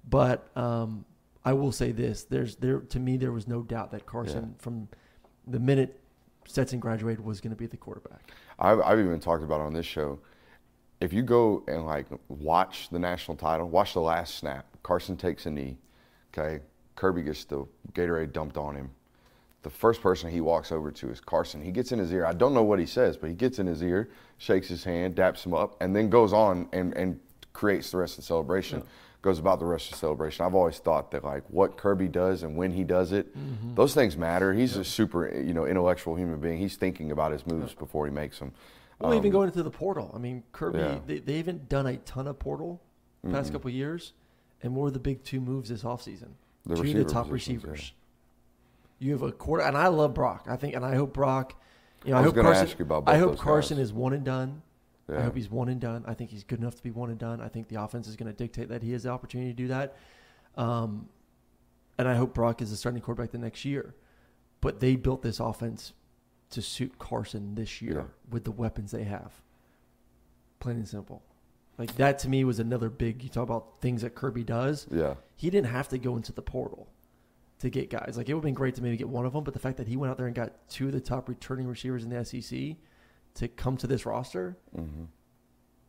But 0.08 0.50
um, 0.58 1.06
I 1.46 1.54
will 1.54 1.72
say 1.72 1.94
this: 1.94 2.26
there's 2.26 2.58
there 2.58 2.82
to 2.82 3.00
me 3.00 3.16
there 3.16 3.32
was 3.32 3.48
no 3.48 3.62
doubt 3.62 3.92
that 3.92 4.06
Carson 4.06 4.56
from 4.60 4.90
the 5.48 5.60
minute 5.60 5.98
Stetson 6.46 6.80
graduated 6.80 7.24
was 7.24 7.40
going 7.40 7.52
to 7.52 7.58
be 7.58 7.68
the 7.68 7.78
quarterback. 7.78 8.32
I've, 8.60 8.82
I've 8.82 9.00
even 9.00 9.20
talked 9.22 9.44
about 9.44 9.62
it 9.62 9.64
on 9.64 9.74
this 9.74 9.86
show. 9.86 10.20
If 11.00 11.14
you 11.14 11.24
go 11.24 11.64
and 11.68 11.86
like 11.86 12.08
watch 12.28 12.90
the 12.90 13.00
national 13.00 13.38
title, 13.38 13.70
watch 13.70 13.94
the 13.94 14.02
last 14.02 14.36
snap. 14.36 14.66
Carson 14.84 15.16
takes 15.16 15.46
a 15.46 15.50
knee. 15.50 15.78
Okay, 16.34 16.62
Kirby 16.96 17.24
gets 17.24 17.46
the 17.46 17.66
Gatorade 17.94 18.34
dumped 18.34 18.58
on 18.58 18.76
him. 18.76 18.90
The 19.64 19.70
first 19.70 20.02
person 20.02 20.30
he 20.32 20.42
walks 20.42 20.72
over 20.72 20.92
to 20.92 21.10
is 21.10 21.20
Carson. 21.20 21.62
He 21.62 21.72
gets 21.72 21.92
in 21.92 22.00
his 22.00 22.12
ear. 22.12 22.26
I 22.26 22.34
don't 22.34 22.54
know 22.54 22.64
what 22.64 22.80
he 22.80 22.86
says, 22.88 23.16
but 23.16 23.30
he 23.30 23.36
gets 23.36 23.60
in 23.60 23.68
his 23.68 23.84
ear, 23.84 24.10
shakes 24.40 24.68
his 24.68 24.84
hand, 24.84 25.16
daps 25.16 25.46
him 25.46 25.54
up, 25.54 25.76
and 25.82 25.96
then 25.96 26.10
goes 26.10 26.34
on 26.34 26.68
and, 26.74 26.94
and 26.98 27.20
creates 27.54 27.92
the 27.92 27.98
rest 27.98 28.14
of 28.14 28.24
the 28.24 28.28
celebration. 28.28 28.84
Goes 29.22 29.38
about 29.38 29.60
the 29.60 29.66
rest 29.66 29.86
of 29.86 29.92
the 29.92 29.98
celebration. 30.00 30.44
I've 30.44 30.56
always 30.56 30.80
thought 30.80 31.12
that 31.12 31.24
like 31.24 31.44
what 31.50 31.78
Kirby 31.78 32.08
does 32.08 32.42
and 32.42 32.58
when 32.58 32.72
he 32.72 32.84
does 32.84 33.12
it, 33.12 33.28
those 33.76 33.94
things 33.94 34.18
matter. 34.18 34.52
He's 34.52 34.76
a 34.78 34.84
super 34.84 35.30
you 35.30 35.54
know 35.54 35.68
intellectual 35.68 36.16
human 36.16 36.40
being. 36.40 36.58
He's 36.58 36.76
thinking 36.76 37.12
about 37.12 37.32
his 37.32 37.46
moves 37.46 37.76
before 37.76 38.08
he 38.08 38.12
makes 38.12 38.40
them. 38.40 38.52
Well, 39.00 39.14
even 39.14 39.32
going 39.32 39.48
into 39.48 39.62
the 39.62 39.70
portal. 39.70 40.12
I 40.16 40.18
mean, 40.18 40.42
Kirby, 40.54 40.80
Um, 40.80 40.86
yeah. 40.94 41.00
they, 41.06 41.20
they 41.20 41.38
haven't 41.38 41.70
done 41.70 41.86
a 41.86 41.98
ton 41.98 42.26
of 42.28 42.40
portal 42.40 42.82
the 43.24 43.30
past 43.32 43.52
couple 43.52 43.68
of 43.68 43.76
years. 43.76 44.14
And 44.64 44.76
what 44.76 44.84
were 44.86 44.92
the 44.92 45.00
big 45.00 45.24
two 45.24 45.40
moves 45.40 45.70
this 45.70 45.84
offseason? 45.84 46.30
The 46.66 46.76
two 46.76 46.82
of 46.90 46.94
the 46.94 47.04
top 47.06 47.28
positions, 47.30 47.64
receivers. 47.64 47.94
You 49.00 49.12
have 49.14 49.22
a 49.24 49.32
quarter, 49.32 49.64
and 49.64 49.76
I 49.76 49.88
love 49.88 50.14
Brock. 50.14 50.46
I 50.50 50.56
think, 50.56 50.76
and 50.76 50.86
I 50.86 50.96
hope 50.96 51.14
Brock. 51.14 51.56
You 52.06 52.12
know, 52.12 52.18
I 52.18 52.20
I, 52.22 52.24
hope 52.24 52.36
Carson. 52.36 52.68
ask 52.68 52.80
you 52.80 52.86
about 52.86 53.04
I 53.08 53.18
hope 53.18 53.38
Carson 53.38 53.78
guys. 53.78 53.88
is 53.88 53.94
one 53.94 54.14
and 54.14 54.24
done. 54.24 54.62
I 55.10 55.22
hope 55.22 55.36
he's 55.36 55.50
one 55.52 55.68
and 55.68 55.82
done. 55.82 56.06
I 56.08 56.14
think 56.14 56.30
he's 56.30 56.44
good 56.46 56.60
enough 56.60 56.76
to 56.76 56.84
be 56.84 56.90
one 56.92 57.10
and 57.10 57.20
done. 57.20 57.42
I 57.42 57.50
think 57.50 57.68
the 57.68 57.82
offense 57.84 58.08
is 58.08 58.16
going 58.16 58.32
to 58.32 58.38
dictate 58.38 58.70
that 58.70 58.82
he 58.82 58.94
has 58.94 59.04
the 59.04 59.10
opportunity 59.10 59.50
to 59.52 59.56
do 59.56 59.68
that. 59.68 59.98
Um, 60.56 61.10
and 61.98 62.08
I 62.08 62.16
hope 62.16 62.34
Brock 62.34 62.62
is 62.62 62.70
the 62.72 62.78
starting 62.78 63.02
quarterback 63.02 63.32
the 63.32 63.38
next 63.38 63.66
year. 63.66 63.94
But 64.62 64.80
they 64.80 64.96
built 64.96 65.22
this 65.22 65.40
offense 65.42 65.92
to 66.52 66.62
suit 66.62 66.98
Carson 66.98 67.56
this 67.56 67.82
year 67.82 67.94
Yeah. 67.96 68.04
with 68.30 68.46
the 68.46 68.52
weapons 68.52 68.92
they 68.92 69.04
have. 69.04 69.42
Plain 70.60 70.78
and 70.78 70.88
simple. 70.88 71.24
Like 71.82 71.96
that 71.96 72.20
to 72.20 72.30
me 72.30 72.44
was 72.44 72.60
another 72.60 72.92
big. 72.92 73.24
You 73.24 73.30
talk 73.30 73.42
about 73.42 73.82
things 73.82 74.04
that 74.04 74.14
Kirby 74.14 74.44
does. 74.44 74.86
Yeah. 74.92 75.16
He 75.36 75.50
didn't 75.50 75.72
have 75.72 75.88
to 75.90 75.98
go 75.98 76.16
into 76.16 76.32
the 76.32 76.44
portal 76.44 76.88
to 77.58 77.72
get 77.72 77.90
guys. 77.90 78.14
Like 78.18 78.30
it 78.30 78.36
would 78.36 78.42
have 78.42 78.46
been 78.46 78.54
great 78.54 78.76
to 78.76 78.84
maybe 78.84 78.98
get 78.98 79.10
one 79.10 79.26
of 79.26 79.34
them, 79.34 79.44
but 79.44 79.56
the 79.56 79.60
fact 79.60 79.78
that 79.78 79.88
he 79.88 79.98
went 79.98 80.12
out 80.12 80.18
there 80.18 80.28
and 80.28 80.36
got 80.36 80.54
two 80.70 80.86
of 80.86 80.92
the 80.94 81.00
top 81.02 81.28
returning 81.28 81.66
receivers 81.68 82.04
in 82.04 82.12
the 82.12 82.24
SEC 82.24 82.76
to 83.34 83.48
come 83.48 83.78
to 83.78 83.88
this 83.88 84.06
roster 84.06 84.58
hmm 84.76 85.06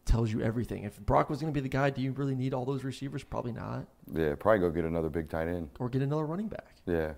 tells 0.05 0.33
you 0.33 0.40
everything. 0.42 0.83
If 0.83 0.98
Brock 0.98 1.31
was 1.31 1.40
going 1.40 1.52
to 1.52 1.55
be 1.57 1.62
the 1.62 1.68
guy, 1.68 1.90
do 1.90 2.00
you 2.02 2.11
really 2.12 2.35
need 2.35 2.55
all 2.55 2.64
those 2.64 2.83
receivers? 2.83 3.22
Probably 3.22 3.52
not. 3.52 3.87
Yeah. 4.12 4.35
Probably 4.37 4.59
go 4.61 4.70
get 4.70 4.85
another 4.85 5.09
big 5.11 5.28
tight 5.28 5.46
end. 5.46 5.68
Or 5.78 5.88
get 5.88 6.02
another 6.02 6.24
running 6.26 6.48
back 6.48 6.74
Yeah. 6.87 7.12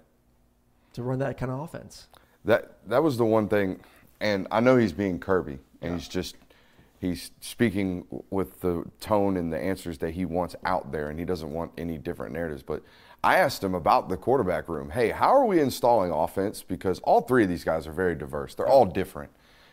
to 0.93 1.03
run 1.03 1.21
that 1.21 1.39
kind 1.39 1.51
of 1.53 1.61
offense. 1.61 2.09
That 2.45 2.77
that 2.89 3.03
was 3.05 3.17
the 3.19 3.25
one 3.25 3.49
thing, 3.49 3.81
and 4.21 4.47
I 4.51 4.59
know 4.61 4.77
he's 4.77 4.93
being 4.93 5.19
Kirby, 5.21 5.61
and 5.81 5.93
Yeah. 5.93 5.97
he's 5.99 6.09
just 6.09 6.37
he's 7.05 7.31
speaking 7.41 8.07
with 8.31 8.61
the 8.61 8.85
tone 9.01 9.37
and 9.37 9.53
the 9.53 9.59
answers 9.59 9.99
that 9.99 10.13
he 10.13 10.25
wants 10.25 10.57
out 10.65 10.93
there, 10.93 11.11
and 11.11 11.19
he 11.19 11.25
doesn't 11.25 11.53
want 11.53 11.73
any 11.77 11.99
different 11.99 12.33
narratives. 12.33 12.63
But 12.63 12.83
I 13.23 13.37
asked 13.37 13.63
him 13.63 13.75
about 13.75 14.09
the 14.09 14.17
quarterback 14.17 14.69
room. 14.69 14.91
Hey, 14.91 15.11
how 15.11 15.29
are 15.35 15.47
we 15.47 15.61
installing 15.61 16.11
offense? 16.11 16.63
Because 16.63 17.01
all 17.01 17.23
three 17.23 17.45
of 17.45 17.49
these 17.49 17.65
guys 17.65 17.87
are 17.87 17.93
very 17.93 18.15
diverse. 18.15 18.55
They're 18.55 18.69
all 18.69 18.85
different. 18.85 19.31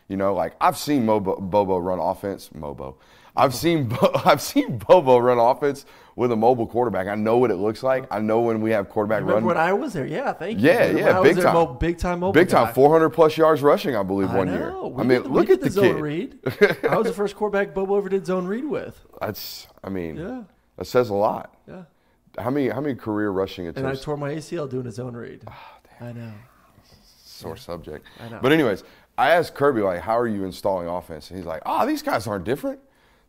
You 0.08 0.16
know, 0.16 0.34
like 0.34 0.54
I've 0.60 0.76
seen 0.76 1.06
Mobo, 1.06 1.38
Bobo 1.40 1.78
run 1.78 1.98
offense. 1.98 2.50
Mobo. 2.56 2.96
I've 3.36 3.54
seen 3.54 3.84
Bo, 3.88 4.10
I've 4.24 4.42
seen 4.42 4.78
Bobo 4.78 5.18
run 5.18 5.38
offense 5.38 5.86
with 6.16 6.30
a 6.32 6.36
mobile 6.36 6.66
quarterback. 6.66 7.06
I 7.06 7.14
know 7.14 7.38
what 7.38 7.50
it 7.50 7.56
looks 7.56 7.82
like. 7.82 8.06
I 8.10 8.18
know 8.20 8.40
when 8.40 8.60
we 8.60 8.70
have 8.72 8.88
quarterback 8.90 9.22
run. 9.24 9.44
when 9.44 9.56
I 9.56 9.72
was 9.72 9.94
there? 9.94 10.04
Yeah, 10.06 10.32
thank 10.34 10.60
you. 10.60 10.68
Yeah, 10.68 10.86
yeah, 10.90 11.22
big 11.22 11.36
there, 11.36 11.44
time. 11.44 11.54
mo- 11.54 11.66
big 11.74 11.96
time 11.98 12.20
mobile. 12.20 12.32
Big 12.34 12.48
time, 12.50 12.74
400 12.74 13.08
plus 13.10 13.36
yards 13.38 13.62
rushing, 13.62 13.96
I 13.96 14.02
believe, 14.02 14.30
I 14.30 14.36
one 14.36 14.46
know. 14.48 14.52
year. 14.52 14.88
We 14.88 15.02
I 15.02 15.06
mean, 15.06 15.22
look 15.32 15.48
at 15.48 15.60
did 15.60 15.68
the 15.68 15.70
zone 15.70 15.94
kid. 15.94 16.00
read. 16.02 16.38
I 16.88 16.96
was 16.98 17.06
the 17.06 17.14
first 17.14 17.34
quarterback 17.34 17.72
Bobo 17.74 17.96
ever 17.96 18.10
did 18.10 18.26
zone 18.26 18.46
read 18.46 18.66
with. 18.66 19.00
That's, 19.20 19.66
I 19.82 19.88
mean, 19.88 20.16
Yeah, 20.16 20.42
that 20.76 20.84
says 20.86 21.08
a 21.08 21.14
lot. 21.14 21.56
yeah. 21.66 21.84
How 22.38 22.50
many, 22.50 22.68
how 22.68 22.80
many 22.80 22.94
career 22.94 23.30
rushing 23.30 23.66
attempts? 23.66 23.78
And 23.78 23.86
I 23.86 23.94
tore 23.94 24.16
my 24.18 24.32
ACL 24.34 24.68
doing 24.68 24.86
a 24.86 24.90
zone 24.92 25.14
read. 25.16 25.42
Ah, 25.48 25.78
I 26.00 26.12
know. 26.12 26.32
Sore 27.24 27.56
subject. 27.56 28.06
I 28.20 28.28
know. 28.28 28.38
But 28.42 28.52
anyways, 28.52 28.84
I 29.18 29.30
asked 29.30 29.54
Kirby 29.54 29.80
like, 29.82 30.00
"How 30.00 30.16
are 30.18 30.28
you 30.28 30.44
installing 30.44 30.86
offense?" 30.88 31.28
And 31.30 31.38
he's 31.38 31.46
like, 31.46 31.60
"Oh, 31.66 31.84
these 31.86 32.00
guys 32.02 32.26
aren't 32.26 32.44
different. 32.44 32.78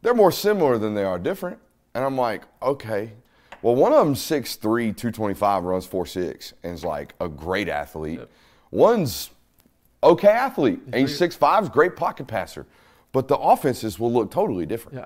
They're 0.03 0.13
more 0.13 0.31
similar 0.31 0.77
than 0.77 0.93
they 0.93 1.03
are 1.03 1.17
different." 1.17 1.57
And 1.95 2.05
I'm 2.05 2.17
like, 2.17 2.43
"Okay." 2.61 3.13
Well, 3.63 3.75
one 3.75 3.93
of 3.93 4.05
them 4.05 4.15
6'3", 4.15 4.93
225, 4.93 5.63
runs 5.63 5.87
4'6", 5.87 6.53
and 6.63 6.73
is 6.73 6.83
like 6.83 7.15
a 7.19 7.27
great 7.29 7.69
athlete. 7.69 8.19
One's 8.69 9.31
okay 10.03 10.27
athlete, 10.27 10.81
and 10.85 10.95
he's 10.95 11.17
6'5", 11.17 11.71
great 11.71 11.95
pocket 11.95 12.27
passer. 12.27 12.65
But 13.13 13.27
the 13.27 13.37
offenses 13.37 13.99
will 13.99 14.11
look 14.11 14.31
totally 14.31 14.65
different. 14.65 14.97
Yeah. 14.97 15.05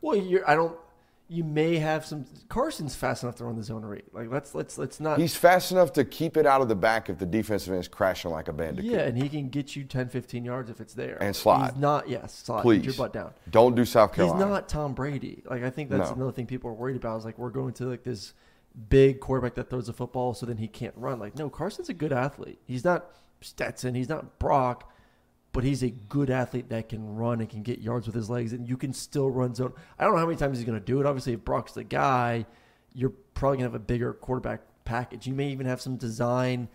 Well, 0.00 0.16
you're. 0.16 0.48
I 0.48 0.54
don't. 0.54 0.76
You 1.32 1.44
may 1.44 1.76
have 1.76 2.04
some. 2.04 2.24
Carson's 2.48 2.96
fast 2.96 3.22
enough 3.22 3.36
to 3.36 3.44
run 3.44 3.54
the 3.54 3.62
zone 3.62 3.84
read. 3.84 4.02
Like 4.12 4.32
let's 4.32 4.52
let's 4.52 4.76
let's 4.78 4.98
not. 4.98 5.20
He's 5.20 5.36
fast 5.36 5.70
enough 5.70 5.92
to 5.92 6.04
keep 6.04 6.36
it 6.36 6.44
out 6.44 6.60
of 6.60 6.66
the 6.68 6.74
back 6.74 7.08
if 7.08 7.18
the 7.18 7.24
defensive 7.24 7.72
end 7.72 7.80
is 7.82 7.86
crashing 7.86 8.32
like 8.32 8.48
a 8.48 8.52
bandit. 8.52 8.84
yeah, 8.84 9.02
and 9.02 9.16
he 9.16 9.28
can 9.28 9.48
get 9.48 9.76
you 9.76 9.84
10, 9.84 10.08
15 10.08 10.44
yards 10.44 10.70
if 10.70 10.80
it's 10.80 10.92
there. 10.94 11.18
And 11.22 11.34
slide. 11.36 11.70
He's 11.70 11.80
not. 11.80 12.08
Yes, 12.08 12.34
slide. 12.34 12.62
Please. 12.62 12.78
Get 12.78 12.86
your 12.86 12.94
butt 12.94 13.12
down. 13.12 13.32
Don't 13.48 13.76
do 13.76 13.84
South 13.84 14.12
Carolina. 14.12 14.44
He's 14.44 14.50
not 14.50 14.68
Tom 14.68 14.92
Brady. 14.92 15.44
Like 15.48 15.62
I 15.62 15.70
think 15.70 15.88
that's 15.88 16.10
No. 16.10 16.16
another 16.16 16.32
thing 16.32 16.46
people 16.46 16.68
are 16.68 16.74
worried 16.74 16.96
about. 16.96 17.18
Is 17.18 17.24
like 17.24 17.38
we're 17.38 17.50
going 17.50 17.74
to 17.74 17.84
like 17.84 18.02
this 18.02 18.34
big 18.88 19.20
quarterback 19.20 19.54
that 19.54 19.70
throws 19.70 19.86
the 19.86 19.92
football, 19.92 20.34
so 20.34 20.46
then 20.46 20.56
he 20.56 20.66
can't 20.66 20.94
run. 20.96 21.20
Like 21.20 21.38
no, 21.38 21.48
Carson's 21.48 21.88
a 21.88 21.94
good 21.94 22.12
athlete. 22.12 22.58
He's 22.66 22.84
not 22.84 23.06
Stetson. 23.40 23.94
He's 23.94 24.08
not 24.08 24.40
Brock, 24.40 24.92
but 25.52 25.64
he's 25.64 25.82
a 25.82 25.90
good 25.90 26.30
athlete 26.30 26.68
that 26.68 26.88
can 26.88 27.16
run 27.16 27.40
and 27.40 27.48
can 27.50 27.62
get 27.62 27.80
yards 27.80 28.06
with 28.06 28.14
his 28.14 28.30
legs, 28.30 28.52
and 28.52 28.68
you 28.68 28.76
can 28.76 28.92
still 28.92 29.30
run 29.30 29.54
zone. 29.54 29.72
I 29.98 30.04
don't 30.04 30.12
know 30.14 30.20
how 30.20 30.26
many 30.26 30.38
times 30.38 30.58
he's 30.58 30.66
going 30.66 30.78
to 30.78 30.84
do 30.84 31.00
it. 31.00 31.06
Obviously, 31.06 31.32
if 31.32 31.44
Brock's 31.44 31.72
the 31.72 31.84
guy, 31.84 32.46
you're 32.94 33.12
probably 33.34 33.58
going 33.58 33.68
to 33.68 33.72
have 33.72 33.80
a 33.80 33.84
bigger 33.84 34.12
quarterback 34.12 34.60
package. 34.84 35.26
You 35.26 35.34
may 35.34 35.48
even 35.48 35.66
have 35.66 35.80
some 35.80 35.96
design. 35.96 36.68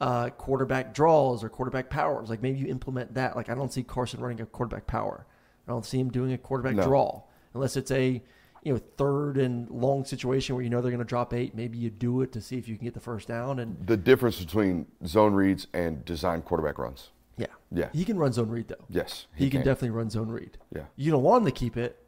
Uh, 0.00 0.30
quarterback 0.30 0.94
draws 0.94 1.44
or 1.44 1.50
quarterback 1.50 1.90
powers. 1.90 2.30
Like 2.30 2.40
maybe 2.40 2.58
you 2.58 2.68
implement 2.68 3.12
that. 3.14 3.36
Like 3.36 3.50
I 3.50 3.54
don't 3.54 3.70
see 3.70 3.82
Carson 3.82 4.20
running 4.20 4.40
a 4.40 4.46
quarterback 4.46 4.86
power. 4.86 5.26
I 5.68 5.70
don't 5.72 5.84
see 5.84 5.98
him 6.00 6.10
doing 6.10 6.32
a 6.32 6.38
quarterback 6.38 6.74
No. 6.76 6.84
draw 6.84 7.22
unless 7.52 7.76
it's 7.76 7.90
a 7.90 8.22
you 8.62 8.72
know 8.72 8.80
third 8.96 9.36
and 9.36 9.68
long 9.68 10.06
situation 10.06 10.54
where 10.54 10.64
you 10.64 10.70
know 10.70 10.80
they're 10.80 10.90
going 10.90 11.00
to 11.00 11.04
drop 11.04 11.34
eight. 11.34 11.54
Maybe 11.54 11.76
you 11.76 11.90
do 11.90 12.22
it 12.22 12.32
to 12.32 12.40
see 12.40 12.56
if 12.56 12.66
you 12.66 12.76
can 12.76 12.84
get 12.86 12.94
the 12.94 13.00
first 13.00 13.28
down. 13.28 13.58
And 13.58 13.86
the 13.86 13.98
difference 13.98 14.40
between 14.40 14.86
zone 15.06 15.34
reads 15.34 15.66
and 15.74 16.02
design 16.02 16.40
quarterback 16.40 16.78
runs. 16.78 17.10
Yeah, 17.40 17.46
Yeah. 17.72 17.88
he 17.92 18.04
can 18.04 18.18
run 18.18 18.32
zone 18.32 18.48
read 18.50 18.68
though. 18.68 18.84
Yes, 18.88 19.26
He, 19.34 19.50
can, 19.50 19.60
definitely 19.62 19.90
run 19.90 20.10
zone 20.10 20.28
read. 20.28 20.58
Yeah. 20.74 20.84
You 20.96 21.10
don't 21.10 21.22
want 21.22 21.42
him 21.42 21.46
to 21.46 21.52
keep 21.52 21.76
it, 21.76 22.02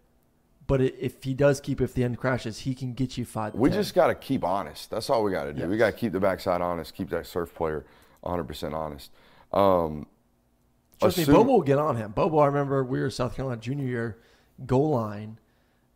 but 0.67 0.81
i 0.81 0.85
if 0.99 1.23
he 1.23 1.35
does 1.35 1.61
keep 1.61 1.81
it, 1.81 1.85
if 1.85 1.95
the 1.95 2.05
end 2.05 2.19
crashes, 2.19 2.61
he 2.61 2.75
can 2.75 2.93
get 2.93 3.17
you 3.19 3.25
five. 3.25 3.55
We 3.55 3.71
10. 3.71 3.79
just 3.79 3.95
got 3.95 4.09
to 4.09 4.15
keep 4.15 4.45
honest. 4.45 4.91
That's 4.91 5.09
all 5.11 5.25
we 5.25 5.33
got 5.33 5.45
to 5.45 5.53
do. 5.53 5.67
We 5.69 5.77
got 5.77 5.87
to 5.87 5.97
keep 5.97 6.13
the 6.13 6.21
backside 6.21 6.61
honest. 6.61 6.95
Keep 6.95 7.11
that 7.11 7.27
surf 7.27 7.55
player 7.55 7.85
100% 8.25 8.73
honest. 8.73 9.11
Um, 9.53 10.07
Trust 11.01 11.19
me, 11.19 11.25
Bobo 11.25 11.53
will 11.53 11.63
get 11.63 11.79
on 11.79 11.97
him. 11.97 12.13
Bobo, 12.13 12.39
I 12.39 12.47
remember 12.47 12.85
we 12.85 13.01
were 13.01 13.11
South 13.11 13.35
Carolina 13.35 13.61
junior 13.61 13.87
year, 13.87 14.19
goal 14.67 14.91
line, 14.91 15.39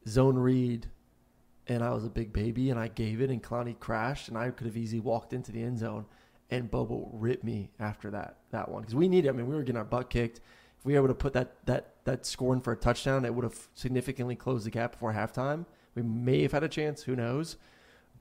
zone 0.09 0.37
read, 0.37 0.88
and 1.68 1.83
I 1.83 1.90
was 1.90 2.05
a 2.05 2.11
big 2.11 2.33
baby, 2.33 2.70
and 2.70 2.79
I 2.79 2.88
gave 2.88 3.20
it, 3.20 3.31
and 3.31 3.42
Clowney 3.42 3.79
crashed, 3.79 4.29
and 4.29 4.37
I 4.37 4.51
could 4.51 4.66
have 4.66 4.77
easily 4.77 5.01
walked 5.01 5.33
into 5.33 5.53
the 5.53 5.62
end 5.62 5.79
zone, 5.79 6.07
and 6.51 6.71
Bobo 6.71 7.11
ripped 7.13 7.45
me 7.45 7.71
after 7.81 8.11
that 8.11 8.37
that 8.51 8.69
one 8.69 8.83
because 8.83 8.95
we 8.95 9.09
needed. 9.09 9.29
I 9.29 9.33
mean, 9.33 9.47
we 9.47 9.55
were 9.55 9.63
getting 9.63 9.79
our 9.79 9.85
butt 9.85 10.11
kicked. 10.11 10.41
If 10.79 10.85
we 10.85 10.93
were 10.93 11.01
able 11.01 11.09
to 11.09 11.15
put 11.15 11.33
that 11.33 11.55
that 11.67 11.95
that 12.05 12.27
scoring 12.27 12.61
for 12.61 12.73
a 12.73 12.77
touchdown, 12.77 13.25
it 13.25 13.35
would 13.35 13.45
have 13.45 13.69
significantly 13.75 14.37
closed 14.37 14.67
the 14.67 14.71
gap 14.71 14.93
before 14.93 15.13
halftime. 15.13 15.67
We 15.95 16.03
may 16.03 16.43
have 16.43 16.53
had 16.53 16.63
a 16.63 16.69
chance. 16.69 17.03
Who 17.03 17.17
knows? 17.17 17.57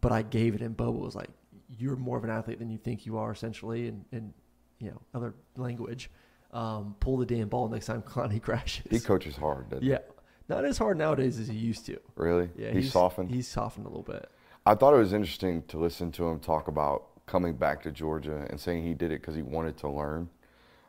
But 0.02 0.12
I 0.12 0.22
gave 0.22 0.56
it, 0.56 0.62
and 0.62 0.76
Bobo 0.76 1.00
was 1.00 1.16
like, 1.16 1.30
"You're 1.70 1.96
more 1.96 2.18
of 2.18 2.24
an 2.24 2.30
athlete 2.30 2.60
than 2.60 2.70
you 2.70 2.78
think 2.78 3.06
you 3.06 3.18
are, 3.18 3.32
essentially," 3.32 3.88
and 3.88 4.06
and 4.12 4.34
you 4.80 4.92
know 4.92 5.02
other 5.14 5.36
language. 5.56 6.10
Um, 6.52 6.96
pull 7.02 7.18
the 7.18 7.26
damn 7.26 7.50
ball 7.50 7.68
next 7.68 7.88
time 7.88 8.02
Clowney 8.08 8.42
crashes. 8.42 8.86
he 8.90 9.00
coaches 9.00 9.36
hard, 9.36 9.70
doesn't 9.70 9.84
he? 9.84 9.92
Yeah, 9.92 10.00
not 10.48 10.64
as 10.64 10.78
hard 10.78 10.98
nowadays 10.98 11.38
as 11.40 11.48
he 11.48 11.56
used 11.56 11.86
to. 11.88 12.00
Really? 12.16 12.50
Yeah, 12.58 12.72
he's, 12.72 12.92
softened. 12.92 13.30
He's 13.30 13.48
softened 13.48 13.86
a 13.86 13.90
little 13.90 14.04
bit. 14.04 14.30
I 14.66 14.76
thought 14.76 14.94
it 14.94 14.98
was 14.98 15.14
interesting 15.14 15.64
to 15.68 15.78
listen 15.78 16.12
to 16.14 16.28
him 16.28 16.40
talk 16.40 16.68
about 16.68 17.08
coming 17.26 17.54
back 17.56 17.82
to 17.84 17.92
Georgia 17.92 18.46
and 18.50 18.60
saying 18.60 18.84
he 18.84 18.94
did 18.94 19.12
it 19.12 19.22
because 19.22 19.36
he 19.36 19.42
wanted 19.42 19.78
to 19.78 19.90
learn. 19.90 20.30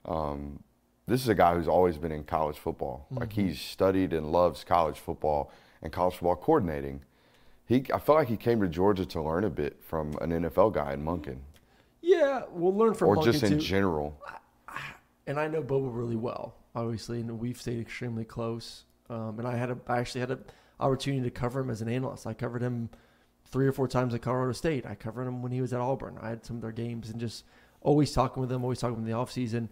Um, 0.04 0.62
this 1.06 1.22
is 1.22 1.28
a 1.28 1.34
guy 1.34 1.54
who's 1.54 1.68
always 1.68 1.98
been 1.98 2.12
in 2.12 2.24
college 2.24 2.58
football. 2.58 3.06
Like 3.10 3.30
Mm-hmm. 3.30 3.46
he's 3.48 3.60
studied 3.60 4.12
and 4.12 4.30
loves 4.32 4.64
college 4.64 4.98
football 4.98 5.50
and 5.82 5.92
college 5.92 6.14
football 6.14 6.36
coordinating. 6.36 7.00
He, 7.66 7.84
I 7.92 7.98
felt 7.98 8.18
like 8.18 8.28
he 8.28 8.36
came 8.36 8.60
to 8.60 8.68
Georgia 8.68 9.04
to 9.06 9.22
learn 9.22 9.44
a 9.44 9.50
bit 9.50 9.76
from 9.82 10.14
an 10.20 10.30
NFL 10.30 10.72
guy 10.74 10.92
in 10.92 11.04
Monken, 11.04 11.38
Yeah, 12.00 12.42
we'll 12.50 12.74
learn 12.74 12.94
from 12.94 13.08
or 13.08 13.16
Monken 13.16 13.24
just 13.24 13.42
in 13.42 13.50
too. 13.52 13.58
general. 13.58 14.20
and 15.26 15.38
I 15.40 15.48
know 15.48 15.62
Bobo 15.62 15.88
really 15.88 16.14
well, 16.16 16.54
obviously, 16.76 17.20
and 17.20 17.38
we've 17.40 17.60
stayed 17.60 17.80
extremely 17.80 18.24
close. 18.24 18.84
Um, 19.10 19.38
and 19.38 19.48
I 19.48 19.56
had 19.56 19.70
a, 19.70 19.78
I 19.88 19.98
actually 19.98 20.20
had 20.20 20.30
an 20.30 20.44
opportunity 20.78 21.22
to 21.24 21.30
cover 21.30 21.60
him 21.60 21.70
as 21.70 21.82
an 21.82 21.88
analyst. 21.88 22.26
I 22.26 22.34
covered 22.34 22.62
him 22.62 22.88
three 23.50 23.66
or 23.66 23.72
four 23.72 23.88
times 23.88 24.14
at 24.14 24.22
Colorado 24.22 24.52
State. 24.52 24.86
I 24.86 24.94
covered 24.94 25.26
him 25.26 25.42
when 25.42 25.52
he 25.52 25.60
was 25.60 25.72
at 25.72 25.80
Auburn. 25.80 26.18
I 26.20 26.28
had 26.30 26.44
some 26.44 26.56
of 26.56 26.62
their 26.62 26.72
games 26.72 27.10
and 27.10 27.20
just 27.20 27.44
always 27.80 28.12
talking 28.12 28.40
with 28.40 28.50
him, 28.50 28.62
always 28.62 28.78
talking 28.80 28.96
with 28.96 29.04
him 29.04 29.10
in 29.10 29.12
the 29.12 29.24
offseason. 29.24 29.68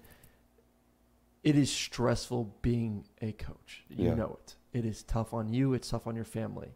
It 1.42 1.56
is 1.56 1.70
stressful 1.70 2.54
being 2.62 3.04
a 3.20 3.32
coach. 3.32 3.84
You 3.90 4.06
Yeah. 4.08 4.14
know 4.14 4.38
it. 4.42 4.56
It 4.72 4.84
is 4.84 5.02
tough 5.02 5.34
on 5.34 5.52
you. 5.52 5.74
It's 5.74 5.90
tough 5.90 6.06
on 6.06 6.16
your 6.16 6.24
family. 6.24 6.74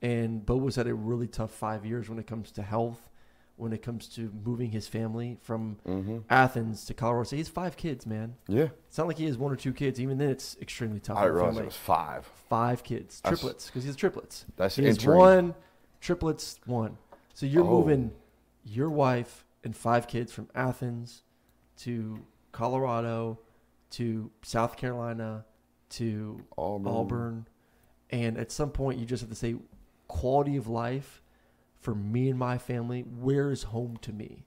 And 0.00 0.44
Bo 0.46 0.56
was 0.56 0.76
had 0.76 0.86
a 0.86 0.94
really 0.94 1.26
tough 1.26 1.50
five 1.50 1.84
years 1.84 2.08
when 2.08 2.18
it 2.18 2.26
comes 2.26 2.50
to 2.52 2.62
health, 2.62 3.08
when 3.56 3.72
it 3.72 3.82
comes 3.82 4.06
to 4.10 4.30
moving 4.44 4.70
his 4.70 4.86
family 4.88 5.36
from 5.42 5.78
hmm 5.84 6.18
Athens 6.30 6.84
to 6.86 6.94
Colorado 6.94 7.24
State. 7.24 7.36
He 7.36 7.40
has 7.40 7.48
five 7.48 7.76
kids, 7.76 8.06
man. 8.06 8.36
Yeah, 8.46 8.68
It's 8.86 8.96
not 8.96 9.08
like 9.08 9.18
he 9.18 9.26
has 9.26 9.36
one 9.36 9.52
or 9.52 9.56
two 9.56 9.72
kids. 9.72 10.00
Even 10.00 10.16
then, 10.18 10.30
it's 10.30 10.56
extremely 10.60 11.00
tough. 11.00 11.18
I 11.18 11.26
on 11.26 11.32
realize 11.32 11.48
family. 11.50 11.62
it 11.64 11.66
was 11.66 11.76
five. 11.76 12.26
Five 12.48 12.84
kids, 12.84 13.20
triplets, 13.20 13.66
because 13.66 13.82
he 13.82 13.88
has 13.88 13.96
triplets. 13.96 14.46
That's 14.56 14.76
He 14.76 14.84
has 14.84 15.04
one, 15.04 15.54
triplets, 16.00 16.58
one. 16.66 16.98
So 17.34 17.46
you're 17.46 17.64
Oh. 17.64 17.80
moving 17.80 18.12
your 18.64 18.90
wife 18.90 19.44
and 19.64 19.76
five 19.76 20.06
kids 20.06 20.32
from 20.32 20.48
Athens 20.54 21.22
to 21.78 22.24
Colorado 22.52 23.38
to 23.90 24.30
South 24.42 24.76
Carolina 24.76 25.44
to 25.90 26.44
Auburn. 26.56 26.92
Auburn. 26.92 27.48
And 28.10 28.36
at 28.38 28.50
some 28.50 28.70
point, 28.70 28.98
you 28.98 29.06
just 29.06 29.20
have 29.22 29.30
to 29.30 29.36
say, 29.36 29.56
quality 30.06 30.56
of 30.56 30.68
life 30.68 31.22
for 31.80 31.94
me 31.94 32.28
and 32.30 32.38
my 32.38 32.58
family, 32.58 33.02
where 33.02 33.50
is 33.50 33.64
home 33.64 33.96
to 33.98 34.12
me? 34.12 34.44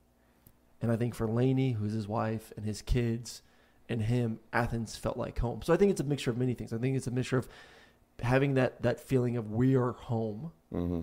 And 0.80 0.90
I 0.90 0.96
think 0.96 1.14
for 1.14 1.26
Laney, 1.28 1.72
who's 1.72 1.92
his 1.92 2.08
wife 2.08 2.52
and 2.56 2.66
his 2.66 2.82
kids 2.82 3.42
and 3.88 4.02
him, 4.02 4.40
Athens 4.52 4.96
felt 4.96 5.16
like 5.16 5.38
home. 5.38 5.62
So 5.62 5.72
I 5.72 5.76
think 5.76 5.90
it's 5.92 6.00
a 6.00 6.04
mixture 6.04 6.30
of 6.30 6.36
many 6.38 6.54
things. 6.54 6.72
I 6.72 6.78
think 6.78 6.96
it's 6.96 7.06
a 7.06 7.10
mixture 7.12 7.38
of 7.38 7.48
having 8.20 8.54
that, 8.54 8.82
that 8.82 9.00
feeling 9.00 9.36
of 9.36 9.50
we 9.52 9.76
are 9.76 9.92
home, 9.92 10.52
hmm 10.70 11.00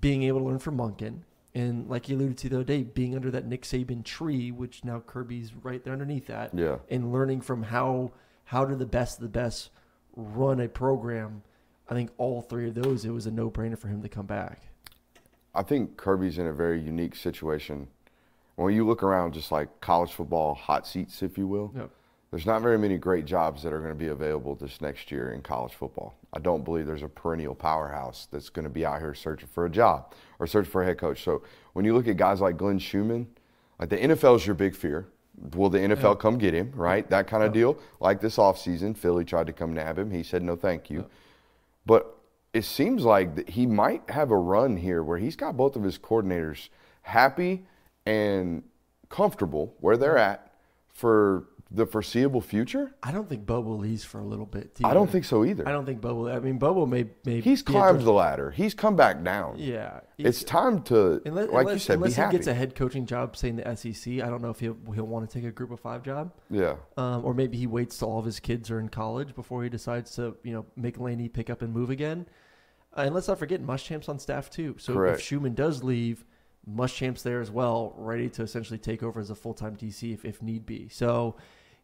being 0.00 0.22
able 0.24 0.40
to 0.40 0.44
learn 0.46 0.58
from 0.58 0.76
Monken, 0.76 1.20
And 1.54 1.88
like 1.88 2.08
you 2.10 2.16
alluded 2.16 2.36
to 2.38 2.48
the 2.50 2.56
other 2.56 2.64
day, 2.64 2.82
being 2.82 3.14
under 3.16 3.30
that 3.30 3.46
Nick 3.46 3.62
Saban 3.62 4.04
tree, 4.04 4.50
which 4.50 4.84
now 4.84 5.00
Kirby's 5.00 5.54
right 5.54 5.82
there 5.82 5.94
underneath 5.94 6.26
that, 6.26 6.52
Yeah. 6.54 6.78
and 6.90 7.12
learning 7.12 7.40
from 7.40 7.62
how 7.64 8.12
how 8.44 8.64
do 8.64 8.74
the 8.76 8.86
best 8.86 9.18
of 9.18 9.22
the 9.22 9.28
best 9.28 9.70
run 10.14 10.60
a 10.60 10.68
program. 10.68 11.42
I 11.88 11.94
think 11.94 12.10
all 12.18 12.42
three 12.42 12.68
of 12.68 12.74
those, 12.74 13.04
it 13.04 13.10
was 13.10 13.26
a 13.26 13.30
no 13.30 13.50
brainer 13.50 13.78
for 13.78 13.88
him 13.88 14.02
to 14.02 14.08
come 14.08 14.26
back. 14.26 14.68
I 15.54 15.62
think 15.62 15.96
Kirby's 15.96 16.36
in 16.38 16.46
a 16.46 16.52
very 16.52 16.80
unique 16.80 17.16
situation. 17.16 17.88
When 18.56 18.74
you 18.74 18.86
look 18.86 19.02
around, 19.02 19.32
just 19.34 19.50
like 19.50 19.80
college 19.80 20.12
football 20.12 20.54
hot 20.54 20.86
seats, 20.86 21.22
if 21.22 21.36
you 21.38 21.46
will, 21.48 21.72
Yep. 21.74 21.90
There's 22.30 22.46
not 22.46 22.60
very 22.60 22.78
many 22.78 22.98
great 22.98 23.24
jobs 23.24 23.62
that 23.62 23.72
are 23.72 23.78
going 23.78 23.92
to 23.92 23.98
be 23.98 24.08
available 24.08 24.54
this 24.54 24.80
next 24.80 25.10
year 25.10 25.32
in 25.32 25.42
college 25.42 25.74
football. 25.74 26.14
I 26.32 26.40
don't 26.40 26.64
believe 26.64 26.86
there's 26.86 27.02
a 27.02 27.08
perennial 27.08 27.54
powerhouse 27.54 28.26
that's 28.30 28.48
going 28.48 28.64
to 28.64 28.70
be 28.70 28.84
out 28.84 29.00
here 29.00 29.14
searching 29.14 29.48
for 29.52 29.66
a 29.66 29.70
job 29.70 30.12
or 30.38 30.46
searching 30.46 30.70
for 30.70 30.82
a 30.82 30.86
head 30.86 30.98
coach. 30.98 31.22
So 31.22 31.42
when 31.72 31.84
you 31.84 31.94
look 31.94 32.08
at 32.08 32.16
guys 32.16 32.40
like 32.40 32.56
Glenn 32.56 32.78
Schumann, 32.78 33.28
like 33.78 33.90
the 33.90 33.96
NFL 33.96 34.36
is 34.36 34.46
your 34.46 34.54
big 34.54 34.74
fear. 34.74 35.06
Will 35.54 35.70
the 35.70 35.78
NFL 35.78 36.18
come 36.18 36.38
get 36.38 36.54
him, 36.54 36.72
right? 36.74 37.08
That 37.10 37.26
kind 37.26 37.44
of 37.44 37.52
deal. 37.52 37.78
Like 38.00 38.20
this 38.20 38.38
offseason, 38.38 38.96
Philly 38.96 39.24
tried 39.24 39.46
to 39.46 39.52
come 39.52 39.74
nab 39.74 39.98
him. 39.98 40.10
He 40.10 40.22
said, 40.22 40.42
no, 40.42 40.56
thank 40.56 40.90
you. 40.90 41.06
But 41.84 42.16
it 42.52 42.64
seems 42.64 43.04
like 43.04 43.36
that 43.36 43.50
he 43.50 43.66
might 43.66 44.08
have 44.08 44.30
a 44.30 44.36
run 44.36 44.78
here 44.78 45.02
where 45.02 45.18
he's 45.18 45.36
got 45.36 45.56
both 45.56 45.76
of 45.76 45.82
his 45.82 45.98
coordinators 45.98 46.70
happy 47.02 47.66
and 48.06 48.62
comfortable 49.10 49.74
where 49.80 49.96
they're 49.96 50.18
at 50.18 50.52
for 50.88 51.44
the 51.70 51.84
foreseeable 51.84 52.40
future. 52.40 52.94
I 53.02 53.10
don't 53.10 53.28
think 53.28 53.44
Bobo 53.44 53.74
leaves 53.74 54.04
for 54.04 54.20
a 54.20 54.24
little 54.24 54.46
bit. 54.46 54.78
I 54.84 54.94
don't 54.94 55.04
either. 55.04 55.12
think 55.12 55.24
so 55.24 55.44
either. 55.44 55.66
I 55.68 55.72
don't 55.72 55.84
think 55.84 56.00
Bobo. 56.00 56.28
I 56.28 56.38
mean, 56.38 56.58
Bobo 56.58 56.86
may 56.86 57.06
may 57.24 57.40
He's 57.40 57.60
climbed 57.60 58.02
the 58.02 58.12
ladder. 58.12 58.52
He's 58.52 58.72
come 58.72 58.94
back 58.94 59.24
down. 59.24 59.56
Yeah, 59.58 60.00
It's 60.16 60.44
time 60.44 60.82
to, 60.84 61.20
Unless, 61.24 61.50
like 61.50 61.68
you 61.68 61.78
said, 61.78 61.94
be 61.94 61.96
unless 61.96 62.14
he 62.14 62.20
happy. 62.20 62.36
gets 62.36 62.46
a 62.46 62.54
head 62.54 62.76
coaching 62.76 63.04
job, 63.04 63.36
say 63.36 63.48
in 63.48 63.56
the 63.56 63.76
SEC, 63.76 64.14
I 64.14 64.30
don't 64.30 64.42
know 64.42 64.50
if 64.50 64.60
he'll 64.60 64.76
he'll 64.94 65.06
want 65.06 65.28
to 65.28 65.38
take 65.38 65.46
a 65.46 65.50
Group 65.50 65.72
of 65.72 65.80
Five 65.80 66.04
job, 66.04 66.32
yeah. 66.50 66.76
um, 66.96 67.24
or 67.24 67.34
maybe 67.34 67.56
he 67.58 67.66
waits 67.66 67.98
till 67.98 68.10
all 68.10 68.20
of 68.20 68.24
his 68.24 68.38
kids 68.38 68.70
are 68.70 68.78
in 68.78 68.88
college 68.88 69.34
before 69.34 69.64
he 69.64 69.68
decides 69.68 70.12
to 70.16 70.36
you 70.44 70.52
know 70.52 70.66
make 70.76 71.00
Laney 71.00 71.28
pick 71.28 71.50
up 71.50 71.62
and 71.62 71.72
move 71.72 71.90
again. 71.90 72.26
Uh, 72.96 73.02
and 73.02 73.14
let's 73.14 73.26
not 73.28 73.38
forget 73.38 73.60
Muschamp's 73.60 74.08
on 74.08 74.18
staff 74.20 74.48
too. 74.50 74.76
So 74.78 74.94
Correct. 74.94 75.18
if 75.18 75.24
Schumann 75.24 75.54
does 75.54 75.82
leave, 75.82 76.24
Muschamp's 76.70 77.22
there 77.22 77.40
as 77.40 77.50
well, 77.50 77.92
ready 77.96 78.28
to 78.30 78.42
essentially 78.42 78.78
take 78.78 79.02
over 79.02 79.20
as 79.20 79.30
a 79.30 79.34
full 79.34 79.52
time 79.54 79.76
DC 79.76 80.14
if, 80.14 80.24
if 80.24 80.42
need 80.42 80.64
be. 80.64 80.88
So 80.88 81.36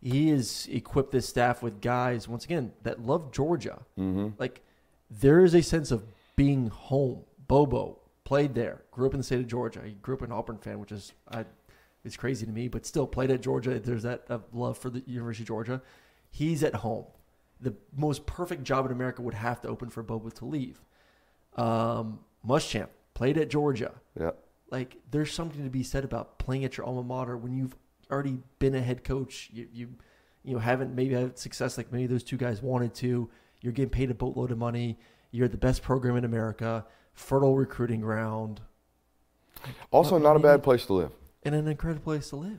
he 0.02 0.30
has 0.30 0.68
equipped 0.70 1.12
this 1.12 1.28
staff 1.28 1.62
with 1.62 1.80
guys 1.80 2.26
once 2.26 2.44
again 2.44 2.72
that 2.82 3.06
love 3.06 3.30
Georgia. 3.30 3.78
Mm-hmm. 3.98 4.30
Like 4.38 4.60
there 5.10 5.44
is 5.44 5.54
a 5.54 5.62
sense 5.62 5.90
of 5.90 6.04
being 6.36 6.68
home. 6.68 7.22
Bobo 7.46 7.98
played 8.24 8.54
there, 8.54 8.82
grew 8.90 9.06
up 9.06 9.14
in 9.14 9.18
the 9.18 9.24
state 9.24 9.40
of 9.40 9.46
Georgia. 9.46 9.82
He 9.84 9.92
grew 9.92 10.14
up 10.14 10.22
an 10.22 10.32
Auburn 10.32 10.58
fan, 10.58 10.80
which 10.80 10.90
is 10.90 11.12
I, 11.30 11.44
it's 12.04 12.16
crazy 12.16 12.46
to 12.46 12.52
me, 12.52 12.66
but 12.66 12.84
still 12.84 13.06
played 13.06 13.30
at 13.30 13.42
Georgia. 13.42 13.78
There's 13.78 14.02
that 14.02 14.24
uh, 14.28 14.38
love 14.52 14.78
for 14.78 14.90
the 14.90 15.02
University 15.06 15.44
of 15.44 15.48
Georgia. 15.48 15.82
He's 16.30 16.64
at 16.64 16.76
home. 16.76 17.04
The 17.60 17.74
most 17.96 18.26
perfect 18.26 18.64
job 18.64 18.86
in 18.86 18.92
America 18.92 19.22
would 19.22 19.34
have 19.34 19.60
to 19.62 19.68
open 19.68 19.90
for 19.90 20.02
Bobo 20.02 20.30
to 20.30 20.44
leave. 20.44 20.80
Um, 21.56 22.20
Muschamp 22.44 22.88
played 23.14 23.38
at 23.38 23.50
Georgia. 23.50 23.92
Yeah. 24.18 24.30
Like 24.70 24.96
there's 25.10 25.32
something 25.32 25.62
to 25.62 25.70
be 25.70 25.82
said 25.82 26.04
about 26.04 26.38
playing 26.38 26.64
at 26.64 26.76
your 26.76 26.86
alma 26.86 27.02
mater 27.02 27.36
when 27.36 27.54
you've 27.54 27.76
already 28.12 28.38
been 28.58 28.74
a 28.74 28.80
head 28.82 29.02
coach. 29.04 29.50
You 29.52 29.66
you 29.72 29.88
you 30.44 30.52
know 30.54 30.58
haven't 30.60 30.94
maybe 30.94 31.14
had 31.14 31.38
success 31.38 31.76
like 31.78 31.92
maybe 31.92 32.06
those 32.06 32.22
two 32.22 32.36
guys 32.36 32.62
wanted 32.62 32.94
to. 32.96 33.28
You're 33.60 33.72
getting 33.72 33.90
paid 33.90 34.10
a 34.10 34.14
boatload 34.14 34.50
of 34.50 34.58
money. 34.58 34.98
You're 35.30 35.48
the 35.48 35.56
best 35.56 35.82
program 35.82 36.16
in 36.16 36.24
America. 36.24 36.84
Fertile 37.14 37.54
recruiting 37.56 38.00
ground 38.00 38.60
Also, 39.90 40.14
What 40.14 40.22
not 40.22 40.36
a 40.36 40.40
bad 40.40 40.62
place 40.62 40.86
to 40.86 40.94
live. 40.94 41.12
and 41.44 41.54
an 41.54 41.68
incredible 41.68 42.02
place 42.02 42.30
to 42.30 42.36
live. 42.36 42.58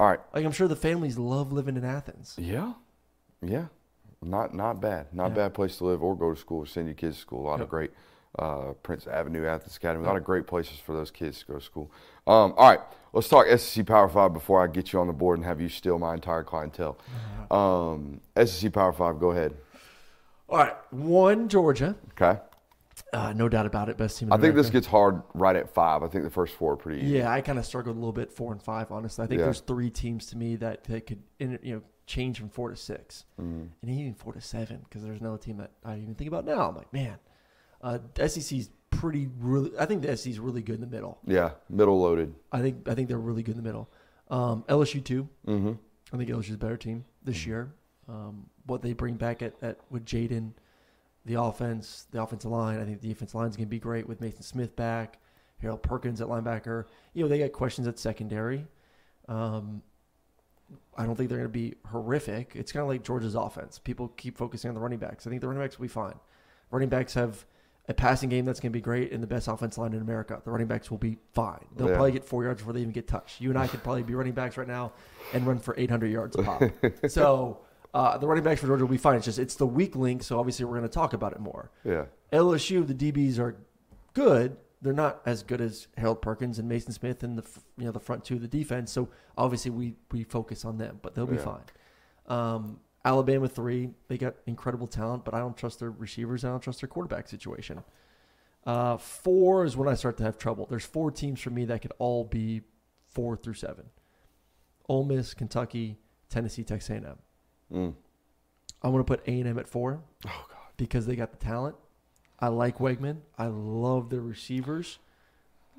All 0.00 0.06
right. 0.08 0.20
Like 0.34 0.44
I'm 0.44 0.52
sure 0.52 0.68
the 0.68 0.76
families 0.76 1.16
love 1.18 1.52
living 1.52 1.76
in 1.76 1.84
Athens. 1.84 2.34
Yeah. 2.38 2.74
Yeah. 3.42 3.66
Not 4.20 4.54
not 4.54 4.80
bad. 4.80 5.12
Not 5.14 5.28
Yeah. 5.30 5.34
bad 5.34 5.54
place 5.54 5.76
to 5.78 5.84
live 5.84 6.02
or 6.02 6.16
go 6.16 6.34
to 6.34 6.40
school. 6.40 6.60
Or 6.60 6.66
send 6.66 6.86
your 6.86 6.94
kids 6.94 7.16
to 7.16 7.20
school. 7.22 7.46
A 7.46 7.48
lot 7.48 7.60
of 7.60 7.68
great 7.68 7.92
uh, 8.38 8.72
Prince 8.82 9.06
Avenue 9.06 9.46
Athens 9.46 9.76
Academy. 9.76 10.04
A 10.04 10.08
lot 10.08 10.16
of 10.16 10.24
great 10.24 10.46
places 10.46 10.78
for 10.78 10.92
those 10.92 11.10
kids 11.10 11.40
to 11.40 11.46
go 11.46 11.54
to 11.54 11.60
school. 11.64 11.90
Um, 12.26 12.52
all 12.56 12.68
right. 12.70 12.80
Let's 13.12 13.28
talk 13.28 13.46
SEC 13.58 13.86
Power 13.86 14.08
Five 14.08 14.32
before 14.32 14.62
I 14.62 14.66
get 14.66 14.92
you 14.92 15.00
on 15.00 15.06
the 15.06 15.12
board 15.12 15.38
and 15.38 15.46
have 15.46 15.60
you 15.60 15.68
steal 15.68 15.98
my 15.98 16.14
entire 16.14 16.44
clientele. 16.44 16.98
Um, 17.50 18.20
SEC 18.44 18.70
Power 18.74 18.92
Five. 18.92 19.18
Go 19.18 19.30
ahead. 19.30 19.54
All 20.50 20.58
right, 20.58 20.74
one 20.90 21.48
Georgia, 21.48 21.96
Okay. 22.12 22.38
uh, 23.14 23.32
no 23.32 23.48
doubt 23.48 23.64
about 23.64 23.88
it, 23.88 23.96
best 23.96 24.18
team. 24.18 24.28
In 24.28 24.32
I 24.34 24.36
think 24.36 24.54
this 24.54 24.68
gets 24.68 24.86
hard 24.86 25.22
right 25.32 25.56
at 25.56 25.72
five. 25.72 26.02
I 26.02 26.08
think 26.08 26.24
the 26.24 26.30
first 26.30 26.54
four 26.56 26.74
are 26.74 26.76
pretty 26.76 27.00
easy. 27.00 27.16
Yeah, 27.16 27.30
I 27.32 27.40
kind 27.40 27.58
of 27.58 27.64
struggled 27.64 27.96
a 27.96 27.98
little 27.98 28.12
bit 28.12 28.30
four 28.30 28.52
and 28.52 28.62
five. 28.62 28.92
Honestly, 28.92 29.24
I 29.24 29.26
think 29.28 29.38
Yeah. 29.38 29.46
there's 29.46 29.60
three 29.60 29.88
teams 29.88 30.26
to 30.26 30.36
me 30.36 30.56
that, 30.56 30.84
that 30.84 31.06
could 31.06 31.22
you 31.38 31.58
know 31.76 31.82
change 32.04 32.38
from 32.38 32.50
four 32.50 32.68
to 32.68 32.76
six, 32.76 33.24
Mhm. 33.40 33.68
and 33.80 33.90
even 33.90 34.12
four 34.12 34.34
to 34.34 34.42
seven 34.42 34.80
because 34.84 35.02
there's 35.02 35.20
another 35.20 35.38
team 35.38 35.56
that 35.56 35.70
I 35.82 35.96
even 35.96 36.14
think 36.16 36.28
about 36.28 36.44
now. 36.44 36.68
I'm 36.68 36.76
like, 36.76 36.92
man, 36.92 37.16
uh, 37.80 37.98
SEC's 38.18 38.68
pretty 38.90 39.28
really. 39.38 39.70
I 39.78 39.86
think 39.86 40.02
the 40.02 40.16
SEC's 40.16 40.38
really 40.38 40.62
good 40.62 40.76
in 40.76 40.80
the 40.80 40.86
middle. 40.86 41.18
Yeah. 41.26 41.50
Middle 41.68 42.00
loaded. 42.00 42.34
I 42.52 42.60
think 42.60 42.88
I 42.88 42.94
think 42.94 43.08
they're 43.08 43.18
really 43.18 43.42
good 43.42 43.56
in 43.56 43.62
the 43.62 43.66
middle. 43.68 43.90
Um, 44.30 44.64
LSU 44.68 45.02
too. 45.04 45.28
Mm-hmm. 45.46 45.72
I 46.12 46.16
think 46.16 46.30
LSU's 46.30 46.54
a 46.54 46.58
better 46.58 46.76
team 46.76 47.04
this 47.22 47.46
year. 47.46 47.72
Um, 48.08 48.46
what 48.66 48.82
they 48.82 48.92
bring 48.92 49.14
back 49.16 49.42
at, 49.42 49.54
at 49.62 49.78
with 49.90 50.04
Jayden, 50.04 50.52
the 51.26 51.40
offense, 51.40 52.06
the 52.10 52.22
offensive 52.22 52.50
line. 52.50 52.80
I 52.80 52.84
think 52.84 53.00
the 53.00 53.08
defense 53.08 53.34
line 53.34 53.48
is 53.48 53.56
going 53.56 53.66
to 53.66 53.70
be 53.70 53.78
great 53.78 54.08
with 54.08 54.20
Maason 54.20 54.42
Smith 54.42 54.74
back, 54.76 55.18
Harold 55.60 55.82
Perkins 55.82 56.20
at 56.20 56.28
linebacker. 56.28 56.84
You 57.12 57.22
know 57.22 57.28
they 57.28 57.38
got 57.38 57.52
questions 57.52 57.86
at 57.86 57.98
secondary. 57.98 58.66
Um, 59.28 59.82
I 60.96 61.06
don't 61.06 61.16
think 61.16 61.28
they're 61.28 61.38
going 61.38 61.50
to 61.50 61.58
be 61.58 61.74
horrific. 61.86 62.52
It's 62.54 62.72
kind 62.72 62.82
of 62.82 62.88
like 62.88 63.02
Georgia's 63.02 63.34
offense. 63.34 63.78
People 63.78 64.08
keep 64.08 64.36
focusing 64.36 64.68
on 64.68 64.74
the 64.74 64.80
running 64.80 64.98
backs. 64.98 65.26
I 65.26 65.30
think 65.30 65.40
the 65.40 65.48
running 65.48 65.62
backs 65.62 65.78
will 65.78 65.84
be 65.84 65.88
fine. 65.88 66.18
Running 66.70 66.88
backs 66.88 67.14
have 67.14 67.46
a 67.88 67.94
passing 67.94 68.28
game 68.28 68.44
that's 68.44 68.60
going 68.60 68.70
to 68.70 68.76
be 68.76 68.82
great 68.82 69.12
and 69.12 69.22
the 69.22 69.26
best 69.26 69.48
offense 69.48 69.78
line 69.78 69.94
in 69.94 70.02
America. 70.02 70.40
The 70.44 70.50
running 70.50 70.66
backs 70.66 70.90
will 70.90 70.98
be 70.98 71.16
fine. 71.32 71.64
They'll 71.76 71.88
Yeah. 71.88 71.94
probably 71.94 72.12
get 72.12 72.24
four 72.24 72.44
yards 72.44 72.60
before 72.60 72.74
they 72.74 72.80
even 72.80 72.92
get 72.92 73.08
touched. 73.08 73.40
You 73.40 73.48
and 73.50 73.58
I 73.58 73.66
could 73.66 73.82
probably 73.82 74.02
be 74.02 74.14
running 74.14 74.34
backs 74.34 74.56
right 74.58 74.68
now 74.68 74.92
and 75.32 75.46
run 75.46 75.58
for 75.58 75.74
800 75.78 76.08
yards 76.10 76.36
a 76.36 76.42
pop. 76.42 76.62
so 77.08 77.60
uh, 77.94 78.18
the 78.18 78.26
running 78.28 78.44
backs 78.44 78.60
for 78.60 78.66
Georgia 78.66 78.84
will 78.84 78.90
be 78.90 78.98
fine. 78.98 79.16
It's 79.16 79.24
just 79.24 79.38
it's 79.38 79.54
the 79.54 79.66
weak 79.66 79.96
link. 79.96 80.22
So 80.22 80.38
obviously 80.38 80.66
we're 80.66 80.72
going 80.76 80.82
to 80.82 80.88
talk 80.88 81.14
about 81.14 81.32
it 81.32 81.40
more. 81.40 81.70
Yeah. 81.84 82.04
LSU, 82.32 82.86
the 82.86 82.94
DBs 82.94 83.38
are 83.38 83.56
good. 84.12 84.56
They're 84.82 84.92
not 84.92 85.22
as 85.26 85.42
good 85.42 85.60
as 85.62 85.88
Harold 85.96 86.20
Perkins 86.22 86.58
and 86.58 86.70
Maason 86.70 86.92
Smith 86.92 87.22
and 87.24 87.36
the 87.38 87.44
you 87.78 87.86
know 87.86 87.90
the 87.90 87.98
front 88.00 88.22
two 88.24 88.34
of 88.34 88.42
the 88.42 88.48
defense. 88.48 88.92
So 88.92 89.08
obviously 89.36 89.70
we 89.70 89.94
we 90.12 90.24
focus 90.24 90.64
on 90.64 90.76
them, 90.76 90.98
but 91.02 91.14
they'll 91.14 91.26
be 91.26 91.36
Yeah. 91.36 91.42
fine. 91.42 91.62
Um, 92.28 92.80
Alabama 93.08 93.48
three, 93.48 93.88
they 94.08 94.18
got 94.18 94.34
incredible 94.46 94.86
talent, 94.86 95.24
but 95.24 95.32
I 95.32 95.38
don't 95.38 95.56
trust 95.56 95.80
their 95.80 95.90
receivers. 95.90 96.44
I 96.44 96.48
don't 96.48 96.60
trust 96.60 96.82
their 96.82 96.88
quarterback 96.88 97.26
situation. 97.26 97.82
Uh, 98.66 98.98
four 98.98 99.64
is 99.64 99.78
when 99.78 99.88
I 99.88 99.94
start 99.94 100.18
to 100.18 100.24
have 100.24 100.36
trouble. 100.36 100.66
There's 100.68 100.84
four 100.84 101.10
teams 101.10 101.40
for 101.40 101.48
me 101.48 101.64
that 101.64 101.80
could 101.80 101.92
all 101.98 102.24
be 102.24 102.60
four 103.08 103.34
through 103.34 103.54
seven: 103.54 103.86
Ole 104.90 105.04
Miss, 105.04 105.32
Kentucky, 105.32 105.96
Tennessee, 106.28 106.64
Texas 106.64 106.90
A&M. 106.90 107.16
Mm. 107.72 107.94
I 108.82 108.88
want 108.88 109.06
to 109.06 109.10
put 109.16 109.26
A&M 109.26 109.58
at 109.58 109.66
four 109.66 110.02
Oh 110.26 110.44
God. 110.50 110.58
because 110.76 111.06
they 111.06 111.16
got 111.16 111.30
the 111.30 111.38
talent. 111.38 111.76
I 112.38 112.48
like 112.48 112.76
Weigman. 112.78 113.20
I 113.38 113.46
love 113.46 114.10
their 114.10 114.20
receivers. 114.20 114.98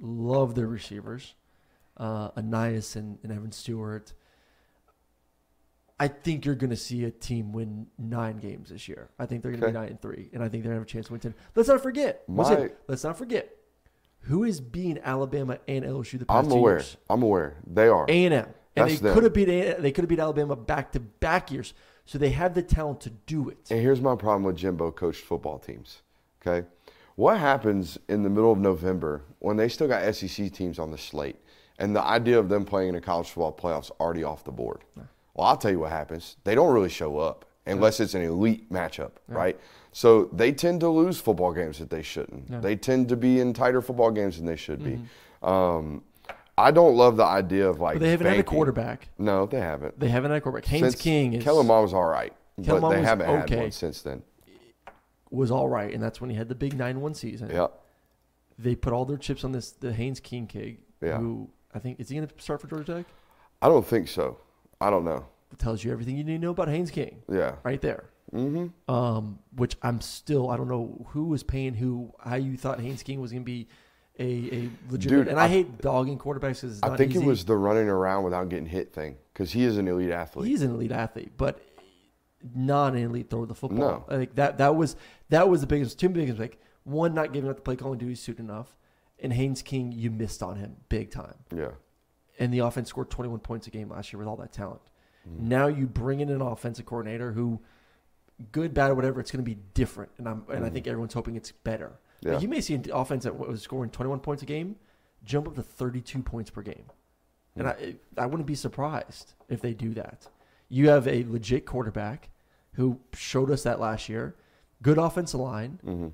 Love 0.02 0.56
their 0.56 0.68
receivers. 0.68 1.36
Uh, 1.96 2.32
Ainias 2.32 2.96
and, 2.96 3.20
and 3.22 3.32
Evan 3.32 3.52
Stewart. 3.52 4.13
I 6.00 6.08
think 6.08 6.46
you're 6.46 6.56
going 6.56 6.70
to 6.70 6.76
see 6.78 7.04
a 7.06 7.12
team 7.12 7.52
win 7.52 7.88
nine 7.98 8.38
games 8.38 8.70
this 8.70 8.88
year. 8.88 9.10
I 9.20 9.26
think 9.26 9.44
they're 9.44 9.52
going 9.52 9.62
to 9.62 9.68
Okay. 9.68 9.74
be 9.74 9.80
nine 9.80 9.90
and 9.90 10.02
three, 10.02 10.30
and 10.34 10.42
I 10.42 10.48
think 10.48 10.64
they're 10.64 10.72
going 10.72 10.78
to 10.78 10.80
have 10.80 10.84
a 10.84 10.86
chance 10.86 11.08
to 11.08 11.14
win 11.14 11.20
ten. 11.20 11.36
Let's 11.56 11.68
not 11.70 11.82
forget. 11.82 12.24
My- 12.30 12.52
again, 12.54 12.72
let's 12.88 13.04
not 13.04 13.18
forget 13.18 13.56
who 14.22 14.44
is 14.44 14.60
beating 14.62 15.00
Alabama 15.04 15.60
and 15.68 15.84
LSU 15.86 16.20
the 16.20 16.26
past 16.26 16.46
I'm 16.46 16.52
aware. 16.52 16.76
years. 16.78 16.98
I'm 17.10 17.24
aware. 17.24 17.56
They 17.66 17.88
are. 17.88 18.06
A 18.08 18.26
and 18.26 18.34
M, 18.34 18.48
and 18.76 18.90
they 18.90 18.98
could 19.14 19.24
have 19.24 19.34
beat 19.34 19.46
they 19.46 19.92
could 19.92 20.04
have 20.04 20.10
beat 20.10 20.20
Alabama 20.20 20.56
back 20.56 20.92
to 20.94 21.00
back 21.00 21.52
years. 21.52 21.74
So 22.06 22.18
they 22.18 22.30
have 22.32 22.54
the 22.56 22.64
talent 22.64 23.02
to 23.02 23.10
do 23.12 23.50
it. 23.50 23.58
And 23.70 23.80
here's 23.80 24.02
my 24.02 24.16
problem 24.16 24.44
with 24.44 24.56
Jimbo 24.56 24.92
coached 24.92 25.22
football 25.24 25.60
teams. 25.60 26.02
Okay. 26.46 26.68
What 27.16 27.38
happens 27.38 27.98
in 28.08 28.24
the 28.24 28.30
middle 28.30 28.52
of 28.52 28.58
November 28.58 29.22
when 29.40 29.58
they 29.58 29.68
still 29.70 29.88
got 29.88 30.16
SEC 30.16 30.52
teams 30.52 30.80
on 30.80 30.90
the 30.92 30.98
slate 30.98 31.36
and 31.78 31.96
the 31.96 32.02
idea 32.02 32.40
of 32.40 32.50
them 32.50 32.66
playing 32.66 32.90
in 32.90 32.96
a 32.96 33.02
college 33.02 33.28
football 33.28 33.52
playoffs 33.54 33.92
already 34.00 34.24
off 34.24 34.44
the 34.44 34.52
board? 34.52 34.80
Well, 35.39 35.47
I'll 35.47 35.56
tell 35.56 35.71
you 35.71 35.80
what 35.80 35.91
happens. 35.91 36.36
They 36.43 36.54
don't 36.54 36.73
really 36.73 36.89
show 36.89 37.17
up 37.17 37.45
unless 37.65 38.02
it's 38.02 38.13
an 38.13 38.21
elite 38.23 38.69
matchup, 38.69 39.12
right? 39.30 39.58
So 39.93 40.25
they 40.34 40.52
tend 40.52 40.82
to 40.82 40.89
lose 40.89 41.17
football 41.17 41.54
games 41.54 41.80
that 41.80 41.89
they 41.89 42.02
shouldn't. 42.02 42.62
They 42.62 42.75
tend 42.75 43.08
to 43.08 43.15
be 43.15 43.39
in 43.39 43.54
tighter 43.54 43.82
football 43.82 44.12
games 44.12 44.36
than 44.36 44.45
they 44.45 44.58
should 44.58 44.84
be. 44.84 44.99
Um, 45.41 46.04
I 46.58 46.71
don't 46.71 46.97
love 46.97 47.15
the 47.15 47.23
idea 47.23 47.69
of 47.69 47.80
like. 47.80 47.95
But 47.95 48.02
they 48.02 48.12
haven't 48.12 48.28
had 48.28 48.38
a 48.38 48.43
quarterback. 48.43 49.08
No, 49.17 49.45
they 49.45 49.62
haven't. 49.62 49.97
They 49.97 50.10
haven't 50.10 50.32
had 50.32 50.39
a 50.39 50.41
quarterback. 50.41 50.65
Haynes 50.65 50.88
Since 50.91 51.02
King 51.02 51.34
is, 51.36 51.43
Kellen 51.45 51.67
Mond 51.67 51.84
was 51.84 51.93
all 51.93 52.04
right, 52.04 52.34
Kellen 52.62 52.82
but 52.82 52.89
they 52.89 52.97
was 52.97 53.08
haven't 53.08 53.28
had 53.49 53.58
one 53.58 53.71
since 53.71 54.02
then. 54.02 54.23
was 55.32 55.52
all 55.52 55.69
right, 55.69 55.93
and 55.93 56.04
that's 56.04 56.19
when 56.19 56.30
he 56.30 56.36
had 56.36 56.49
the 56.49 56.56
big 56.56 56.78
nine 56.78 56.99
one 56.99 57.13
season. 57.13 57.49
Yeah. 57.49 57.67
they 58.58 58.75
put 58.75 58.91
all 58.91 59.06
their 59.06 59.15
chips 59.17 59.45
on 59.45 59.54
this 59.54 59.71
the 59.71 59.93
Haynes 59.93 60.19
King 60.19 60.47
kid, 60.47 60.80
Yeah. 61.02 61.17
who 61.19 61.49
I 61.73 61.80
think 61.80 62.02
is 62.02 62.10
he 62.10 62.17
going 62.17 62.28
to 62.28 62.34
start 62.43 62.60
for 62.60 62.67
Georgia 62.67 62.95
Tech? 62.95 63.06
I 63.62 63.69
don't 63.69 63.88
think 63.88 64.10
so. 64.10 64.38
I 64.82 64.89
don't 64.89 65.04
know. 65.06 65.26
tells 65.58 65.84
you 65.84 65.92
everything 65.92 66.18
you 66.18 66.24
need 66.24 66.34
to 66.36 66.39
know 66.39 66.52
about 66.52 66.68
Haynes 66.70 66.92
King 66.92 67.22
Yeah. 67.32 67.56
right 67.63 67.82
there. 67.82 68.06
Mm-hmm. 68.34 68.94
Um, 68.94 69.39
which 69.56 69.76
I'm 69.82 70.00
still 70.02 70.50
I 70.52 70.58
don't 70.58 70.68
know 70.68 71.06
who 71.10 71.26
was 71.26 71.42
paying 71.44 71.74
who, 71.74 72.13
how 72.24 72.36
you 72.36 72.56
thought 72.58 72.80
Haynes 72.80 73.02
King 73.04 73.20
was 73.22 73.32
going 73.32 73.42
to 73.42 73.46
be 73.46 73.68
a, 74.20 74.24
a 74.24 74.70
legitimate. 74.92 75.24
Dude, 75.24 75.28
and 75.30 75.39
I, 75.39 75.46
I- 75.46 75.48
hate 75.48 75.82
dogging 75.82 76.18
quarterbacks 76.20 76.62
because 76.62 76.78
it's 76.78 76.84
I 76.84 76.96
think 76.96 77.12
easy. 77.15 77.24
it 77.24 77.28
was 77.28 77.46
the 77.46 77.56
running 77.56 77.89
around 77.89 78.24
without 78.26 78.48
getting 78.50 78.68
hit 78.68 78.94
thing 78.94 79.18
because 79.34 79.52
he 79.52 79.63
is 79.63 79.78
an 79.78 79.88
elite 79.88 80.12
athlete. 80.12 80.48
He's 80.48 80.62
an 80.62 80.72
elite 80.72 80.92
athlete, 80.92 81.32
but 81.38 81.60
not 82.56 82.94
an 82.94 83.00
elite 83.04 83.30
thrower 83.30 83.44
of 83.44 83.50
the 83.50 83.56
football. 83.56 84.06
No. 84.10 84.18
Think 84.18 84.36
that 84.36 84.60
that 84.60 84.76
was 84.76 84.96
that 85.30 85.50
was 85.50 85.62
the 85.62 85.68
biggest 85.68 86.00
two 86.00 86.10
biggest 86.10 86.38
mistake. 86.38 86.60
One, 86.84 87.13
not 87.13 87.34
giving 87.34 87.50
up 87.50 87.56
the 87.58 87.62
play 87.63 87.76
calling 87.76 87.98
duties 88.00 88.20
soon 88.22 88.38
enough, 88.38 88.76
and 89.20 89.34
Haynes 89.34 89.62
King, 89.62 89.92
you 89.92 90.10
missed 90.12 90.42
on 90.44 90.56
him 90.58 90.76
big 90.89 91.12
time. 91.12 91.36
yeah. 91.56 91.72
And 92.39 92.52
the 92.54 92.60
offense 92.60 92.89
scored 92.89 93.10
21 93.10 93.39
points 93.39 93.67
a 93.67 93.69
game 93.69 93.89
last 93.89 94.12
year 94.12 94.17
with 94.17 94.28
all 94.28 94.38
that 94.38 94.52
talent. 94.52 94.82
Mm-hmm. 95.30 95.49
Now 95.49 95.67
you 95.67 95.86
bring 95.86 96.21
in 96.21 96.30
an 96.30 96.41
offensive 96.41 96.86
coordinator 96.86 97.34
who, 97.34 97.60
good, 98.52 98.73
bad, 98.73 98.89
or 98.91 98.95
whatever, 98.95 99.19
it's 99.19 99.30
going 99.30 99.43
to 99.43 99.49
be 99.49 99.60
different, 99.73 100.10
and 100.17 100.28
I'm 100.28 100.43
and 100.52 100.65
I 100.65 100.69
think 100.69 100.88
everyone's 100.88 101.13
hoping 101.13 101.36
it's 101.36 101.52
better. 101.52 101.91
Yeah. 102.21 102.34
Like, 102.34 102.41
you 102.41 102.47
may 102.47 102.62
see 102.62 102.73
an 102.75 102.86
offense 102.93 103.25
that 103.25 103.38
was 103.38 103.62
scoring 103.62 103.89
21 103.91 104.19
points 104.21 104.41
a 104.43 104.45
game 104.45 104.78
jump 105.25 105.47
up 105.49 105.56
to 105.56 105.62
32 105.62 106.23
points 106.23 106.49
per 106.49 106.62
game, 106.62 106.86
and 107.58 107.67
I 107.67 107.95
I 108.17 108.25
wouldn't 108.25 108.47
be 108.47 108.56
surprised 108.56 109.34
if 109.49 109.60
they 109.62 109.73
do 109.73 109.93
that. 109.95 110.28
You 110.69 110.88
have 110.89 111.06
a 111.08 111.25
legit 111.25 111.65
quarterback 111.65 112.30
who 112.73 112.99
showed 113.13 113.52
us 113.52 113.63
that 113.63 113.80
last 113.82 114.08
year, 114.08 114.36
good 114.82 114.97
offensive 114.97 115.41
line, 115.41 115.80
Mm-hmm. 115.86 116.08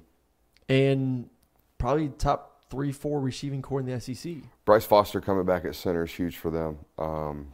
and 0.69 1.29
probably 1.77 2.09
top 2.09 2.54
three, 2.75 2.91
four 2.91 3.19
receiving 3.21 3.61
core 3.61 3.79
in 3.79 3.85
the 3.85 3.99
SEC. 3.99 4.33
Bryce 4.65 4.85
Foster 4.85 5.21
coming 5.21 5.45
back 5.45 5.63
at 5.65 5.75
center 5.75 6.03
is 6.03 6.11
huge 6.11 6.35
for 6.37 6.51
them. 6.51 6.77
Um, 6.99 7.47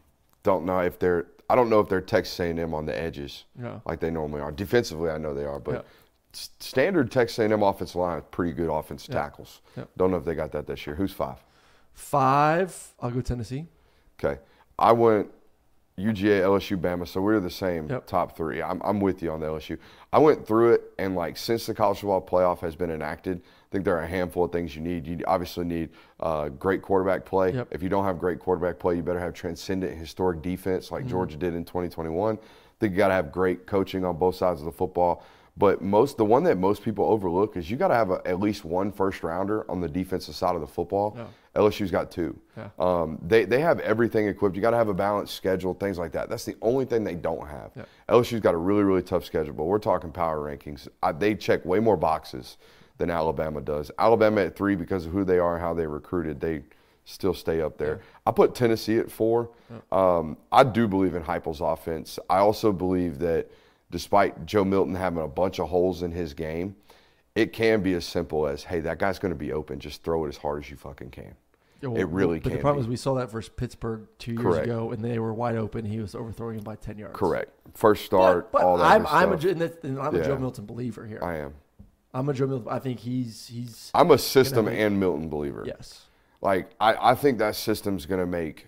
don't 0.44 0.66
know 0.66 0.80
if 0.80 0.98
they're. 0.98 1.28
I 1.50 1.56
don't 1.56 1.70
know 1.70 1.80
if 1.82 1.90
they're 1.90 2.02
Texas 2.02 2.40
A&M 2.40 2.74
on 2.74 2.86
the 2.86 2.98
edges 2.98 3.44
Yeah. 3.62 3.80
like 3.86 4.00
they 4.00 4.10
normally 4.10 4.42
are. 4.42 4.52
Defensively, 4.54 5.10
I 5.12 5.18
know 5.18 5.34
they 5.34 5.44
are, 5.44 5.60
but 5.60 5.74
Yeah. 5.74 5.82
standard 6.32 7.12
Texas 7.12 7.38
A&M 7.40 7.62
offensive 7.62 7.98
line 7.98 8.20
is 8.20 8.24
pretty 8.32 8.54
good 8.54 8.70
offensive 8.70 9.14
Yeah. 9.14 9.22
tackles. 9.22 9.62
Don't 9.98 10.12
know 10.12 10.18
if 10.18 10.24
they 10.26 10.34
got 10.34 10.54
that 10.54 10.66
this 10.66 10.88
year. 10.88 10.96
Who's 10.96 11.12
five? 11.12 11.44
Five, 11.94 12.94
I'll 13.02 13.12
go 13.12 13.20
Tennessee. 13.22 13.68
Okay, 14.18 14.40
I 14.80 14.94
went 14.94 15.30
UGA, 15.98 16.42
LSU, 16.42 16.78
Bama, 16.78 17.06
so 17.06 17.22
we're 17.22 17.40
the 17.42 17.50
same 17.50 17.88
Yep. 17.90 18.08
top 18.08 18.38
three. 18.38 18.62
I'm, 18.62 18.82
I'm 18.84 19.00
with 19.02 19.22
you 19.22 19.30
on 19.32 19.42
the 19.42 19.48
LSU. 19.48 19.78
I 20.14 20.20
went 20.20 20.48
through 20.48 20.72
it, 20.74 20.84
and 20.98 21.16
like 21.16 21.36
since 21.38 21.66
the 21.66 21.74
college 21.76 22.00
football 22.00 22.22
playoff 22.26 22.60
has 22.60 22.76
been 22.78 22.90
enacted, 22.92 23.42
think 23.72 23.86
there 23.86 23.96
are 23.98 24.04
a 24.04 24.08
handful 24.08 24.44
of 24.44 24.52
things 24.52 24.76
you 24.76 24.82
need. 24.82 25.08
You 25.08 25.20
obviously 25.26 25.66
need 25.66 25.90
uh, 26.20 26.50
great 26.50 26.82
quarterback 26.82 27.26
play. 27.26 27.54
Yep. 27.54 27.70
If 27.72 27.82
you 27.82 27.90
don't 27.90 28.04
have 28.06 28.20
great 28.20 28.40
quarterback 28.40 28.78
play, 28.80 28.96
you 28.98 29.02
better 29.02 29.20
have 29.20 29.34
transcendent 29.34 29.98
historic 29.98 30.42
defense 30.42 30.88
Mm-hmm. 30.88 30.96
like 30.96 31.08
Georgia 31.08 31.38
did 31.38 31.56
in 31.56 31.64
2021. 31.64 32.36
I 32.36 32.40
think 32.80 32.92
you 32.92 32.98
got 32.98 33.08
to 33.10 33.14
have 33.14 33.32
great 33.32 33.66
coaching 33.66 34.04
on 34.04 34.18
both 34.18 34.36
sides 34.36 34.60
of 34.62 34.66
the 34.66 34.72
football. 34.72 35.24
But 35.58 35.82
most, 35.82 36.18
the 36.18 36.26
one 36.26 36.44
that 36.46 36.58
most 36.58 36.82
people 36.82 37.06
overlook 37.06 37.58
is 37.58 37.70
you 37.70 37.76
got 37.78 37.90
to 37.90 37.94
have 37.94 38.10
a, 38.10 38.22
at 38.26 38.40
least 38.40 38.64
one 38.66 38.92
first 38.92 39.22
rounder 39.22 39.70
on 39.70 39.82
the 39.82 39.88
defensive 39.90 40.34
side 40.34 40.56
of 40.56 40.62
the 40.62 40.68
football. 40.68 41.14
Yeah. 41.18 41.26
LSU's 41.62 41.92
got 41.92 42.10
two. 42.10 42.40
Yeah. 42.58 42.70
Um, 42.80 43.20
they, 43.22 43.44
they 43.44 43.60
have 43.60 43.80
everything 43.82 44.28
equipped. 44.28 44.56
You 44.56 44.62
got 44.62 44.72
to 44.72 44.78
have 44.78 44.88
a 44.88 44.94
balanced 44.94 45.36
schedule, 45.36 45.74
things 45.74 46.00
like 46.00 46.14
that. 46.14 46.30
That's 46.30 46.46
the 46.46 46.56
only 46.62 46.86
thing 46.86 47.04
they 47.04 47.16
don't 47.16 47.46
have. 47.48 47.72
Yeah. 47.76 47.84
LSU's 48.10 48.40
got 48.40 48.54
a 48.54 48.58
really, 48.58 48.84
really 48.84 49.04
tough 49.04 49.26
schedule, 49.26 49.54
but 49.54 49.66
we're 49.66 49.78
talking 49.80 50.12
power 50.12 50.40
rankings. 50.40 50.88
I, 51.04 51.12
they 51.12 51.36
check 51.36 51.66
way 51.66 51.80
more 51.80 51.98
boxes 51.98 52.58
than 53.02 53.10
Alabama 53.10 53.60
does. 53.62 53.92
Alabama 54.00 54.42
at 54.42 54.56
three 54.56 54.76
because 54.76 55.06
of 55.06 55.12
who 55.12 55.24
they 55.24 55.40
are 55.40 55.56
and 55.56 55.62
how 55.62 55.74
they 55.74 55.88
recruited. 55.88 56.40
They 56.40 56.62
still 57.04 57.34
stay 57.34 57.60
up 57.62 57.78
there. 57.78 58.00
I 58.26 58.32
put 58.32 58.54
Tennessee 58.56 58.98
at 59.00 59.12
four. 59.12 59.50
Um, 59.92 60.38
I 60.52 60.64
do 60.64 60.88
believe 60.88 61.16
in 61.16 61.24
Heupel's 61.24 61.60
offense. 61.62 62.20
I 62.30 62.38
also 62.38 62.72
believe 62.72 63.20
that 63.20 63.48
despite 63.90 64.46
Joe 64.46 64.64
Milton 64.64 64.96
having 64.96 65.22
a 65.24 65.28
bunch 65.28 65.60
of 65.60 65.68
holes 65.68 66.04
in 66.04 66.12
his 66.12 66.34
game, 66.34 66.76
it 67.36 67.54
can 67.54 67.82
be 67.82 67.94
as 67.94 68.06
simple 68.06 68.46
as, 68.48 68.64
hey, 68.64 68.82
that 68.82 69.00
guy's 69.00 69.18
going 69.20 69.32
to 69.34 69.38
be 69.40 69.52
open. 69.52 69.80
Just 69.80 70.04
throw 70.04 70.26
it 70.26 70.30
as 70.30 70.38
hard 70.38 70.64
as 70.64 70.70
you 70.70 70.78
fucking 70.78 71.10
can. 71.12 71.34
Yeah, 71.82 71.90
well, 71.90 72.00
It 72.02 72.08
really 72.10 72.38
But 72.40 72.50
can 72.50 72.58
the 72.58 72.62
problem 72.62 72.84
be. 72.84 72.88
is 72.88 72.90
we 72.90 72.96
saw 72.98 73.16
that 73.16 73.32
versus 73.32 73.50
Pittsburgh 73.56 74.08
two 74.20 74.34
years 74.34 74.44
Correct. 74.44 74.66
ago, 74.68 74.92
and 74.92 75.04
they 75.04 75.18
were 75.18 75.34
wide 75.34 75.56
open. 75.56 75.84
He 75.86 76.00
was 76.00 76.14
overthrowing 76.14 76.58
him 76.60 76.64
by 76.64 76.76
ten 76.76 76.98
yards. 77.00 77.18
Correct. 77.18 77.50
First 77.74 78.06
start, 78.06 78.52
but 78.52 78.62
all 78.62 78.78
that 78.78 78.84
I'm 78.86 79.08
I'm 79.08 79.32
a, 79.32 79.36
and 79.48 79.98
I'm 80.00 80.14
a 80.16 80.20
Yeah. 80.20 80.26
Joe 80.26 80.38
Milton 80.38 80.66
believer 80.66 81.08
here. 81.08 81.20
I 81.24 81.38
am. 81.38 81.54
I'm 82.14 82.28
a 82.30 82.34
Joe 82.34 82.48
Milton. 82.48 82.68
I 82.72 82.80
think 82.80 83.00
he's 83.00 83.48
he's 83.48 83.92
I'm 83.94 84.12
a 84.12 84.18
system 84.18 84.66
make- 84.66 84.80
and 84.80 85.00
Milton 85.00 85.30
believer. 85.30 85.64
yes, 85.66 86.06
Like 86.42 86.72
I, 86.80 87.12
I 87.12 87.16
think 87.16 87.38
that 87.40 87.56
system's 87.56 88.06
going 88.06 88.20
to 88.22 88.26
make 88.28 88.68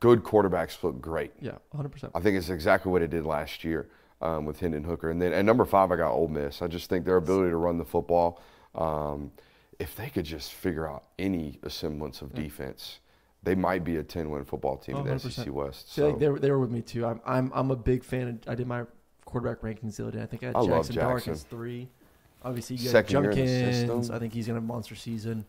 good 0.00 0.22
quarterbacks 0.22 0.82
look 0.82 1.00
great. 1.00 1.32
yeah, 1.40 1.52
100. 1.70 1.88
percent 1.90 2.12
I 2.14 2.20
think 2.20 2.36
it's 2.36 2.48
exactly 2.50 2.90
what 2.92 3.02
it 3.02 3.10
did 3.10 3.24
last 3.24 3.64
year 3.64 3.88
um, 4.22 4.44
with 4.44 4.60
Hendon 4.60 4.84
Hooker. 4.84 5.10
And 5.10 5.20
then 5.20 5.32
at 5.32 5.44
number 5.44 5.64
five, 5.64 5.90
I 5.92 5.96
got 5.96 6.12
Ole 6.12 6.28
Miss. 6.28 6.62
I 6.62 6.66
just 6.68 6.88
think 6.88 7.04
their 7.04 7.16
ability 7.16 7.50
to 7.50 7.56
run 7.56 7.76
the 7.78 7.84
football, 7.84 8.40
um, 8.74 9.30
if 9.78 9.96
they 9.96 10.08
could 10.08 10.24
just 10.24 10.52
figure 10.52 10.88
out 10.88 11.04
any 11.18 11.58
semblance 11.68 12.22
of 12.22 12.32
defense, 12.34 13.00
they 13.42 13.54
might 13.56 13.82
be 13.84 13.96
a 13.96 14.02
10 14.02 14.30
win 14.30 14.44
football 14.44 14.76
team 14.78 14.94
Oh, 14.96 15.00
in 15.00 15.06
the 15.06 15.14
100%. 15.14 15.32
SEC 15.32 15.52
West. 15.52 15.92
So, 15.92 16.12
So 16.12 16.16
they 16.18 16.28
were 16.28 16.38
they 16.38 16.50
were 16.50 16.60
with 16.60 16.70
me 16.70 16.80
too. 16.82 17.04
I'm 17.04 17.20
I'm 17.26 17.50
I'm 17.52 17.70
a 17.72 17.76
big 17.76 18.04
fan. 18.04 18.28
Of, 18.28 18.38
I 18.48 18.54
did 18.54 18.66
my 18.68 18.84
quarterback 19.26 19.60
rankings 19.62 19.96
the 19.96 20.04
other 20.06 20.16
day. 20.18 20.22
I 20.22 20.26
think 20.26 20.44
I 20.44 20.46
had 20.46 20.56
I 20.56 20.60
love 20.60 20.86
Jaxson 20.86 20.94
Dart 20.94 21.16
Jackson. 21.18 21.32
as 21.32 21.42
three. 21.42 21.88
Obviously, 22.44 22.76
you 22.76 22.84
got 22.84 22.92
Second 22.92 23.22
year 23.22 23.30
in 23.30 23.36
the 23.46 23.86
Junkins. 23.86 24.10
I 24.10 24.18
think 24.18 24.34
he's 24.34 24.46
gonna 24.46 24.60
have 24.60 24.64
a 24.64 24.66
monster 24.66 24.94
season. 24.94 25.44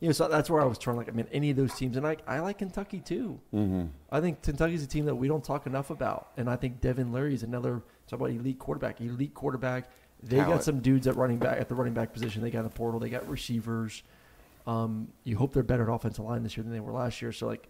You 0.00 0.08
know, 0.08 0.12
so 0.12 0.28
that's 0.28 0.48
where 0.48 0.62
I 0.62 0.64
was 0.64 0.78
trying. 0.78 0.96
Like, 0.96 1.08
I 1.08 1.12
mean, 1.12 1.26
any 1.30 1.50
of 1.50 1.56
those 1.56 1.74
teams, 1.74 1.96
and 1.96 2.06
I 2.06 2.16
I 2.26 2.40
like 2.40 2.58
Kentucky 2.58 3.00
too. 3.00 3.40
mm-hmm. 3.54 3.86
I 4.10 4.20
think 4.20 4.42
Kentucky's 4.42 4.82
a 4.82 4.86
team 4.86 5.04
that 5.04 5.14
we 5.14 5.28
don't 5.28 5.44
talk 5.44 5.66
enough 5.66 5.90
about, 5.90 6.30
and 6.36 6.48
I 6.48 6.56
think 6.56 6.80
Devin 6.80 7.12
Leary 7.12 7.34
is 7.34 7.42
another 7.42 7.82
talk 8.08 8.18
about 8.18 8.30
elite 8.30 8.58
quarterback. 8.58 9.00
Elite 9.00 9.34
quarterback. 9.34 9.90
They 10.22 10.36
got 10.36 10.62
some 10.62 10.80
dudes 10.80 11.06
at 11.06 11.16
running 11.16 11.38
back 11.38 11.58
at 11.58 11.68
the 11.68 11.74
running 11.74 11.94
back 11.94 12.12
position. 12.12 12.42
They 12.42 12.50
got 12.50 12.60
in 12.60 12.64
the 12.64 12.70
portal. 12.70 13.00
They 13.00 13.08
got 13.08 13.26
receivers. 13.28 14.02
Um, 14.66 15.08
you 15.24 15.36
hope 15.36 15.54
they're 15.54 15.62
better 15.62 15.90
at 15.90 15.94
offensive 15.94 16.24
line 16.24 16.42
this 16.42 16.56
year 16.56 16.64
than 16.64 16.72
they 16.72 16.80
were 16.80 16.92
last 16.92 17.22
year. 17.22 17.32
So 17.32 17.46
like, 17.46 17.68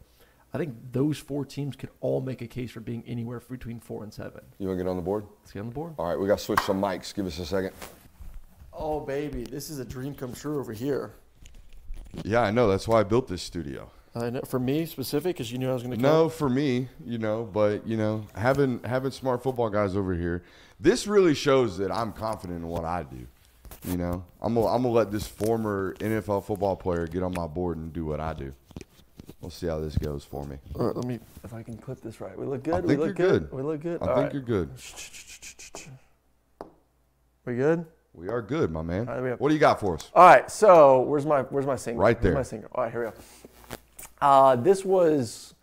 I 0.52 0.58
think 0.58 0.74
those 0.90 1.18
four 1.18 1.44
teams 1.44 1.76
could 1.76 1.90
all 2.00 2.20
make 2.20 2.42
a 2.42 2.48
case 2.48 2.72
for 2.72 2.80
being 2.80 3.04
anywhere 3.06 3.40
between 3.40 3.78
four 3.78 4.02
and 4.02 4.12
seven. 4.12 4.40
you 4.58 4.66
want 4.66 4.78
to 4.78 4.84
get 4.84 4.90
on 4.90 4.96
the 4.96 5.02
board? 5.02 5.24
Let's 5.42 5.52
get 5.52 5.60
on 5.60 5.66
the 5.66 5.74
board. 5.74 5.94
All 5.96 6.08
right, 6.08 6.18
we 6.18 6.26
got 6.26 6.38
to 6.38 6.44
switch 6.44 6.60
some 6.60 6.80
mics. 6.82 7.14
Give 7.14 7.24
us 7.26 7.38
a 7.38 7.46
second. 7.46 7.72
Oh 8.80 8.98
baby, 8.98 9.44
this 9.44 9.68
is 9.68 9.78
a 9.78 9.84
dream 9.84 10.14
come 10.14 10.32
true 10.32 10.58
over 10.58 10.72
here. 10.72 11.12
Yeah, 12.24 12.40
I 12.40 12.50
know. 12.50 12.66
That's 12.66 12.88
why 12.88 13.00
I 13.00 13.02
built 13.02 13.28
this 13.28 13.42
studio. 13.42 13.90
I 14.14 14.30
know 14.30 14.40
for 14.40 14.58
me 14.58 14.86
specific, 14.86 15.36
because 15.36 15.52
you 15.52 15.58
knew 15.58 15.68
I 15.70 15.74
was 15.74 15.82
going 15.82 15.96
to 15.96 16.02
come. 16.02 16.10
No, 16.10 16.28
for 16.30 16.48
me, 16.48 16.88
you 17.04 17.18
know, 17.18 17.44
but 17.44 17.86
you 17.86 17.98
know, 17.98 18.26
having 18.34 18.80
having 18.82 19.10
smart 19.10 19.42
football 19.42 19.68
guys 19.68 19.96
over 19.96 20.14
here, 20.14 20.42
this 20.80 21.06
really 21.06 21.34
shows 21.34 21.76
that 21.76 21.92
I'm 21.92 22.12
confident 22.12 22.60
in 22.60 22.68
what 22.68 22.86
I 22.86 23.02
do. 23.02 23.26
You 23.84 23.98
know, 23.98 24.24
I'm 24.40 24.54
gonna, 24.54 24.66
I'm 24.66 24.82
gonna 24.82 24.94
let 24.94 25.12
this 25.12 25.26
former 25.26 25.94
NFL 26.00 26.44
football 26.44 26.74
player 26.74 27.06
get 27.06 27.22
on 27.22 27.34
my 27.34 27.46
board 27.46 27.76
and 27.76 27.92
do 27.92 28.06
what 28.06 28.18
I 28.18 28.32
do. 28.32 28.52
We'll 29.42 29.50
see 29.50 29.66
how 29.66 29.78
this 29.78 29.96
goes 29.96 30.24
for 30.24 30.44
me. 30.46 30.56
All 30.74 30.86
right, 30.86 30.96
let 30.96 31.04
me 31.04 31.20
if 31.44 31.52
I 31.52 31.62
can 31.62 31.76
clip 31.76 32.00
this 32.00 32.20
right. 32.20 32.36
We 32.36 32.46
look 32.46 32.62
good. 32.62 32.74
I 32.74 32.80
we 32.80 32.88
think 32.88 33.00
look 33.00 33.18
you're 33.18 33.28
good. 33.28 33.52
We 33.52 33.62
look 33.62 33.82
good. 33.82 34.02
I 34.02 34.06
All 34.06 34.14
think 34.16 34.24
right. 34.24 34.32
you're 34.32 34.42
good. 34.42 34.70
We 37.44 37.54
good? 37.56 37.86
We 38.12 38.28
are 38.28 38.42
good, 38.42 38.70
my 38.70 38.82
man. 38.82 39.06
Right. 39.06 39.40
What 39.40 39.48
do 39.48 39.54
you 39.54 39.60
got 39.60 39.78
for 39.80 39.94
us? 39.94 40.10
All 40.14 40.26
right, 40.26 40.50
so 40.50 41.02
where's 41.02 41.24
my 41.24 41.42
where's 41.42 41.66
my 41.66 41.76
single? 41.76 42.02
Right 42.02 42.16
Where's 42.16 42.22
there. 42.24 42.34
my 42.34 42.42
single. 42.42 42.70
All 42.74 42.84
right, 42.84 42.92
here 42.92 43.04
we 43.04 43.10
go. 43.10 43.16
Uh, 44.20 44.56
this 44.56 44.84
was 44.84 45.54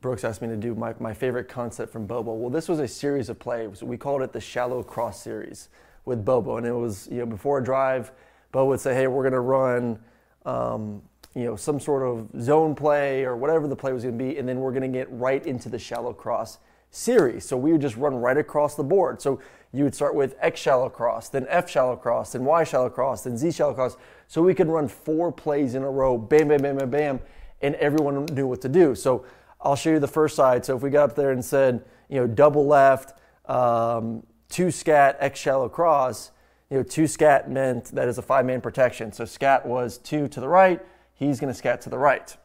Brooks 0.00 0.22
asked 0.22 0.42
me 0.42 0.48
to 0.48 0.56
do 0.56 0.74
my, 0.74 0.94
my 1.00 1.12
favorite 1.12 1.48
concept 1.48 1.92
from 1.92 2.06
Bobo. 2.06 2.34
Well, 2.34 2.50
this 2.50 2.68
was 2.68 2.78
a 2.78 2.86
series 2.86 3.28
of 3.28 3.38
plays. 3.38 3.82
We 3.82 3.96
called 3.96 4.22
it 4.22 4.32
the 4.32 4.40
shallow 4.40 4.82
cross 4.82 5.22
series 5.22 5.68
with 6.04 6.24
Bobo, 6.24 6.56
and 6.56 6.66
it 6.66 6.72
was 6.72 7.08
you 7.10 7.18
know 7.18 7.26
before 7.26 7.58
a 7.58 7.64
drive, 7.64 8.12
Bobo 8.52 8.68
would 8.70 8.80
say, 8.80 8.94
"Hey, 8.94 9.06
we're 9.06 9.22
going 9.22 9.32
to 9.32 9.40
run." 9.40 9.98
Um, 10.46 11.02
you 11.34 11.44
know, 11.44 11.56
some 11.56 11.80
sort 11.80 12.04
of 12.04 12.28
zone 12.40 12.76
play 12.76 13.24
or 13.24 13.36
whatever 13.36 13.66
the 13.66 13.74
play 13.74 13.92
was 13.92 14.04
going 14.04 14.16
to 14.16 14.24
be, 14.24 14.38
and 14.38 14.48
then 14.48 14.60
we're 14.60 14.70
going 14.70 14.82
to 14.82 14.98
get 14.98 15.10
right 15.10 15.44
into 15.44 15.68
the 15.68 15.80
shallow 15.80 16.12
cross 16.12 16.58
series. 16.92 17.44
So 17.44 17.56
we 17.56 17.72
would 17.72 17.80
just 17.80 17.96
run 17.96 18.14
right 18.14 18.36
across 18.36 18.76
the 18.76 18.84
board. 18.84 19.20
So 19.20 19.40
you 19.74 19.82
would 19.82 19.94
start 19.94 20.14
with 20.14 20.36
X 20.40 20.60
shallow 20.60 20.88
cross, 20.88 21.28
then 21.28 21.46
F 21.48 21.68
shallow 21.68 21.96
cross, 21.96 22.32
then 22.32 22.44
Y 22.44 22.62
shallow 22.62 22.88
cross, 22.88 23.24
then 23.24 23.36
Z 23.36 23.50
shallow 23.50 23.74
cross. 23.74 23.96
So 24.28 24.40
we 24.40 24.54
could 24.54 24.68
run 24.68 24.86
four 24.86 25.32
plays 25.32 25.74
in 25.74 25.82
a 25.82 25.90
row, 25.90 26.16
bam, 26.16 26.48
bam, 26.48 26.62
bam, 26.62 26.78
bam, 26.78 26.90
bam, 26.90 27.20
and 27.60 27.74
everyone 27.76 28.24
knew 28.26 28.46
what 28.46 28.60
to 28.60 28.68
do. 28.68 28.94
So 28.94 29.26
I'll 29.60 29.74
show 29.74 29.90
you 29.90 29.98
the 29.98 30.06
first 30.06 30.36
side. 30.36 30.64
So 30.64 30.76
if 30.76 30.82
we 30.82 30.90
got 30.90 31.10
up 31.10 31.16
there 31.16 31.32
and 31.32 31.44
said, 31.44 31.84
you 32.08 32.20
know, 32.20 32.28
double 32.28 32.66
left, 32.66 33.18
um, 33.50 34.22
two 34.48 34.70
scat, 34.70 35.16
X 35.18 35.40
shallow 35.40 35.68
cross, 35.68 36.30
you 36.70 36.76
know, 36.76 36.82
two 36.84 37.08
scat 37.08 37.50
meant 37.50 37.86
that 37.86 38.06
is 38.06 38.16
a 38.18 38.22
five 38.22 38.46
man 38.46 38.60
protection. 38.60 39.12
So 39.12 39.24
scat 39.24 39.66
was 39.66 39.98
two 39.98 40.28
to 40.28 40.40
the 40.40 40.48
right, 40.48 40.80
he's 41.14 41.40
going 41.40 41.52
to 41.52 41.58
scat 41.58 41.80
to 41.82 41.90
the 41.90 41.98
right. 41.98 42.36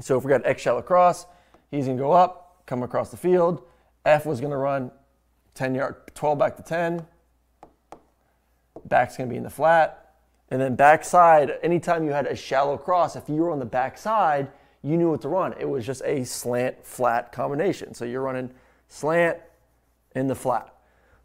So 0.00 0.18
if 0.18 0.24
we 0.24 0.28
got 0.28 0.44
X 0.44 0.60
shallow 0.60 0.82
cross, 0.82 1.24
he's 1.70 1.86
going 1.86 1.96
to 1.96 2.02
go 2.02 2.12
up, 2.12 2.62
come 2.66 2.82
across 2.82 3.10
the 3.10 3.16
field. 3.16 3.62
F 4.04 4.26
was 4.26 4.40
going 4.40 4.50
to 4.50 4.56
run 4.58 4.90
10 5.60 5.74
yard, 5.74 5.94
12 6.14 6.38
back 6.38 6.56
to 6.56 6.62
10. 6.62 7.06
Back's 8.86 9.16
to 9.16 9.26
be 9.26 9.36
in 9.36 9.42
the 9.42 9.50
flat. 9.50 10.14
And 10.48 10.58
then 10.58 10.74
backside, 10.74 11.52
anytime 11.62 12.02
you 12.02 12.12
had 12.12 12.26
a 12.26 12.34
shallow 12.34 12.78
cross, 12.78 13.14
if 13.14 13.28
you 13.28 13.34
were 13.34 13.50
on 13.50 13.58
the 13.58 13.66
backside, 13.66 14.50
you 14.82 14.96
knew 14.96 15.10
what 15.10 15.20
to 15.20 15.28
run. 15.28 15.54
It 15.60 15.68
was 15.68 15.84
just 15.84 16.00
a 16.06 16.24
slant 16.24 16.82
flat 16.82 17.30
combination. 17.30 17.92
So 17.92 18.06
you're 18.06 18.22
running 18.22 18.50
slant 18.88 19.36
in 20.14 20.28
the 20.28 20.34
flat. 20.34 20.74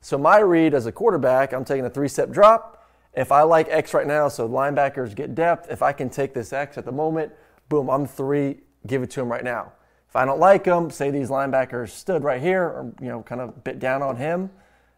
So 0.01 0.17
my 0.17 0.39
read 0.39 0.73
as 0.73 0.85
a 0.85 0.91
quarterback, 0.91 1.53
I'm 1.53 1.63
taking 1.63 1.85
a 1.85 1.89
three 1.89 2.09
step 2.09 2.29
drop. 2.29 2.85
If 3.13 3.31
I 3.31 3.43
like 3.43 3.69
X 3.69 3.93
right 3.93 4.05
now, 4.05 4.27
so 4.27 4.49
linebackers 4.49 5.15
get 5.15 5.33
depth, 5.33 5.71
if 5.71 5.81
I 5.81 5.93
can 5.93 6.09
take 6.09 6.33
this 6.33 6.51
X 6.51 6.77
at 6.77 6.83
the 6.83 6.91
moment, 6.91 7.31
boom, 7.69 7.89
I'm 7.89 8.05
three, 8.05 8.57
give 8.85 9.01
it 9.01 9.11
to 9.11 9.21
him 9.21 9.29
right 9.29 9.45
now. 9.45 9.71
If 10.15 10.19
I 10.19 10.23
don't 10.23 10.39
like 10.39 10.63
him, 10.63 10.91
say 10.91 11.11
these 11.11 11.27
linebackers 11.27 11.89
stood 11.89 12.23
right 12.23 12.41
here 12.41 12.63
or 12.63 12.93
you 13.01 13.09
know 13.09 13.21
kind 13.23 13.41
of 13.41 13.65
bit 13.65 13.79
down 13.79 14.01
on 14.01 14.15
him, 14.15 14.49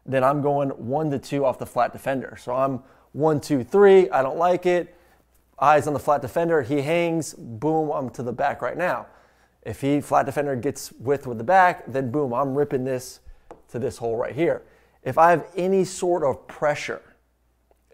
then 0.06 0.24
I'm 0.24 0.44
going 0.44 0.70
one 0.70 1.10
to 1.10 1.18
two 1.18 1.44
off 1.44 1.58
the 1.58 1.66
flat 1.66 1.92
defender. 1.92 2.38
So 2.40 2.54
I'm 2.54 2.84
one, 3.14 3.42
two, 3.42 3.64
three. 3.64 4.12
I 4.12 4.22
don't 4.22 4.38
like 4.38 4.68
it. 4.68 4.96
Eyes 5.60 5.88
on 5.88 5.94
the 5.94 6.00
flat 6.00 6.22
defender. 6.22 6.62
He 6.62 6.84
hangs. 6.84 7.34
Boom. 7.34 7.90
I'm 7.90 8.12
to 8.12 8.22
the 8.22 8.32
back 8.32 8.62
right 8.62 8.78
now. 8.78 9.08
If 9.64 9.82
he 9.82 10.02
flat 10.02 10.28
defender 10.28 10.56
gets 10.56 10.92
width 10.92 11.26
with 11.26 11.40
the 11.40 11.44
back, 11.44 11.92
then 11.92 12.12
boom, 12.12 12.32
I'm 12.32 12.54
ripping 12.54 12.84
this 12.84 13.22
to 13.70 13.80
this 13.80 13.98
hole 13.98 14.18
right 14.18 14.36
here. 14.36 14.62
If 15.02 15.18
I 15.18 15.32
have 15.32 15.48
any 15.56 15.84
sort 15.84 16.24
of 16.24 16.48
pressure, 16.48 17.02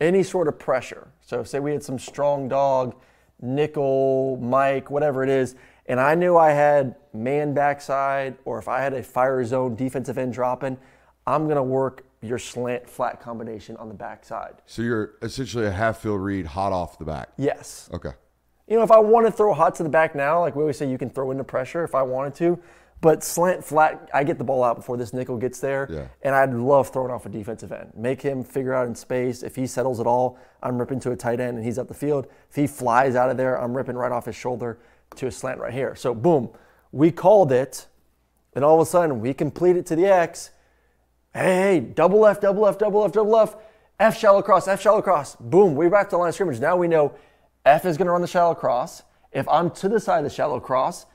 any 0.02 0.24
sort 0.24 0.50
of 0.50 0.60
pressure. 0.60 1.08
So 1.22 1.46
say 1.46 1.62
we 1.62 1.72
had 1.72 1.84
some 1.84 2.00
strong 2.00 2.50
dog, 2.50 2.98
nickel, 3.42 4.40
Mike, 4.42 4.92
whatever 4.92 5.24
it 5.24 5.30
is, 5.30 5.56
and 5.86 6.02
I 6.02 6.16
knew 6.16 6.36
I 6.36 6.52
had 6.52 6.96
man 7.14 7.54
backside, 7.54 8.38
or 8.46 8.60
if 8.60 8.68
I 8.68 8.82
had 8.82 8.94
a 8.94 9.04
fire 9.04 9.44
zone 9.44 9.76
defensive 9.76 10.18
end 10.18 10.34
dropping, 10.34 10.78
I'm 11.26 11.48
gonna 11.48 11.64
work 11.64 12.06
your 12.22 12.40
slant 12.40 12.90
flat 12.90 13.22
combination 13.22 13.78
on 13.78 13.90
the 13.90 13.94
backside. 13.94 14.56
So 14.66 14.82
you're 14.82 15.16
essentially 15.22 15.66
a 15.66 15.72
half 15.72 16.00
field 16.00 16.22
read 16.22 16.46
hot 16.46 16.72
off 16.72 16.98
the 16.98 17.06
back. 17.06 17.30
Yes. 17.38 17.90
Okay. 17.94 18.12
You 18.68 18.78
know, 18.78 18.84
if 18.84 18.92
I 18.92 19.00
want 19.00 19.26
to 19.26 19.32
throw 19.32 19.54
hot 19.54 19.76
to 19.76 19.84
the 19.84 19.90
back 19.90 20.16
now, 20.16 20.40
like 20.40 20.56
we 20.56 20.62
always 20.62 20.78
say, 20.78 20.90
you 20.90 20.98
can 20.98 21.10
throw 21.10 21.32
into 21.32 21.44
pressure 21.44 21.84
if 21.84 21.94
I 21.94 22.02
wanted 22.02 22.34
to. 22.36 22.60
But 23.02 23.22
slant 23.22 23.66
flat, 23.66 24.10
I 24.14 24.24
get 24.24 24.38
the 24.38 24.46
ball 24.46 24.64
out 24.64 24.78
before 24.78 24.96
this 24.96 25.12
nickel 25.12 25.36
gets 25.36 25.60
there. 25.60 25.90
Yeah. 25.92 26.08
And 26.22 26.34
I'd 26.34 26.54
love 26.54 26.88
throwing 26.88 27.12
off 27.12 27.26
a 27.26 27.30
defensive 27.30 27.74
end. 27.74 27.92
Make 27.94 28.22
him 28.22 28.42
figure 28.42 28.74
out 28.74 28.88
in 28.88 28.96
space. 28.96 29.44
If 29.44 29.58
he 29.58 29.68
settles 29.68 30.00
at 30.00 30.08
all, 30.08 30.40
I'm 30.62 30.80
ripping 30.80 31.02
to 31.02 31.12
a 31.12 31.16
tight 31.18 31.42
end 31.42 31.58
and 31.58 31.66
he's 31.66 31.78
up 31.78 31.90
the 31.90 31.94
field. 31.94 32.28
If 32.50 32.56
he 32.56 32.66
flies 32.66 33.18
out 33.18 33.30
of 33.30 33.36
there, 33.36 33.62
I'm 33.62 33.76
ripping 33.76 33.98
right 33.98 34.14
off 34.14 34.28
his 34.28 34.38
shoulder 34.38 34.80
to 35.18 35.28
a 35.28 35.32
slant 35.32 35.60
right 35.60 35.74
here. 35.74 35.96
So 35.96 36.16
boom, 36.16 36.50
we 36.94 37.12
called 37.12 37.52
it. 37.52 37.88
And 38.56 38.64
all 38.64 38.80
of 38.80 38.88
a 38.88 38.90
sudden 38.90 39.20
we 39.20 39.34
complete 39.34 39.76
it 39.76 39.86
to 39.88 39.96
the 39.98 40.06
X. 40.06 40.52
Hey, 41.34 41.80
double 41.80 42.20
left, 42.20 42.42
double 42.44 42.62
left, 42.62 42.80
double 42.80 43.02
left, 43.02 43.16
double 43.16 43.32
left. 43.32 43.58
F 44.00 44.18
shallow 44.18 44.42
cross, 44.42 44.68
F 44.68 44.80
shallow 44.82 45.02
cross. 45.02 45.36
Boom, 45.36 45.76
we 45.76 45.88
wrapped 45.88 46.12
the 46.12 46.18
line 46.18 46.30
of 46.30 46.36
scrimmage. 46.36 46.60
Now 46.60 46.78
we 46.78 46.88
know 46.88 47.14
F 47.66 47.86
is 47.86 47.98
going 47.98 48.06
to 48.06 48.12
run 48.12 48.22
the 48.22 48.28
shallow 48.28 48.54
cross. 48.54 49.04
If 49.32 49.48
I'm 49.50 49.72
to 49.72 49.90
the 49.90 50.00
side 50.00 50.20
of 50.20 50.24
the 50.26 50.30
shallow 50.30 50.60
cross, 50.60 51.06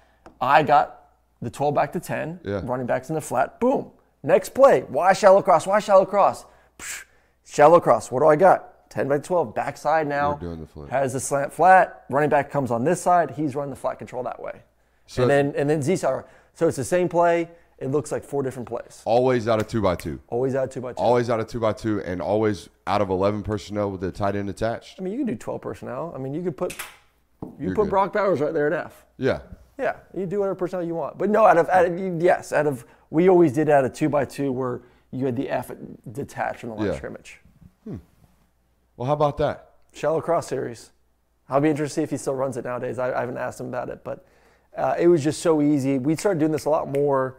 I 0.41 0.65
got 0.65 1.05
the 1.41 1.51
12 1.51 1.75
back 1.75 1.93
to 1.93 2.01
10, 2.01 2.41
Yeah. 2.43 2.61
running 2.65 2.87
backs 2.87 3.09
in 3.09 3.15
the 3.15 3.21
flat. 3.21 3.61
Boom. 3.61 3.93
Next 4.25 4.51
play. 4.55 4.83
Y 4.91 5.13
shallow 5.13 5.43
cross? 5.43 5.67
Y 5.67 5.79
shallow 5.79 6.05
cross? 6.05 6.45
Psh, 6.79 7.05
shallow 7.45 7.79
cross. 7.79 8.11
What 8.11 8.21
do 8.21 8.27
I 8.27 8.35
got? 8.35 8.91
10 8.91 9.07
by 9.07 9.19
12. 9.19 9.55
Backside 9.55 10.09
now. 10.09 10.33
We're 10.33 10.49
doing 10.49 10.61
the 10.61 10.67
flip. 10.67 10.89
Has 10.89 11.13
the 11.13 11.21
slant 11.21 11.53
flat. 11.53 12.05
Running 12.11 12.31
back 12.31 12.51
comes 12.51 12.73
on 12.73 12.83
this 12.83 13.01
side. 13.01 13.33
He's 13.33 13.55
running 13.55 13.71
the 13.71 13.77
flat 13.77 13.99
control 13.99 14.25
that 14.25 14.43
way. 14.43 14.63
So- 15.09 15.23
and 15.23 15.31
then 15.31 15.55
and 15.57 15.69
then 15.69 15.83
Z 15.83 15.97
side. 15.97 16.25
So 16.55 16.69
it's 16.69 16.77
the 16.77 16.85
same 16.85 17.09
play. 17.09 17.51
It 17.79 17.91
looks 17.93 18.11
like 18.11 18.25
four 18.25 18.43
different 18.43 18.69
plays. 18.69 19.03
Always 19.05 19.47
out 19.47 19.61
of 19.61 19.69
two 19.69 19.81
by 19.81 19.95
two. 19.95 20.21
Always 20.29 20.55
out 20.57 20.65
of 20.65 20.71
two 20.71 20.81
by 20.81 20.93
two. 20.93 20.99
Always 20.99 21.31
out 21.31 21.39
of 21.41 21.47
two 21.47 21.61
by 21.61 21.73
two, 21.73 22.01
and 22.03 22.21
always 22.21 22.69
out 22.87 23.01
of 23.01 23.09
eleven 23.11 23.43
personnel 23.43 23.91
with 23.91 24.01
the 24.01 24.11
tight 24.11 24.35
end 24.37 24.51
attached. 24.51 24.99
I 24.99 25.03
mean, 25.03 25.13
you 25.13 25.19
can 25.21 25.27
do 25.29 25.37
12 25.37 25.61
personnel. 25.61 26.13
I 26.15 26.19
mean, 26.19 26.35
you 26.35 26.43
could 26.43 26.57
put 26.57 26.73
you 27.43 27.53
You're 27.67 27.75
put 27.75 27.85
good. 27.85 27.91
Brock 27.91 28.13
Bowers 28.13 28.41
right 28.41 28.53
there 28.53 28.67
at 28.67 28.73
F. 28.87 29.07
Yeah. 29.17 29.41
Yeah, 29.79 29.95
you 30.13 30.27
do 30.27 30.41
whatever 30.41 30.57
personnel 30.57 30.85
you 30.85 30.97
want. 30.97 31.19
But 31.19 31.31
no, 31.31 31.47
out 31.47 31.57
of, 31.57 31.69
out 31.69 31.87
of 31.87 32.21
yes, 32.21 32.53
out 32.53 32.67
of 32.67 32.85
we 33.11 33.29
always 33.29 33.53
did 33.53 33.71
out 33.71 33.85
of 33.85 33.93
two 33.93 34.09
by 34.09 34.25
two 34.25 34.51
where 34.51 34.81
you 35.13 35.25
had 35.25 35.37
the 35.37 35.49
F 35.49 35.71
detached 36.11 36.59
from 36.61 36.71
the 36.71 36.75
line 36.75 36.87
Yeah. 36.89 36.97
scrimmage. 36.97 37.41
Hmm. 37.85 37.97
Well, 38.97 39.07
how 39.07 39.13
about 39.13 39.39
that? 39.39 39.71
Shallow 39.93 40.21
cross 40.21 40.49
series. 40.49 40.91
I'll 41.49 41.61
be 41.61 41.71
interested 41.71 41.95
to 41.95 42.01
see 42.01 42.03
if 42.03 42.11
he 42.11 42.17
still 42.17 42.35
runs 42.35 42.57
it 42.57 42.65
nowadays. 42.65 42.99
I, 42.99 43.13
I 43.17 43.21
haven't 43.21 43.39
asked 43.39 43.61
him 43.61 43.69
about 43.69 43.89
it, 43.89 44.03
but 44.03 44.27
uh, 44.79 44.95
it 44.99 45.09
was 45.09 45.23
just 45.23 45.43
so 45.43 45.61
easy. 45.61 45.99
We 45.99 46.15
started 46.17 46.39
doing 46.39 46.53
this 46.53 46.65
a 46.65 46.71
lot 46.71 46.89
more 46.89 47.37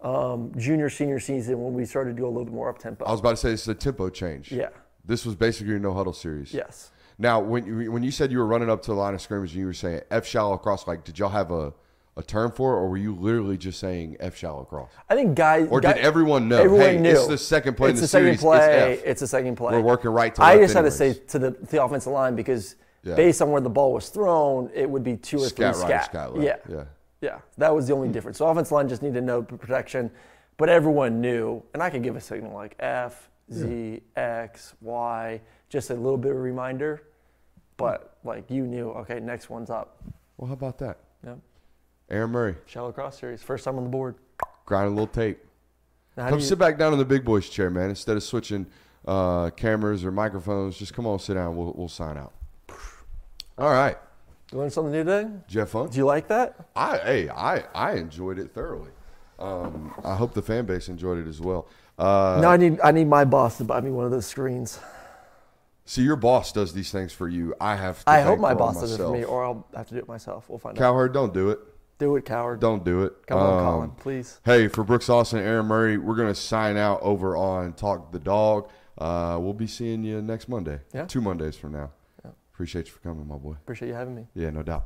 um, 0.00 0.52
junior 0.56 0.88
senior 0.88 1.20
season 1.20 1.62
when 1.62 1.74
we 1.74 1.84
started 1.84 2.10
to 2.10 2.16
do 2.16 2.26
a 2.26 2.28
little 2.28 2.46
bit 2.46 2.54
more 2.54 2.70
up 2.70 2.78
tempo. 2.78 3.04
I 3.04 3.10
was 3.10 3.20
about 3.20 3.30
to 3.30 3.36
say 3.36 3.52
it's 3.52 3.68
a 3.68 3.74
tempo 3.74 4.08
change. 4.08 4.50
Yeah. 4.50 4.70
This 5.04 5.26
was 5.26 5.34
basically 5.34 5.70
your 5.70 5.78
no 5.78 5.92
huddle 5.92 6.12
series. 6.12 6.54
Yes. 6.54 6.90
Now, 7.18 7.38
when 7.40 7.66
you, 7.66 7.92
when 7.92 8.02
you 8.02 8.10
said 8.10 8.32
you 8.32 8.38
were 8.38 8.46
running 8.46 8.70
up 8.70 8.82
to 8.82 8.92
the 8.92 8.96
line 8.96 9.12
of 9.12 9.20
scrimmage 9.20 9.50
and 9.50 9.60
you 9.60 9.66
were 9.66 9.74
saying 9.74 10.00
F 10.10 10.26
shallow 10.26 10.56
cross, 10.56 10.86
like, 10.86 11.04
did 11.04 11.18
y'all 11.18 11.28
have 11.28 11.50
a, 11.50 11.74
a 12.16 12.22
term 12.22 12.50
for 12.50 12.72
it, 12.72 12.76
or 12.76 12.88
were 12.88 12.96
you 12.96 13.14
literally 13.14 13.58
just 13.58 13.78
saying 13.78 14.16
F 14.20 14.34
shallow 14.34 14.64
cross? 14.64 14.90
I 15.08 15.14
think 15.16 15.34
guys. 15.34 15.68
Or 15.70 15.82
did 15.82 15.98
everyone 15.98 16.48
know, 16.48 16.62
Everyone 16.62 16.80
hey, 16.86 16.96
knew. 16.98 17.10
it's 17.10 17.26
the 17.26 17.36
second 17.36 17.76
play 17.76 17.90
in 17.90 17.92
It's 17.92 18.00
the 18.00 18.04
the 18.04 18.08
second 18.08 18.24
series, 18.24 18.34
it's 18.36 18.42
play. 18.42 18.92
F. 18.94 19.02
It's 19.04 19.20
the 19.20 19.26
second 19.26 19.56
play. 19.56 19.74
We're 19.74 19.80
working 19.82 20.10
right 20.10 20.34
to 20.34 20.42
I 20.42 20.56
just 20.56 20.72
had 20.72 20.82
to 20.82 20.90
say 20.90 21.12
to 21.12 21.38
the, 21.38 21.50
to 21.50 21.66
the 21.66 21.82
offensive 21.82 22.12
line 22.12 22.36
because 22.36 22.76
Yeah. 23.02 23.14
based 23.14 23.40
on 23.40 23.50
where 23.50 23.60
the 23.62 23.70
ball 23.70 23.92
was 23.94 24.08
thrown, 24.10 24.70
it 24.74 24.88
would 24.88 25.02
be 25.02 25.16
two 25.16 25.38
or 25.38 25.48
Scat 25.48 25.56
three 25.56 25.64
right, 25.66 25.76
scat. 25.76 26.04
scat 26.06 26.34
left. 26.36 26.66
Yeah. 26.68 26.76
Yeah. 26.76 26.84
Yeah. 27.22 27.38
That 27.58 27.74
was 27.74 27.86
the 27.86 27.94
only 27.94 28.08
difference. 28.08 28.38
So 28.38 28.46
offense 28.46 28.70
line 28.70 28.88
just 28.88 29.02
needed 29.02 29.14
to 29.20 29.20
know 29.22 29.42
protection, 29.42 30.10
but 30.58 30.68
everyone 30.68 31.20
knew, 31.20 31.62
and 31.72 31.82
I 31.82 31.88
could 31.90 32.02
give 32.02 32.16
a 32.16 32.20
signal 32.20 32.52
like 32.54 32.76
F, 32.78 33.30
Z, 33.52 34.00
X, 34.16 34.74
Y, 34.82 35.40
just 35.70 35.90
a 35.90 35.94
little 35.94 36.18
bit 36.18 36.32
of 36.32 36.36
a 36.36 36.40
reminder. 36.40 37.02
But 37.76 38.16
like 38.24 38.50
you 38.50 38.66
knew, 38.66 38.90
okay, 38.90 39.18
next 39.20 39.48
one's 39.48 39.70
up. 39.70 40.02
Well, 40.36 40.48
how 40.48 40.54
about 40.54 40.76
that? 40.78 40.98
Yeah. 41.24 41.34
Aaron 42.10 42.30
Murray, 42.30 42.56
Shallow 42.66 42.92
cross 42.92 43.18
series, 43.18 43.42
first 43.42 43.64
time 43.64 43.76
on 43.78 43.84
the 43.84 43.90
board. 43.90 44.16
grinding 44.66 44.92
a 44.92 44.94
little 44.94 45.06
tape. 45.06 45.38
Now, 46.16 46.28
Come 46.28 46.40
you- 46.40 46.44
sit 46.44 46.58
back 46.58 46.76
down 46.76 46.92
in 46.92 46.98
the 46.98 47.04
big 47.04 47.24
boys 47.24 47.48
chair, 47.48 47.70
man. 47.70 47.88
Instead 47.88 48.16
of 48.16 48.22
switching 48.22 48.66
uh, 49.06 49.50
cameras 49.50 50.04
or 50.04 50.10
microphones, 50.10 50.76
just 50.76 50.92
come 50.92 51.06
on, 51.06 51.18
sit 51.18 51.34
down. 51.34 51.56
We'll, 51.56 51.72
we'll 51.76 51.88
sign 51.88 52.18
out. 52.18 52.32
All 53.60 53.70
right, 53.70 53.96
you 54.50 54.58
learn 54.58 54.70
something 54.70 54.90
new 54.90 55.04
today? 55.04 55.28
Jeff 55.46 55.72
Hunt. 55.72 55.92
Do 55.92 55.98
you 55.98 56.06
like 56.06 56.28
that? 56.28 56.68
I 56.74 56.96
hey, 56.96 57.28
I 57.28 57.62
I 57.74 57.92
enjoyed 57.96 58.38
it 58.38 58.52
thoroughly. 58.54 58.88
Um, 59.38 59.92
I 60.02 60.14
hope 60.14 60.32
the 60.32 60.40
fan 60.40 60.64
base 60.64 60.88
enjoyed 60.88 61.18
it 61.18 61.28
as 61.28 61.40
well. 61.42 61.68
Uh, 61.98 62.38
no, 62.40 62.48
I 62.48 62.56
need 62.56 62.80
I 62.82 62.90
need 62.90 63.06
my 63.06 63.26
boss 63.26 63.58
to 63.58 63.64
buy 63.64 63.82
me 63.82 63.90
one 63.90 64.06
of 64.06 64.10
those 64.10 64.24
screens. 64.24 64.80
see, 65.84 66.00
your 66.02 66.16
boss 66.16 66.52
does 66.52 66.72
these 66.72 66.90
things 66.90 67.12
for 67.12 67.28
you. 67.28 67.54
I 67.60 67.76
have. 67.76 68.02
To 68.04 68.10
I 68.10 68.22
hope 68.22 68.38
my 68.40 68.54
boss 68.54 68.80
does 68.80 68.94
it 68.94 68.96
for 68.96 69.12
me, 69.12 69.24
or 69.24 69.44
I'll 69.44 69.66
have 69.76 69.88
to 69.88 69.94
do 69.94 70.00
it 70.00 70.08
myself. 70.08 70.48
We'll 70.48 70.58
find 70.58 70.78
out. 70.78 70.80
Cowherd, 70.80 71.12
don't 71.12 71.34
do 71.34 71.50
it. 71.50 71.58
Do 71.98 72.16
it, 72.16 72.24
coward. 72.24 72.60
Don't 72.60 72.82
do 72.82 73.02
it. 73.02 73.26
Come 73.26 73.36
on, 73.38 73.58
Um, 73.58 73.64
Colin, 73.64 73.90
please. 73.90 74.40
Hey, 74.42 74.68
for 74.68 74.84
Brooks 74.84 75.10
Austin 75.10 75.38
and 75.40 75.46
Aaron 75.46 75.66
Murray, 75.66 75.98
we're 75.98 76.14
going 76.16 76.28
to 76.28 76.34
sign 76.34 76.78
out 76.78 77.02
over 77.02 77.36
on 77.36 77.74
Talk 77.74 78.10
the 78.10 78.18
Dog. 78.18 78.70
Uh, 78.96 79.36
we'll 79.38 79.52
be 79.52 79.66
seeing 79.66 80.02
you 80.02 80.22
next 80.22 80.48
Monday. 80.48 80.80
Yeah. 80.94 81.04
Two 81.04 81.20
Mondays 81.20 81.56
from 81.56 81.72
now. 81.72 81.90
Appreciate 82.60 82.88
you 82.88 82.92
for 82.92 82.98
coming, 82.98 83.26
my 83.26 83.38
boy. 83.38 83.52
Appreciate 83.52 83.88
you 83.88 83.94
having 83.94 84.14
me. 84.14 84.26
Yeah, 84.34 84.50
no 84.50 84.62
doubt. 84.62 84.84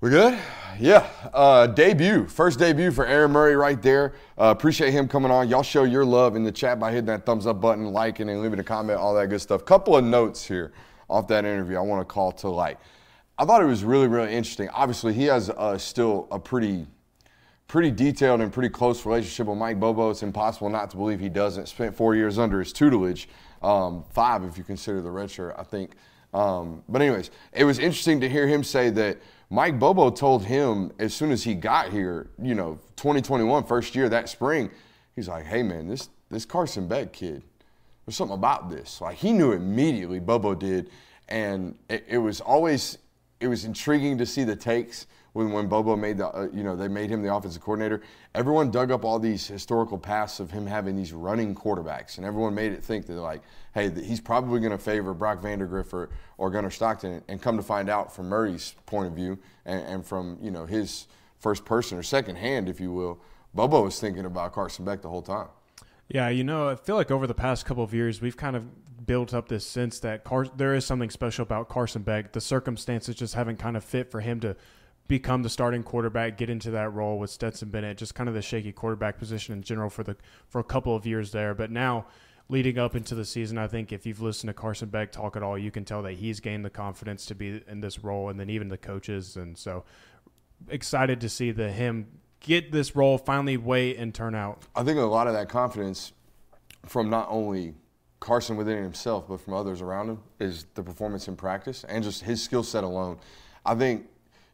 We 0.00 0.10
good? 0.10 0.38
Yeah. 0.78 1.08
Uh, 1.34 1.66
debut. 1.66 2.28
First 2.28 2.60
debut 2.60 2.92
for 2.92 3.04
Aaron 3.04 3.32
Murray 3.32 3.56
right 3.56 3.82
there. 3.82 4.14
Uh, 4.38 4.54
appreciate 4.56 4.92
him 4.92 5.08
coming 5.08 5.32
on. 5.32 5.48
Y'all 5.48 5.64
show 5.64 5.82
your 5.82 6.04
love 6.04 6.36
in 6.36 6.44
the 6.44 6.52
chat 6.52 6.78
by 6.78 6.92
hitting 6.92 7.06
that 7.06 7.26
thumbs 7.26 7.48
up 7.48 7.60
button, 7.60 7.86
liking, 7.86 8.28
and 8.28 8.40
leaving 8.40 8.60
a 8.60 8.62
comment, 8.62 9.00
all 9.00 9.12
that 9.16 9.26
good 9.26 9.40
stuff. 9.40 9.64
Couple 9.64 9.96
of 9.96 10.04
notes 10.04 10.46
here 10.46 10.70
off 11.10 11.26
that 11.26 11.44
interview 11.44 11.76
I 11.76 11.80
want 11.80 12.00
to 12.00 12.04
call 12.04 12.30
to 12.30 12.48
light. 12.48 12.78
I 13.38 13.44
thought 13.44 13.60
it 13.60 13.66
was 13.66 13.82
really, 13.82 14.06
really 14.06 14.32
interesting. 14.32 14.68
Obviously, 14.68 15.14
he 15.14 15.24
has 15.24 15.50
uh, 15.50 15.76
still 15.78 16.28
a 16.30 16.38
pretty 16.38 16.86
pretty 17.66 17.90
detailed 17.90 18.40
and 18.40 18.52
pretty 18.52 18.70
close 18.70 19.04
relationship 19.04 19.46
with 19.46 19.58
Mike 19.58 19.78
Bobo. 19.78 20.10
It's 20.10 20.22
impossible 20.22 20.70
not 20.70 20.90
to 20.90 20.96
believe 20.96 21.20
he 21.20 21.28
doesn't. 21.28 21.66
Spent 21.66 21.94
four 21.94 22.14
years 22.14 22.38
under 22.38 22.60
his 22.60 22.72
tutelage, 22.72 23.28
um, 23.62 24.04
five 24.10 24.44
if 24.44 24.58
you 24.58 24.64
consider 24.64 25.00
the 25.00 25.10
red 25.10 25.30
shirt, 25.30 25.54
I 25.58 25.62
think. 25.62 25.92
Um, 26.34 26.82
but 26.88 27.02
anyways, 27.02 27.30
it 27.52 27.64
was 27.64 27.78
interesting 27.78 28.20
to 28.20 28.28
hear 28.28 28.46
him 28.46 28.62
say 28.62 28.90
that 28.90 29.18
Mike 29.50 29.78
Bobo 29.78 30.10
told 30.10 30.44
him 30.44 30.92
as 30.98 31.14
soon 31.14 31.30
as 31.30 31.42
he 31.42 31.54
got 31.54 31.90
here, 31.90 32.30
you 32.40 32.54
know, 32.54 32.78
2021 32.96 33.64
first 33.64 33.94
year 33.94 34.08
that 34.08 34.28
spring, 34.28 34.70
he's 35.16 35.28
like, 35.28 35.46
"Hey 35.46 35.62
man, 35.62 35.88
this 35.88 36.10
this 36.30 36.44
Carson 36.44 36.86
Beck 36.86 37.12
kid, 37.12 37.42
there's 38.04 38.16
something 38.16 38.36
about 38.36 38.68
this." 38.68 39.00
Like 39.00 39.16
he 39.16 39.32
knew 39.32 39.52
immediately, 39.52 40.20
Bobo 40.20 40.54
did, 40.54 40.90
and 41.28 41.76
it, 41.88 42.04
it 42.08 42.18
was 42.18 42.40
always 42.42 42.98
it 43.40 43.48
was 43.48 43.64
intriguing 43.64 44.18
to 44.18 44.26
see 44.26 44.44
the 44.44 44.56
takes 44.56 45.06
when, 45.32 45.52
when 45.52 45.66
Bobo 45.66 45.96
made 45.96 46.18
the 46.18 46.28
uh, 46.28 46.48
you 46.52 46.62
know 46.62 46.76
they 46.76 46.88
made 46.88 47.10
him 47.10 47.22
the 47.22 47.34
offensive 47.34 47.62
coordinator. 47.62 48.02
Everyone 48.34 48.70
dug 48.70 48.90
up 48.90 49.04
all 49.04 49.18
these 49.18 49.46
historical 49.46 49.98
pasts 49.98 50.40
of 50.40 50.50
him 50.50 50.66
having 50.66 50.96
these 50.96 51.12
running 51.12 51.54
quarterbacks, 51.54 52.16
and 52.18 52.26
everyone 52.26 52.54
made 52.54 52.72
it 52.72 52.82
think 52.82 53.06
that 53.06 53.14
like, 53.14 53.42
hey, 53.74 53.90
he's 53.90 54.20
probably 54.20 54.60
going 54.60 54.72
to 54.72 54.78
favor 54.78 55.14
Brock 55.14 55.42
Vandagriff 55.42 55.92
or, 55.92 56.10
or 56.36 56.50
Gunnar 56.50 56.70
Stockton, 56.70 57.22
and 57.28 57.40
come 57.40 57.56
to 57.56 57.62
find 57.62 57.88
out 57.88 58.14
from 58.14 58.28
Murray's 58.28 58.74
point 58.86 59.08
of 59.08 59.14
view 59.14 59.38
and, 59.64 59.80
and 59.86 60.06
from 60.06 60.38
you 60.40 60.50
know 60.50 60.66
his 60.66 61.06
first 61.38 61.64
person 61.64 61.96
or 61.98 62.02
second 62.02 62.36
hand, 62.36 62.68
if 62.68 62.80
you 62.80 62.92
will, 62.92 63.20
Bobo 63.54 63.84
was 63.84 64.00
thinking 64.00 64.24
about 64.24 64.52
Carson 64.52 64.84
Beck 64.84 65.02
the 65.02 65.08
whole 65.08 65.22
time. 65.22 65.48
Yeah, 66.08 66.28
you 66.30 66.42
know, 66.42 66.68
I 66.68 66.74
feel 66.74 66.96
like 66.96 67.10
over 67.10 67.26
the 67.26 67.34
past 67.34 67.66
couple 67.66 67.84
of 67.84 67.92
years, 67.92 68.20
we've 68.20 68.36
kind 68.36 68.56
of 68.56 68.66
built 69.06 69.34
up 69.34 69.48
this 69.48 69.66
sense 69.66 70.00
that 70.00 70.24
Car- 70.24 70.46
there 70.56 70.74
is 70.74 70.84
something 70.84 71.10
special 71.10 71.42
about 71.42 71.68
Carson 71.68 72.02
Beck. 72.02 72.32
The 72.32 72.40
circumstances 72.40 73.14
just 73.14 73.34
haven't 73.34 73.58
kind 73.58 73.76
of 73.76 73.84
fit 73.84 74.10
for 74.10 74.20
him 74.20 74.40
to 74.40 74.56
become 75.08 75.42
the 75.42 75.48
starting 75.48 75.82
quarterback, 75.82 76.36
get 76.36 76.50
into 76.50 76.70
that 76.70 76.92
role 76.92 77.18
with 77.18 77.30
Stetson 77.30 77.70
Bennett, 77.70 77.96
just 77.96 78.14
kind 78.14 78.28
of 78.28 78.34
the 78.34 78.42
shaky 78.42 78.72
quarterback 78.72 79.18
position 79.18 79.54
in 79.54 79.62
general 79.62 79.90
for 79.90 80.04
the 80.04 80.16
for 80.48 80.60
a 80.60 80.64
couple 80.64 80.94
of 80.94 81.06
years 81.06 81.32
there. 81.32 81.54
But 81.54 81.70
now 81.70 82.06
leading 82.48 82.78
up 82.78 82.94
into 82.94 83.14
the 83.14 83.24
season, 83.24 83.58
I 83.58 83.66
think 83.66 83.92
if 83.92 84.06
you've 84.06 84.20
listened 84.20 84.48
to 84.48 84.54
Carson 84.54 84.88
Beck 84.88 85.10
talk 85.10 85.36
at 85.36 85.42
all, 85.42 85.58
you 85.58 85.70
can 85.70 85.84
tell 85.84 86.02
that 86.02 86.12
he's 86.12 86.40
gained 86.40 86.64
the 86.64 86.70
confidence 86.70 87.26
to 87.26 87.34
be 87.34 87.62
in 87.66 87.80
this 87.80 88.04
role, 88.04 88.28
and 88.28 88.38
then 88.38 88.50
even 88.50 88.68
the 88.68 88.78
coaches. 88.78 89.36
And 89.36 89.56
so 89.58 89.84
excited 90.68 91.20
to 91.22 91.28
see 91.28 91.50
the 91.50 91.70
him 91.70 92.06
get 92.40 92.70
this 92.70 92.94
role, 92.94 93.18
finally 93.18 93.56
wait 93.56 93.96
and 93.96 94.14
turn 94.14 94.34
out. 94.34 94.62
I 94.76 94.84
think 94.84 94.98
a 94.98 95.02
lot 95.02 95.26
of 95.26 95.32
that 95.32 95.48
confidence 95.48 96.12
from 96.86 97.10
not 97.10 97.26
only 97.30 97.74
Carson 98.20 98.56
within 98.56 98.82
himself, 98.82 99.28
but 99.28 99.40
from 99.40 99.54
others 99.54 99.80
around 99.80 100.10
him, 100.10 100.18
is 100.38 100.66
the 100.74 100.82
performance 100.82 101.28
in 101.28 101.36
practice 101.36 101.84
and 101.88 102.04
just 102.04 102.22
his 102.22 102.42
skill 102.42 102.62
set 102.62 102.84
alone. 102.84 103.18
I 103.64 103.74
think, 103.74 104.06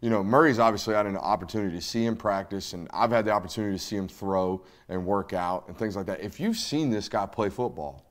you 0.04 0.10
know, 0.10 0.22
Murray's 0.22 0.58
obviously 0.58 0.92
had 0.92 1.06
an 1.06 1.16
opportunity 1.16 1.74
to 1.74 1.80
see 1.80 2.04
him 2.04 2.14
practice, 2.14 2.74
and 2.74 2.90
I've 2.92 3.10
had 3.10 3.24
the 3.24 3.30
opportunity 3.30 3.78
to 3.78 3.82
see 3.82 3.96
him 3.96 4.06
throw 4.06 4.60
and 4.90 5.06
work 5.06 5.32
out 5.32 5.66
and 5.66 5.74
things 5.78 5.96
like 5.96 6.04
that. 6.04 6.20
If 6.20 6.38
you've 6.38 6.58
seen 6.58 6.90
this 6.90 7.08
guy 7.08 7.24
play 7.24 7.48
football, 7.48 8.04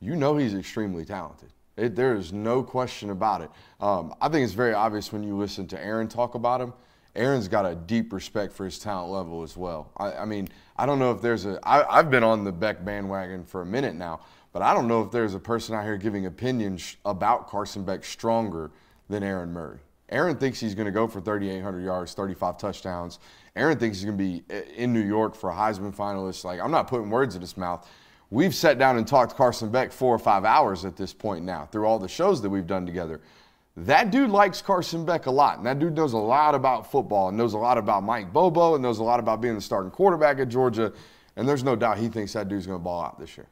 you 0.00 0.16
know 0.16 0.38
he's 0.38 0.54
extremely 0.54 1.04
talented. 1.04 1.50
It, 1.76 1.96
there 1.96 2.14
is 2.14 2.32
no 2.32 2.62
question 2.62 3.10
about 3.10 3.42
it. 3.42 3.50
Um, 3.78 4.14
I 4.22 4.30
think 4.30 4.44
it's 4.44 4.54
very 4.54 4.72
obvious 4.72 5.12
when 5.12 5.22
you 5.22 5.36
listen 5.36 5.66
to 5.68 5.84
Aaron 5.84 6.08
talk 6.08 6.34
about 6.34 6.62
him. 6.62 6.72
Aaron's 7.14 7.46
got 7.46 7.66
a 7.66 7.74
deep 7.74 8.10
respect 8.10 8.54
for 8.54 8.64
his 8.64 8.78
talent 8.78 9.12
level 9.12 9.42
as 9.42 9.54
well. 9.54 9.90
I, 9.98 10.12
I 10.14 10.24
mean, 10.24 10.48
I 10.78 10.86
don't 10.86 10.98
know 10.98 11.12
if 11.12 11.20
there's 11.20 11.44
a. 11.44 11.60
I, 11.62 11.98
I've 11.98 12.10
been 12.10 12.24
on 12.24 12.42
the 12.42 12.52
Beck 12.52 12.82
bandwagon 12.86 13.44
for 13.44 13.60
a 13.60 13.66
minute 13.66 13.96
now, 13.96 14.20
but 14.54 14.62
I 14.62 14.72
don't 14.72 14.88
know 14.88 15.02
if 15.02 15.10
there's 15.10 15.34
a 15.34 15.40
person 15.40 15.74
out 15.74 15.84
here 15.84 15.98
giving 15.98 16.24
opinions 16.24 16.96
about 17.04 17.48
Carson 17.48 17.84
Beck 17.84 18.02
stronger 18.02 18.70
than 19.10 19.22
Aaron 19.22 19.52
Murray. 19.52 19.80
Aaron 20.12 20.36
thinks 20.36 20.60
he's 20.60 20.74
going 20.74 20.86
to 20.86 20.92
go 20.92 21.08
for 21.08 21.20
3,800 21.20 21.80
yards, 21.80 22.14
35 22.14 22.58
touchdowns. 22.58 23.18
Aaron 23.56 23.78
thinks 23.78 23.98
he's 23.98 24.04
going 24.04 24.18
to 24.18 24.24
be 24.24 24.44
eh, 24.50 24.62
in 24.76 24.92
New 24.92 25.04
York 25.04 25.34
for 25.34 25.50
a 25.50 25.54
Heisman 25.54 25.94
finalist. 25.94 26.44
Like, 26.44 26.60
I'm 26.60 26.70
not 26.70 26.86
putting 26.86 27.10
words 27.10 27.34
in 27.34 27.40
his 27.40 27.56
mouth. 27.56 27.88
We've 28.30 28.54
sat 28.54 28.78
down 28.78 28.96
and 28.96 29.06
talked 29.06 29.36
Carson 29.36 29.70
Beck 29.70 29.92
four 29.92 30.14
or 30.14 30.18
five 30.18 30.44
hours 30.44 30.84
at 30.84 30.96
this 30.96 31.12
point 31.12 31.44
now 31.44 31.66
through 31.66 31.86
all 31.86 31.98
the 31.98 32.08
shows 32.08 32.40
that 32.42 32.50
we've 32.50 32.66
done 32.66 32.86
together. 32.86 33.20
That 33.76 34.10
dude 34.10 34.30
likes 34.30 34.60
Carson 34.60 35.04
Beck 35.04 35.26
a 35.26 35.30
lot, 35.30 35.58
and 35.58 35.66
that 35.66 35.78
dude 35.78 35.94
knows 35.94 36.12
a 36.12 36.18
lot 36.18 36.54
about 36.54 36.90
football 36.90 37.28
and 37.28 37.36
knows 37.36 37.54
a 37.54 37.58
lot 37.58 37.78
about 37.78 38.02
Mike 38.02 38.32
Bobo 38.32 38.74
and 38.74 38.82
knows 38.82 38.98
a 38.98 39.02
lot 39.02 39.18
about 39.18 39.40
being 39.40 39.54
the 39.54 39.60
starting 39.60 39.90
quarterback 39.90 40.38
at 40.38 40.48
Georgia. 40.48 40.92
And 41.36 41.48
there's 41.48 41.64
no 41.64 41.74
doubt 41.74 41.98
he 41.98 42.08
thinks 42.08 42.34
that 42.34 42.48
dude's 42.48 42.66
going 42.66 42.78
to 42.78 42.82
ball 42.82 43.02
out 43.02 43.18
this 43.18 43.36
year. 43.36 43.46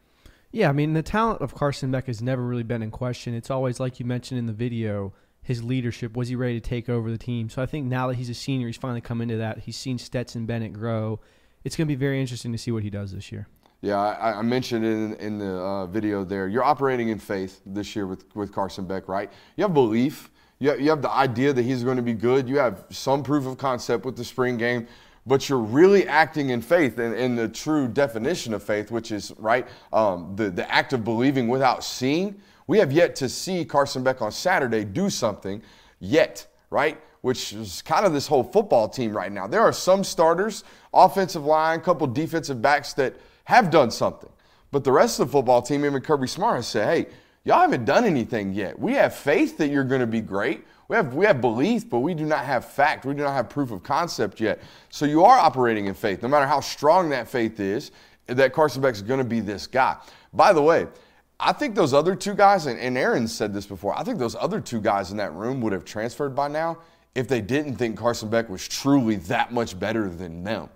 Yeah, 0.53 0.69
I 0.69 0.73
mean 0.73 0.95
the 0.95 1.03
talent 1.03 1.41
of 1.41 1.55
Carson 1.55 1.91
Beck 1.91 2.07
has 2.07 2.21
never 2.21 2.43
really 2.43 2.65
been 2.65 2.83
in 2.83 2.91
question. 2.91 3.35
It's 3.35 3.51
always 3.51 3.81
like 3.81 4.01
you 4.01 4.05
mentioned 4.05 4.39
in 4.39 4.47
the 4.47 4.53
video, 4.53 5.15
his 5.51 5.65
leadership. 5.65 6.17
Was 6.17 6.29
he 6.29 6.37
ready 6.37 6.61
to 6.61 6.67
take 6.67 6.89
over 6.89 7.11
the 7.11 7.19
team? 7.19 7.51
So 7.51 7.61
I 7.61 7.67
think 7.67 7.87
now 7.87 8.07
that 8.07 8.15
he's 8.15 8.31
a 8.31 8.35
senior, 8.35 8.69
he's 8.69 8.77
finally 8.77 9.01
come 9.01 9.21
into 9.21 9.37
that. 9.39 9.59
He's 9.59 9.77
seen 9.77 9.99
Stetson 9.99 10.47
Bennett 10.47 10.73
grow. 10.73 11.19
It's 11.65 11.75
going 11.75 11.89
to 11.89 11.93
be 11.93 11.99
very 11.99 12.21
interesting 12.21 12.53
to 12.53 12.59
see 12.59 12.71
what 12.71 12.85
he 12.85 12.89
does 12.89 13.13
this 13.13 13.33
year. 13.33 13.49
Yeah, 13.81 13.99
I, 13.99 14.39
I 14.39 14.43
mentioned 14.43 14.85
in, 14.85 15.15
in 15.15 15.39
the 15.39 15.51
uh, 15.51 15.87
video 15.87 16.23
there, 16.23 16.47
you're 16.47 16.63
operating 16.63 17.09
in 17.09 17.19
faith 17.19 17.63
this 17.67 17.97
year 17.97 18.07
with, 18.07 18.25
with 18.37 18.53
Carson 18.53 18.87
Beck, 18.87 19.09
right? 19.09 19.29
You 19.57 19.65
have 19.65 19.75
belief. 19.75 20.31
You 20.61 20.71
have, 20.71 20.81
you 20.81 20.89
have 20.91 21.03
the 21.03 21.11
idea 21.11 21.53
that 21.53 21.63
he's 21.65 21.83
going 21.83 21.97
to 21.97 22.03
be 22.03 22.15
good. 22.15 22.49
You 22.49 22.59
have 22.59 22.85
some 22.91 23.25
proof 23.25 23.45
of 23.45 23.59
concept 23.59 24.05
with 24.05 24.17
the 24.17 24.25
spring 24.25 24.57
game, 24.57 24.87
but 25.27 25.49
you're 25.49 25.59
really 25.59 26.07
acting 26.07 26.51
in 26.51 26.63
faith 26.63 27.01
in, 27.01 27.13
in 27.15 27.35
the 27.35 27.49
true 27.49 27.89
definition 27.89 28.55
of 28.55 28.63
faith, 28.63 28.93
which 28.93 29.11
is, 29.11 29.33
right, 29.37 29.67
um, 29.93 30.37
the, 30.37 30.49
the 30.49 30.73
act 30.73 30.93
of 30.93 31.03
believing 31.03 31.49
without 31.49 31.83
seeing. 31.83 32.41
We 32.71 32.79
have 32.79 32.93
yet 32.93 33.17
to 33.17 33.29
see 33.29 33.65
Carson 33.65 34.03
Beck 34.03 34.23
on 34.23 34.33
Saturday 34.33 34.85
do 34.85 35.11
something 35.11 35.61
yet, 35.99 36.47
right? 36.71 37.01
Which 37.21 37.53
is 37.53 37.83
kind 37.83 38.07
of 38.07 38.13
this 38.13 38.27
whole 38.27 38.45
football 38.45 38.89
team 38.89 39.15
right 39.15 39.31
now. 39.31 39.47
There 39.47 39.61
are 39.61 39.73
some 39.73 40.05
starters, 40.05 40.65
offensive 40.95 41.45
line, 41.45 41.81
couple 41.81 42.07
defensive 42.07 42.63
backs 42.63 42.93
that– 42.95 43.17
have 43.51 43.71
done 43.71 43.91
something. 43.91 44.31
But 44.71 44.85
the 44.85 44.93
rest 44.93 45.19
of 45.19 45.27
the 45.27 45.33
football 45.33 45.61
team, 45.61 45.85
even 45.85 46.01
Kirby 46.01 46.29
Smart, 46.29 46.57
has 46.57 46.69
said, 46.69 46.87
hey, 46.87 47.13
y'all 47.43 47.61
haven't 47.61 47.85
done 47.85 48.05
anything 48.05 48.53
yet. 48.53 48.79
We 48.79 48.93
have 48.93 49.13
faith 49.13 49.59
that 49.59 49.71
you're 49.71 49.83
going 49.83 50.03
to 50.03 50.07
be 50.07 50.21
great. 50.21 50.65
We 50.87 50.95
have, 50.95 51.15
we 51.15 51.27
have 51.27 51.41
belief, 51.41 51.91
but 51.91 51.99
we 51.99 52.15
do 52.15 52.25
not 52.25 52.45
have 52.45 52.65
fact. 52.65 53.05
We 53.05 53.13
do 53.15 53.25
not 53.25 53.33
have 53.33 53.49
proof 53.49 53.73
of 53.73 53.83
concept 53.83 54.41
yet. 54.41 54.61
So 54.89 55.05
you 55.05 55.25
are 55.25 55.37
operating 55.37 55.87
in 55.87 55.95
faith, 55.95 56.23
no 56.23 56.29
matter 56.29 56.47
how 56.47 56.61
strong 56.61 57.11
that 57.11 57.27
faith 57.27 57.59
is, 57.59 57.91
that 58.27 58.53
Carson 58.53 58.83
Beck 58.83 58.95
is 58.95 59.03
going 59.03 59.19
to 59.19 59.25
be 59.25 59.41
this 59.41 59.67
guy. 59.67 59.97
By 60.33 60.53
the 60.53 60.63
way, 60.63 60.87
I 61.41 61.53
think 61.53 61.75
those 61.75 61.95
other 61.95 62.15
two 62.15 62.35
guys, 62.35 62.67
and, 62.67 62.99
Aaron 62.99 63.27
said 63.27 63.55
this 63.55 63.67
before, 63.67 63.99
I 63.99 64.05
think 64.05 64.19
those 64.19 64.37
other 64.37 64.61
two 64.61 64.81
guys 64.81 65.11
in 65.11 65.17
that 65.17 65.33
room 65.33 65.61
would 65.63 65.73
have 65.73 65.85
transferred 65.85 66.35
by 66.35 66.49
now 66.49 66.79
if 67.15 67.27
they 67.29 67.41
didn't 67.41 67.77
think 67.77 67.97
Carson 67.97 68.29
Beck 68.29 68.49
was 68.49 68.67
truly 68.69 69.17
that 69.17 69.53
much 69.53 69.79
better 69.79 70.09
than 70.09 70.45
them 70.45 70.69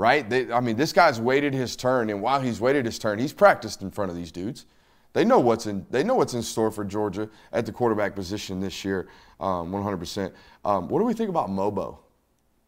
right? 0.00 0.30
They, 0.30 0.50
I 0.50 0.60
mean, 0.60 0.76
this 0.76 0.94
guy's 0.94 1.20
waited 1.20 1.52
his 1.52 1.76
turn, 1.76 2.08
and 2.08 2.22
while 2.22 2.40
he's 2.40 2.58
waited 2.58 2.86
his 2.86 2.98
turn, 2.98 3.18
he's 3.18 3.34
practiced 3.34 3.82
in 3.82 3.90
front 3.90 4.10
of 4.10 4.16
these 4.16 4.32
dudes. 4.32 4.64
They 5.12 5.26
know 5.26 5.38
what's 5.38 5.66
in. 5.66 5.84
They 5.90 6.02
know 6.02 6.14
what's 6.14 6.32
in 6.32 6.40
store 6.42 6.70
for 6.70 6.86
Georgia 6.86 7.28
at 7.52 7.66
the 7.66 7.72
quarterback 7.72 8.14
position 8.14 8.60
this 8.60 8.82
year, 8.82 9.08
um, 9.40 9.70
100%. 9.70 10.32
Um, 10.64 10.88
what 10.88 11.00
do 11.00 11.04
we 11.04 11.12
think 11.12 11.28
about 11.28 11.50
Mobo? 11.50 11.98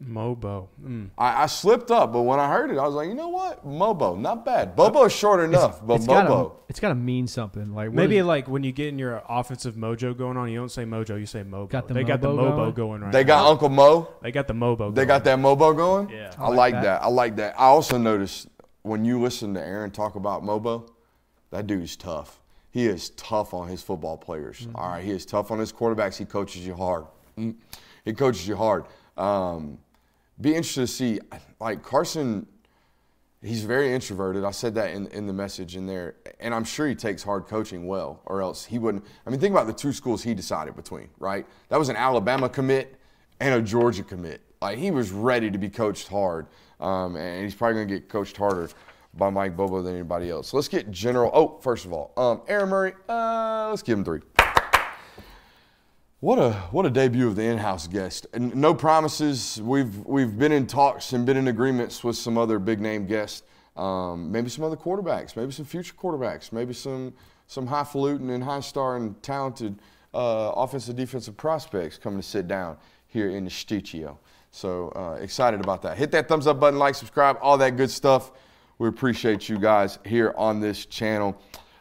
Mobo. 0.07 0.68
Mm. 0.82 1.11
I, 1.16 1.44
I, 1.44 1.46
slipped 1.46 1.90
up, 1.90 2.12
but 2.12 2.22
when 2.22 2.38
I 2.38 2.48
heard 2.48 2.70
it, 2.70 2.78
I 2.78 2.86
was 2.86 2.94
like, 2.94 3.09
you 3.09 3.14
know 3.14 3.28
what? 3.28 3.66
Mobo, 3.66 4.18
not 4.18 4.44
bad. 4.44 4.76
Bobo's 4.76 5.12
short 5.12 5.40
enough, 5.40 5.78
it's, 5.78 5.80
but 5.86 5.94
it's 5.94 6.07
Mobo. 6.07 6.28
Gotta, 6.28 6.50
it's 6.68 6.80
got 6.80 6.88
to 6.88 6.94
mean 6.94 7.26
something. 7.26 7.74
Like 7.74 7.92
maybe 7.92 8.18
is, 8.18 8.26
like 8.26 8.48
when 8.48 8.64
you 8.64 8.72
get 8.72 8.88
in 8.88 8.98
your 8.98 9.22
offensive 9.28 9.74
mojo 9.74 10.16
going 10.16 10.36
on, 10.36 10.50
you 10.50 10.59
don't 10.59 10.70
say 10.70 10.84
mojo, 10.84 11.18
you 11.18 11.26
say 11.26 11.42
Mobo. 11.42 11.68
Got 11.68 11.88
the 11.88 11.94
they 11.94 12.05
Mobo 12.05 12.07
got 12.09 12.20
the 12.20 12.28
Mobo 12.28 12.57
going, 12.57 12.72
going 12.72 13.03
right. 13.03 13.12
They 13.12 13.24
got 13.24 13.44
now. 13.44 13.50
Uncle 13.50 13.68
Mo. 13.68 14.09
They 14.22 14.32
got 14.32 14.46
the 14.46 14.55
Mobo. 14.55 14.94
They 14.94 15.07
got 15.07 15.24
that 15.24 15.38
Mobo 15.38 15.76
going. 15.76 16.11
Yeah, 16.11 16.32
I, 16.38 16.44
I 16.44 16.48
like, 16.48 16.74
that. 16.74 16.82
that. 16.82 17.03
I 17.03 17.09
like 17.09 17.36
that. 17.36 17.55
I 17.59 17.64
also 17.64 17.98
noticed 17.98 18.48
when 18.82 19.05
you 19.05 19.20
listen 19.20 19.55
to 19.55 19.61
Aaron 19.61 19.90
talk 19.90 20.16
about 20.16 20.42
Mobo, 20.42 20.88
that 21.50 21.66
dude's 21.66 21.96
tough. 21.96 22.40
He 22.70 22.86
is 22.86 23.11
tough 23.11 23.53
on 23.53 23.68
his 23.68 23.82
football 23.82 24.16
players. 24.16 24.61
Mm-hmm. 24.61 24.76
All 24.76 24.88
right, 24.88 25.05
he 25.05 25.11
is 25.11 25.26
tough 25.26 25.50
on 25.50 25.59
his 25.59 25.72
quarterbacks. 25.72 26.16
He 26.16 26.24
coaches 26.24 26.66
you 26.66 26.74
hard. 26.74 27.05
Mm. 27.38 27.55
He 28.05 28.12
coaches 28.14 28.48
you 28.48 28.57
hard. 28.57 28.84
Um, 29.16 29.78
be 30.43 30.51
interested 30.51 30.82
to 30.82 30.86
see, 30.86 31.20
like 31.61 31.82
Carson, 31.82 32.47
he's 33.43 33.64
very 33.64 33.95
introverted. 33.95 34.45
I 34.45 34.51
said 34.51 34.74
that 34.74 34.93
in, 34.93 35.07
in 35.09 35.26
the 35.26 35.32
message 35.32 35.76
in 35.76 35.86
there. 35.86 36.16
And 36.40 36.55
I'm 36.55 36.64
sure 36.64 36.86
he 36.86 36.95
takes 36.95 37.22
hard 37.22 37.47
coaching 37.47 37.86
well, 37.86 38.20
or 38.26 38.43
else 38.43 38.64
he 38.64 38.78
wouldn't. 38.78 39.05
I 39.26 39.30
mean, 39.30 39.40
think 39.40 39.53
about 39.53 39.66
the 39.66 39.72
two 39.72 39.93
schools 39.93 40.22
he 40.22 40.34
decided 40.34 40.76
between, 40.76 41.09
right? 41.18 41.47
That 41.68 41.78
was 41.78 41.88
an 41.88 41.97
Alabama 41.97 42.49
commit 42.49 42.99
and 43.40 43.55
a 43.55 43.62
Georgia 43.62 44.03
commit. 44.03 44.43
Like, 44.61 44.78
he 44.78 44.90
was 44.90 45.11
ready 45.11 45.51
to 45.51 45.59
be 45.59 45.68
coached 45.68 46.09
hard. 46.09 46.47
Um, 46.80 47.14
and 47.16 47.45
he's 47.45 47.55
probably 47.55 47.76
going 47.76 47.88
to 47.88 47.95
get 47.95 48.09
coached 48.09 48.36
harder 48.36 48.68
by 49.14 49.30
Mike 49.30 49.57
Bobo 49.57 49.82
than 49.82 49.95
anybody 49.95 50.30
else. 50.30 50.49
So 50.49 50.57
let's 50.57 50.68
get 50.68 50.90
general. 50.90 51.30
Oh, 51.32 51.59
first 51.61 51.84
of 51.84 51.93
all, 51.93 52.12
um, 52.16 52.43
Aaron 52.49 52.68
Murray, 52.68 52.95
uh, 53.09 53.68
let's 53.70 53.82
give 53.82 53.99
him 53.99 54.05
three. 54.05 54.20
What 56.23 56.39
a 56.39 56.53
what 56.70 56.87
a 56.87 56.91
debut 56.91 57.27
of 57.27 57.35
the 57.35 57.43
in-house 57.43 57.89
guest. 57.89 58.29
And 58.33 58.55
no 58.55 58.75
promises. 58.75 59.61
We've 59.61 60.07
we've 60.07 60.39
been 60.39 60.53
in 60.53 60.68
talks 60.68 61.12
and 61.14 61.27
been 61.27 61.37
in 61.37 61.49
agreements 61.49 62.05
with 62.05 62.14
some 62.14 62.39
other 62.39 62.61
big 62.61 62.81
name 62.81 63.07
guests. 63.07 63.43
Um, 63.77 64.31
maybe 64.31 64.49
some 64.49 64.62
other 64.62 64.77
quarterbacks, 64.77 65.35
maybe 65.35 65.51
some 65.51 65.64
future 65.64 65.95
quarterbacks, 65.95 66.53
maybe 66.53 66.75
some 66.75 67.12
some 67.49 67.66
highfalutin 67.66 68.31
and 68.31 68.45
high 68.45 68.61
star 68.61 68.95
and 68.95 69.20
talented 69.20 69.81
uh, 70.14 70.53
offensive 70.55 70.95
defensive 70.95 71.37
prospects 71.37 71.99
coming 71.99 72.20
to 72.20 72.27
sit 72.27 72.47
down 72.47 72.77
here 73.09 73.31
in 73.31 73.43
the 73.43 73.51
studio. 73.51 74.16
So 74.53 74.93
uh, 74.95 75.20
excited 75.20 75.59
about 75.59 75.83
that. 75.83 75.99
Hit 75.99 76.12
that 76.12 76.29
thumbs 76.29 76.47
up 76.47 76.61
button, 76.61 76.79
like, 76.79 76.95
subscribe, 76.95 77.37
all 77.43 77.59
that 77.59 77.77
good 77.77 77.91
stuff. 77.91 78.31
We 78.79 78.87
appreciate 78.87 79.49
you 79.49 79.59
guys 79.59 79.99
here 80.07 80.35
on 80.37 80.61
this 80.61 80.87
channel. 80.87 81.37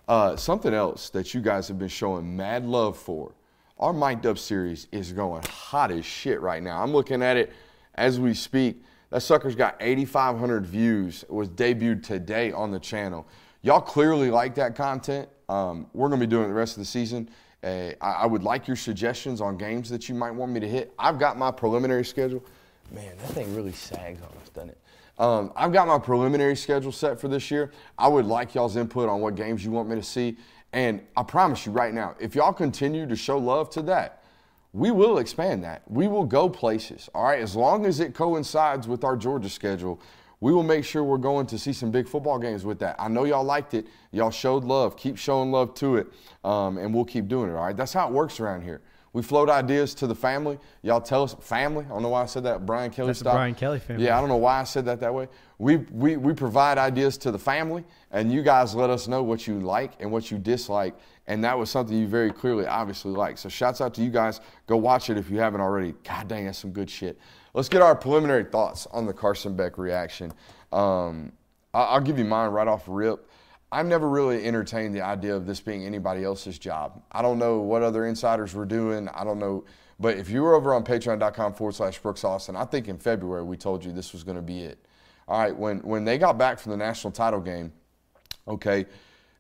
Uh, 0.08 0.36
something 0.36 0.74
else 0.74 1.12
that 1.12 1.36
you 1.36 1.42
guys 1.42 1.68
have 1.68 1.78
been 1.78 1.90
showing 1.90 2.36
mad 2.36 2.66
love 2.66 2.98
for 2.98 3.34
our 3.82 3.94
Mic'd 3.94 4.28
Up 4.28 4.38
series 4.38 4.88
is 4.92 5.12
going 5.12 5.44
hot 5.50 5.92
as 5.92 6.06
shit 6.06 6.40
right 6.40 6.62
now. 6.62 6.82
I'm 6.82 6.92
looking 6.92 7.24
at 7.24 7.36
it 7.36 7.52
as 7.96 8.20
we 8.20 8.34
speak. 8.34 8.84
That 9.10 9.22
sucker's 9.22 9.56
got 9.56 9.76
8,500 9.80 10.66
views. 10.66 11.24
It 11.24 11.32
was 11.32 11.50
debuted 11.50 12.04
today 12.04 12.52
on 12.52 12.72
the 12.72 12.80
channel. 12.80 13.28
Y'all 13.64 13.82
clearly 13.82 14.30
like 14.30 14.56
that 14.56 14.76
content. 14.76 15.28
Um, 15.50 15.88
we're 15.94 16.08
going 16.08 16.22
to 16.22 16.26
be 16.26 16.30
doing 16.30 16.48
the 16.48 16.54
rest 16.54 16.74
of 16.74 16.80
the 16.80 16.86
season. 16.86 17.30
Uh, 17.64 17.92
I, 18.00 18.12
I, 18.12 18.26
would 18.26 18.44
like 18.44 18.68
your 18.68 18.78
suggestions 18.78 19.42
on 19.42 19.58
games 19.58 19.90
that 19.90 20.08
you 20.08 20.16
might 20.16 20.32
want 20.32 20.52
me 20.52 20.60
to 20.60 20.68
hit. 20.68 20.94
I've 20.98 21.20
got 21.20 21.38
my 21.38 21.52
preliminary 21.52 22.06
schedule. 22.06 22.44
Man, 22.92 23.18
that 23.18 23.32
thing 23.32 23.54
really 23.56 23.74
sags 23.74 24.22
on 24.22 24.30
us, 24.42 24.50
doesn't 24.50 24.70
it? 24.70 24.78
Um, 25.20 25.52
I've 25.56 25.72
got 25.72 25.88
my 25.88 26.00
preliminary 26.00 26.56
schedule 26.56 26.92
set 26.92 27.20
for 27.20 27.28
this 27.28 27.52
year. 27.52 27.72
I 27.98 28.08
would 28.08 28.26
like 28.26 28.56
y'all's 28.56 28.78
input 28.78 29.10
on 29.10 29.22
what 29.22 29.36
games 29.36 29.64
you 29.64 29.70
want 29.70 29.90
me 29.90 29.96
to 29.96 30.04
see. 30.04 30.38
And 30.74 31.02
I 31.18 31.24
promise 31.24 31.66
you 31.66 31.72
right 31.72 31.94
now, 31.94 32.16
if 32.20 32.36
y'all 32.36 32.54
continue 32.54 33.06
to 33.08 33.16
show 33.16 33.38
love 33.38 33.70
to 33.72 33.82
that, 33.84 34.24
we 34.74 34.90
will 34.92 35.18
expand 35.18 35.64
that. 35.64 35.82
We 35.88 36.08
will 36.08 36.24
go 36.24 36.50
places, 36.50 37.10
all 37.14 37.24
right? 37.26 37.42
As 37.42 37.56
long 37.56 37.86
as 37.86 38.00
it 38.00 38.14
coincides 38.14 38.88
with 38.88 39.04
our 39.04 39.18
Georgia 39.18 39.50
schedule, 39.50 40.02
we 40.40 40.54
will 40.54 40.64
make 40.64 40.86
sure 40.86 41.04
we're 41.04 41.18
going 41.18 41.46
to 41.48 41.60
see 41.60 41.74
some 41.74 41.92
big 41.92 42.08
football 42.08 42.40
games 42.40 42.66
with 42.66 42.80
that. 42.80 42.96
I 42.98 43.10
know 43.10 43.26
y'all 43.26 43.44
liked 43.44 43.74
it. 43.74 43.86
Y'all 44.12 44.32
showed 44.32 44.64
love. 44.64 44.96
Keep 44.98 45.18
showing 45.18 45.52
love 45.52 45.74
to 45.76 45.98
it, 45.98 46.08
um, 46.44 46.78
and 46.78 46.94
we'll 46.94 47.06
keep 47.06 47.28
doing 47.28 47.50
it. 47.50 47.54
All 47.54 47.64
right, 47.64 47.76
that's 47.76 47.94
how 47.94 48.08
it 48.08 48.14
works 48.14 48.40
around 48.40 48.64
here. 48.64 48.82
We 49.14 49.22
float 49.22 49.50
ideas 49.50 49.94
to 49.96 50.08
the 50.08 50.16
family. 50.16 50.58
Y'all 50.84 51.02
tell 51.02 51.24
us 51.24 51.36
family. 51.42 51.84
I 51.86 51.90
don't 51.90 52.02
know 52.02 52.10
why 52.10 52.24
I 52.24 52.26
said 52.28 52.44
that 52.44 52.66
Brian 52.66 52.92
Kelly 52.92 53.08
That's 53.08 53.20
style. 53.20 53.34
Brian 53.34 53.56
Kelly 53.56 53.80
family. 53.80 54.06
Yeah, 54.06 54.18
I 54.18 54.22
don't 54.22 54.30
know 54.30 54.38
why 54.38 54.62
I 54.62 54.64
said 54.64 54.86
that 54.86 55.02
that 55.02 55.14
way. 55.14 55.28
We, 55.58 55.78
we, 55.92 56.16
we 56.16 56.34
provide 56.34 56.78
ideas 56.78 57.18
to 57.20 57.32
the 57.32 57.38
family, 57.38 57.84
and 58.12 58.32
you 58.32 58.42
guys 58.42 58.74
let 58.74 58.90
us 58.90 59.10
know 59.10 59.22
what 59.22 59.48
you 59.48 59.60
like 59.60 59.94
and 60.00 60.12
what 60.12 60.32
you 60.32 60.38
dislike. 60.38 60.96
And 61.28 61.44
that 61.44 61.58
was 61.58 61.70
something 61.70 61.96
you 61.96 62.08
very 62.08 62.32
clearly, 62.32 62.66
obviously, 62.66 63.12
like. 63.12 63.38
So, 63.38 63.50
shouts 63.50 63.82
out 63.82 63.94
to 63.96 64.02
you 64.02 64.10
guys. 64.10 64.40
Go 64.66 64.78
watch 64.78 65.10
it 65.10 65.18
if 65.18 65.30
you 65.30 65.40
haven't 65.40 65.62
already. 65.62 65.94
God 66.04 66.30
dang, 66.30 66.46
that's 66.46 66.60
some 66.60 66.72
good 66.72 66.90
shit. 66.90 67.20
Let's 67.54 67.70
get 67.70 67.82
our 67.82 67.96
preliminary 67.96 68.46
thoughts 68.46 68.88
on 68.88 69.06
the 69.06 69.14
Carson 69.14 69.56
Beck 69.56 69.78
reaction. 69.78 70.32
Um, 70.72 71.34
I'll 71.74 72.02
give 72.02 72.18
you 72.18 72.26
mine 72.26 72.52
right 72.52 72.68
off 72.68 72.84
rip. 72.88 73.30
I've 73.72 73.86
never 73.86 74.10
really 74.10 74.46
entertained 74.46 74.94
the 74.94 75.02
idea 75.02 75.36
of 75.36 75.46
this 75.46 75.62
being 75.62 75.86
anybody 75.86 76.24
else's 76.24 76.60
job. 76.60 77.02
I 77.12 77.22
don't 77.22 77.40
know 77.40 77.60
what 77.60 77.84
other 77.84 78.06
insiders 78.06 78.54
were 78.54 78.66
doing. 78.66 79.08
I 79.10 79.24
don't 79.24 79.40
know. 79.40 79.64
But 80.00 80.18
if 80.18 80.30
you 80.30 80.42
were 80.42 80.56
over 80.56 80.74
on 80.74 80.84
patreon.com 80.84 81.54
forward 81.54 81.76
slash 81.76 82.00
Brooks 82.00 82.24
Austin, 82.24 82.56
I 82.56 82.66
think 82.66 82.88
in 82.90 82.98
February 82.98 83.44
we 83.44 83.56
told 83.56 83.86
you 83.86 83.94
this 83.94 84.12
was 84.12 84.24
going 84.24 84.36
to 84.36 84.42
be 84.42 84.62
it. 84.64 84.86
All 85.28 85.40
right, 85.40 85.56
when, 85.56 85.80
when 85.80 86.04
they 86.04 86.18
got 86.18 86.38
back 86.38 86.60
from 86.60 86.72
the 86.72 86.78
national 86.78 87.12
title 87.12 87.40
game, 87.40 87.72
okay, 88.48 88.86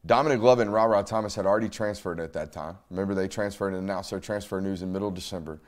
Dominic 0.05 0.39
Lovett 0.41 0.67
and 0.67 0.73
Ra 0.73 1.01
Thomas 1.01 1.35
had 1.35 1.45
already 1.45 1.67
transferred 1.67 2.19
at 2.19 2.31
that 2.33 2.53
time. 2.53 2.77
Remember, 2.89 3.13
they 3.13 3.27
transferred 3.27 3.73
and 3.73 3.83
announced 3.83 4.11
their 4.11 4.19
transfer 4.19 4.61
news 4.61 4.81
in 4.81 4.93
middle 4.93 5.11
December. 5.11 5.59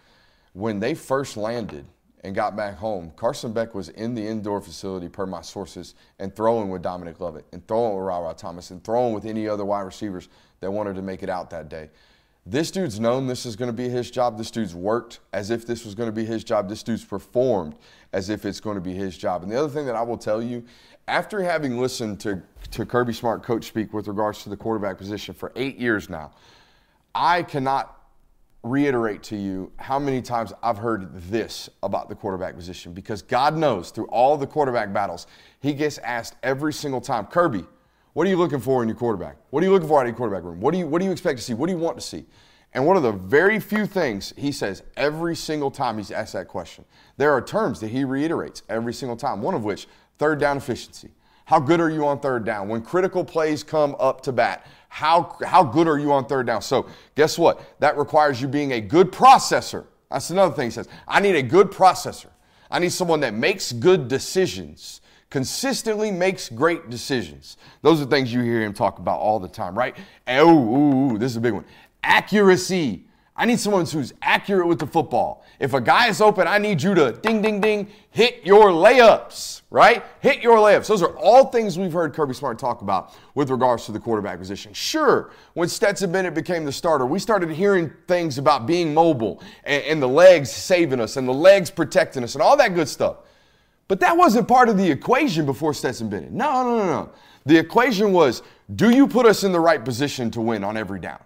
When 0.53 0.80
they 0.80 0.93
first 0.93 1.36
landed 1.36 1.86
and 2.24 2.34
got 2.34 2.55
back 2.55 2.78
home, 2.78 3.11
Carson 3.15 3.51
Beck 3.51 3.76
was 3.76 3.89
in 3.89 4.15
the 4.15 4.26
indoor 4.26 4.61
facility, 4.61 5.09
per 5.09 5.26
my 5.26 5.41
sources, 5.41 5.95
and 6.19 6.34
throwing 6.36 6.69
with 6.69 6.82
Dominic 6.82 7.19
Lovett, 7.19 7.45
and 7.51 7.67
throwing 7.67 7.95
with 7.95 8.05
Ra 8.05 8.34
Thomas, 8.34 8.71
and 8.71 8.84
throwing 8.84 9.13
with 9.13 9.26
any 9.26 9.47
other 9.47 9.65
wide 9.65 9.82
receivers 9.82 10.30
that 10.61 10.71
wanted 10.71 10.95
to 10.95 11.01
make 11.01 11.21
it 11.21 11.30
out 11.30 11.49
that 11.49 11.69
day. 11.69 11.89
This 12.45 12.71
dude's 12.71 12.99
known 12.99 13.28
this 13.28 13.45
is 13.45 13.55
going 13.55 13.69
to 13.69 13.74
be 13.74 13.88
his 13.88 14.11
job. 14.11 14.38
This 14.38 14.51
dude's 14.51 14.76
worked 14.76 15.19
as 15.32 15.49
if 15.49 15.65
this 15.65 15.86
was 15.86 15.95
going 15.95 16.07
to 16.07 16.13
be 16.13 16.26
his 16.26 16.43
job. 16.43 16.67
This 16.67 16.84
dude's 16.84 17.05
performed 17.05 17.76
as 18.11 18.30
if 18.30 18.45
it's 18.45 18.59
going 18.59 18.76
to 18.76 18.82
be 18.82 18.93
his 18.93 19.17
job. 19.17 19.43
And 19.43 19.51
the 19.51 19.57
other 19.57 19.69
thing 19.69 19.86
that 19.86 19.95
I 19.95 20.01
will 20.01 20.17
tell 20.17 20.41
you, 20.41 20.63
after 21.07 21.41
having 21.41 21.80
listened 21.80 22.19
to, 22.21 22.41
to 22.71 22.86
Kirby 22.86 23.13
Smart 23.13 23.43
coach 23.43 23.65
speak 23.65 23.93
with 23.93 24.07
regards 24.09 24.43
to 24.43 24.49
the 24.49 24.57
quarterback 24.57 24.97
position 24.97 25.34
for 25.34 25.53
eight 25.55 25.78
years 25.78 26.09
now, 26.09 26.32
I 27.15 27.43
cannot 27.43 28.03
reiterate 28.64 29.22
to 29.24 29.36
you 29.36 29.72
how 29.78 29.99
many 29.99 30.22
times 30.22 30.53
I've 30.64 30.78
heard 30.78 31.14
this 31.30 31.70
about 31.84 32.07
the 32.07 32.16
quarterback 32.16 32.55
position 32.55 32.93
because 32.93 33.22
God 33.22 33.57
knows 33.57 33.91
through 33.91 34.05
all 34.05 34.38
the 34.38 34.47
quarterback 34.47 34.93
battles, 34.93 35.28
he 35.59 35.74
gets 35.74 35.97
asked 35.99 36.36
every 36.41 36.72
single 36.72 37.01
time, 37.01 37.26
Kirby, 37.26 37.66
what 38.14 38.26
are 38.26 38.30
you 38.30 38.38
looking 38.38 38.61
for 38.61 38.82
in 38.82 38.88
your 38.88 38.97
quarterback? 38.97 39.36
What 39.49 39.64
are 39.64 39.66
you 39.66 39.72
looking 39.72 39.88
for 39.88 39.99
out 39.99 40.03
of 40.03 40.07
your 40.07 40.16
quarterback 40.16 40.43
room? 40.43 40.61
What 40.61 40.72
do 40.72 40.78
you 40.78 40.88
what 40.88 40.99
do 40.99 41.05
you 41.05 41.11
expect 41.11 41.39
to 41.39 41.43
see? 41.43 41.53
What 41.53 41.68
do 41.68 41.74
you 41.74 41.80
want 41.80 41.97
to 41.97 42.05
see? 42.05 42.26
And 42.74 42.88
one 42.88 42.97
of 42.97 43.03
the 43.03 43.11
very 43.11 43.59
few 43.59 43.86
things 43.86 44.34
he 44.38 44.51
says 44.51 44.82
every 44.97 45.36
single 45.36 45.70
time 45.70 45.97
he's 45.97 46.11
asked 46.11 46.34
that 46.34 46.47
question, 46.47 46.86
there 47.18 47.32
are 47.32 47.41
terms 47.41 47.80
that 47.82 47.89
he 47.89 48.03
reiterates 48.03 48.64
every 48.70 48.93
single 48.93 49.18
time, 49.18 49.41
one 49.41 49.53
of 49.53 49.64
which, 49.64 49.88
third 50.18 50.39
down 50.39 50.57
efficiency. 50.57 51.11
How 51.45 51.59
good 51.59 51.82
are 51.82 51.89
you 51.89 52.07
on 52.07 52.20
third 52.20 52.45
down? 52.45 52.70
When 52.70 52.82
critical 52.82 53.26
plays 53.26 53.64
come 53.64 53.95
up 53.99 54.22
to 54.22 54.32
bat, 54.32 54.66
how, 54.94 55.36
how 55.44 55.64
good 55.64 55.88
are 55.88 55.98
you 55.98 56.14
on 56.14 56.28
third 56.28 56.46
down? 56.46 56.62
So, 56.62 56.86
guess 57.16 57.36
what? 57.36 57.80
That 57.80 57.98
requires 57.98 58.39
you 58.39 58.48
being 58.48 58.74
a 58.74 58.80
good 58.80 59.12
processor. 59.12 59.86
That's 60.12 60.30
another 60.30 60.54
thing 60.54 60.68
he 60.68 60.72
says. 60.72 60.88
I 61.08 61.20
need 61.20 61.36
a 61.36 61.41
good 61.41 61.72
processor. 61.72 62.28
I 62.70 62.78
need 62.78 62.91
someone 62.91 63.20
that 63.22 63.34
makes 63.34 63.72
good 63.72 64.08
decisions, 64.08 65.02
consistently 65.32 66.12
makes 66.12 66.48
great 66.48 66.91
decisions. 66.91 67.58
Those 67.82 68.02
are 68.02 68.06
things 68.06 68.32
you 68.32 68.41
hear 68.41 68.62
him 68.62 68.72
talk 68.72 69.00
about 69.00 69.20
all 69.20 69.39
the 69.39 69.48
time, 69.48 69.76
right? 69.76 69.98
Oh, 70.28 71.18
this 71.18 71.32
is 71.32 71.38
a 71.38 71.41
big 71.41 71.54
one. 71.54 71.66
Accuracy. 72.04 73.04
I 73.36 73.46
need 73.46 73.60
someone 73.60 73.86
who's 73.88 74.14
accurate 74.22 74.68
with 74.68 74.78
the 74.78 74.86
football. 74.86 75.44
If 75.60 75.74
a 75.74 75.82
guy 75.82 76.08
is 76.08 76.22
open, 76.22 76.48
I 76.48 76.60
need 76.60 76.84
you 76.84 76.94
to 76.94 77.14
ding, 77.14 77.42
ding, 77.42 77.60
ding, 77.60 77.88
hit 78.12 78.46
your 78.46 78.66
layups, 78.66 79.62
right? 79.72 80.04
Hit 80.20 80.44
your 80.44 80.58
layups. 80.58 80.86
Those 80.86 81.02
are 81.02 81.18
all 81.18 81.46
things 81.46 81.80
we've 81.80 81.92
heard 81.92 82.14
Kirby 82.14 82.36
Smart 82.36 82.60
talk 82.60 82.82
about 82.82 83.16
with 83.34 83.50
regards 83.50 83.86
to 83.88 83.92
the 83.92 84.00
quarterback 84.00 84.38
position. 84.38 84.72
Sure, 84.74 85.32
when 85.56 85.68
Stetson 85.68 86.12
Bennett 86.12 86.36
became 86.36 86.64
the 86.64 86.72
starter, 86.72 87.08
we 87.08 87.18
started 87.18 87.50
hearing 87.50 87.92
things 88.08 88.38
about 88.38 88.68
being 88.68 88.94
mobile 88.94 89.42
and, 89.64 89.84
and 89.84 90.02
the 90.02 90.08
legs 90.08 90.52
saving 90.52 91.00
us 91.00 91.18
and 91.18 91.28
the 91.28 91.34
legs 91.34 91.72
protecting 91.72 92.24
us 92.24 92.36
and 92.36 92.42
all 92.44 92.56
that 92.58 92.76
good 92.76 92.88
stuff. 92.88 93.18
But 93.88 94.00
that 94.02 94.16
wasn't 94.16 94.48
part 94.48 94.70
of 94.70 94.78
the 94.78 94.90
equation 94.90 95.46
before 95.48 95.74
Stetson 95.74 96.08
Bennett. 96.08 96.32
No, 96.32 96.64
no, 96.64 96.78
no, 96.78 96.86
no. 96.86 97.10
The 97.46 97.58
equation 97.58 98.14
was 98.14 98.44
do 98.76 98.92
you 98.92 99.08
put 99.08 99.26
us 99.26 99.44
in 99.44 99.52
the 99.52 99.60
right 99.60 99.84
position 99.84 100.30
to 100.32 100.42
win 100.42 100.64
on 100.64 100.78
every 100.78 101.00
down? 101.00 101.20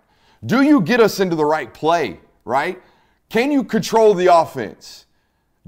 Do 0.47 0.63
you 0.63 0.81
get 0.81 0.99
us 0.99 1.19
into 1.19 1.35
the 1.35 1.45
right 1.45 1.71
play, 1.71 2.19
right? 2.45 2.81
Can 3.29 3.51
you 3.51 3.63
control 3.63 4.13
the 4.13 4.33
offense? 4.33 5.05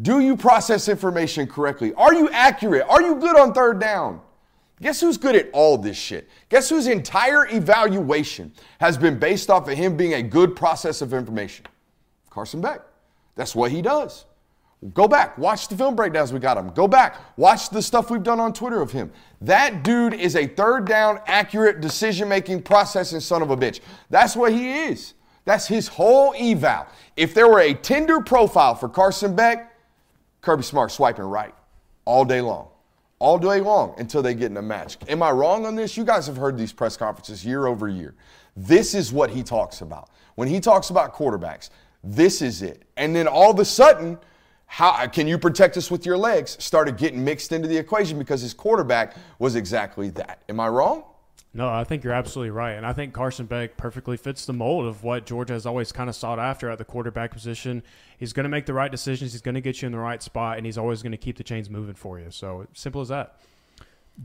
Do 0.02 0.22
you 0.22 0.38
process 0.38 0.88
information 0.88 1.46
correctly? 1.46 1.94
Are 1.94 2.14
you 2.14 2.30
accurate? 2.30 2.86
Are 2.90 3.02
you 3.02 3.16
good 3.16 3.38
on 3.38 3.54
third 3.54 3.80
down? 3.80 4.22
Guess 4.82 5.02
who's 5.02 5.18
good 5.18 5.36
at 5.36 5.50
all 5.52 5.78
this 5.78 5.98
shit? 5.98 6.30
Guess 6.48 6.70
whose 6.70 6.88
entire 6.88 7.46
evaluation 7.54 8.54
has 8.80 8.98
been 8.98 9.20
based 9.20 9.50
off 9.50 9.68
of 9.68 9.78
him 9.78 9.98
being 9.98 10.14
a 10.14 10.24
good 10.24 10.56
process 10.56 11.02
of 11.02 11.14
information? 11.14 11.66
Carson 12.30 12.62
Beck. 12.62 12.80
That's 13.36 13.54
what 13.54 13.72
he 13.72 13.82
does. 13.82 14.26
Go 14.94 15.10
back, 15.10 15.38
watch 15.38 15.68
the 15.68 15.76
film 15.76 15.96
breakdowns 15.96 16.32
we 16.32 16.40
got 16.40 16.58
him. 16.58 16.70
Go 16.70 16.88
back, 16.88 17.18
watch 17.36 17.70
the 17.70 17.82
stuff 17.82 18.10
we've 18.10 18.24
done 18.24 18.40
on 18.40 18.54
Twitter 18.54 18.82
of 18.82 18.92
him. 18.92 19.12
That 19.42 19.84
dude 19.84 20.14
is 20.14 20.38
a 20.38 20.48
third 20.48 20.86
down, 20.86 21.20
accurate 21.26 21.82
decision 21.82 22.30
making, 22.30 22.62
processing 22.62 23.20
son 23.20 23.42
of 23.42 23.52
a 23.52 23.58
bitch. 23.58 23.82
That's 24.10 24.38
what 24.38 24.54
he 24.54 24.84
is. 24.84 25.16
That's 25.44 25.68
his 25.68 25.90
whole 25.90 26.34
eval. 26.38 26.88
If 27.18 27.34
there 27.34 27.50
were 27.50 27.60
a 27.60 27.74
Tinder 27.74 28.22
profile 28.22 28.74
for 28.74 28.88
Carson 28.88 29.36
Beck, 29.36 29.76
Kirby 30.42 30.64
Smart 30.64 30.92
swiping 30.92 31.26
right 31.26 31.54
all 32.06 32.24
day 32.24 32.40
long. 32.40 32.70
All 33.20 33.38
day 33.38 33.60
long 33.60 33.96
until 33.98 34.22
they 34.22 34.34
get 34.34 34.50
in 34.50 34.56
a 34.56 34.62
match. 34.62 34.98
Am 35.10 35.22
I 35.22 35.32
wrong 35.32 35.66
on 35.66 35.76
this? 35.76 35.98
You 35.98 36.06
guys 36.06 36.26
have 36.28 36.38
heard 36.38 36.58
these 36.58 36.72
press 36.72 36.96
conferences 36.96 37.44
year 37.44 37.68
over 37.68 37.90
year. 37.90 38.16
This 38.56 38.96
is 38.96 39.12
what 39.12 39.30
he 39.30 39.44
talks 39.44 39.82
about. 39.82 40.10
When 40.36 40.48
he 40.48 40.62
talks 40.62 40.90
about 40.90 41.14
quarterbacks, 41.14 41.70
this 42.02 42.42
is 42.42 42.62
it. 42.62 42.84
And 42.96 43.14
then 43.14 43.28
all 43.28 43.52
of 43.52 43.60
a 43.60 43.66
sudden, 43.66 44.18
how 44.72 45.08
can 45.08 45.28
you 45.28 45.40
protect 45.40 45.78
us 45.78 45.90
with 45.90 46.06
your 46.06 46.16
legs? 46.16 46.56
Started 46.64 46.96
getting 46.96 47.24
mixed 47.24 47.52
into 47.52 47.68
the 47.68 47.76
equation 47.76 48.20
because 48.20 48.42
his 48.42 48.54
quarterback 48.54 49.16
was 49.40 49.56
exactly 49.56 50.12
that. 50.12 50.44
Am 50.48 50.60
I 50.60 50.68
wrong? 50.68 51.04
No, 51.56 51.68
I 51.68 51.84
think 51.84 52.04
you're 52.04 52.14
absolutely 52.14 52.52
right. 52.52 52.74
And 52.74 52.86
I 52.86 52.94
think 52.94 53.12
Carson 53.12 53.48
Beck 53.48 53.78
perfectly 53.78 54.16
fits 54.16 54.46
the 54.46 54.54
mold 54.54 54.86
of 54.86 55.04
what 55.04 55.26
Georgia 55.26 55.54
has 55.54 55.66
always 55.66 55.92
kind 55.92 56.08
of 56.08 56.16
sought 56.16 56.38
after 56.38 56.70
at 56.70 56.78
the 56.78 56.86
quarterback 56.86 57.32
position. 57.32 57.82
He's 58.20 58.32
going 58.32 58.44
to 58.44 58.50
make 58.50 58.68
the 58.68 58.76
right 58.76 58.92
decisions, 58.92 59.32
he's 59.32 59.42
going 59.42 59.56
to 59.56 59.62
get 59.62 59.82
you 59.82 59.88
in 59.88 59.92
the 59.92 59.98
right 59.98 60.22
spot, 60.22 60.58
and 60.58 60.68
he's 60.68 60.78
always 60.78 61.02
going 61.02 61.14
to 61.14 61.18
keep 61.18 61.38
the 61.38 61.44
chains 61.44 61.68
moving 61.68 61.96
for 61.96 62.20
you. 62.20 62.30
So 62.30 62.68
simple 62.74 63.02
as 63.02 63.08
that. 63.08 63.40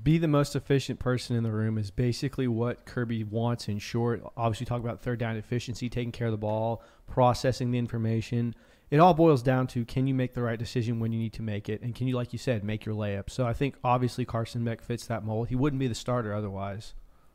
Be 0.02 0.18
the 0.18 0.28
most 0.28 0.54
efficient 0.54 0.98
person 0.98 1.36
in 1.36 1.42
the 1.42 1.52
room 1.52 1.78
is 1.78 1.90
basically 1.90 2.48
what 2.48 2.84
Kirby 2.84 3.24
wants 3.24 3.66
in 3.68 3.78
short. 3.78 4.22
Obviously, 4.36 4.66
talk 4.66 4.80
about 4.80 5.00
third 5.00 5.20
down 5.20 5.36
efficiency, 5.36 5.88
taking 5.88 6.12
care 6.12 6.26
of 6.26 6.32
the 6.32 6.36
ball, 6.36 6.82
processing 7.08 7.70
the 7.70 7.78
information. 7.78 8.54
It 8.94 9.00
all 9.00 9.12
boils 9.12 9.42
down 9.42 9.66
to 9.68 9.84
can 9.84 10.06
you 10.06 10.14
make 10.14 10.34
the 10.34 10.42
right 10.42 10.56
decision 10.56 11.00
when 11.00 11.10
you 11.10 11.18
need 11.18 11.32
to 11.32 11.42
make 11.42 11.68
it, 11.68 11.82
and 11.82 11.96
can 11.96 12.06
you, 12.06 12.14
like 12.14 12.32
you 12.32 12.38
said, 12.38 12.62
make 12.62 12.84
your 12.86 12.94
layup. 12.94 13.28
So 13.28 13.44
I 13.44 13.52
think 13.52 13.74
obviously 13.82 14.24
Carson 14.24 14.64
Beck 14.64 14.80
fits 14.80 15.04
that 15.08 15.24
mold. 15.24 15.48
He 15.48 15.56
wouldn't 15.56 15.80
be 15.80 15.88
the 15.88 15.96
starter 15.96 16.32
otherwise. 16.32 16.94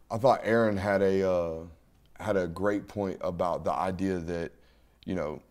I 0.09 0.19
thought 0.19 0.39
Aaron 0.43 0.77
had 0.77 1.01
a 1.01 1.29
uh, 1.29 1.63
had 2.17 2.37
a 2.37 2.47
great 2.47 2.87
point 2.87 3.17
about 3.19 3.65
the 3.65 3.73
idea 3.73 4.19
that 4.19 4.53
you 5.05 5.15
know 5.15 5.41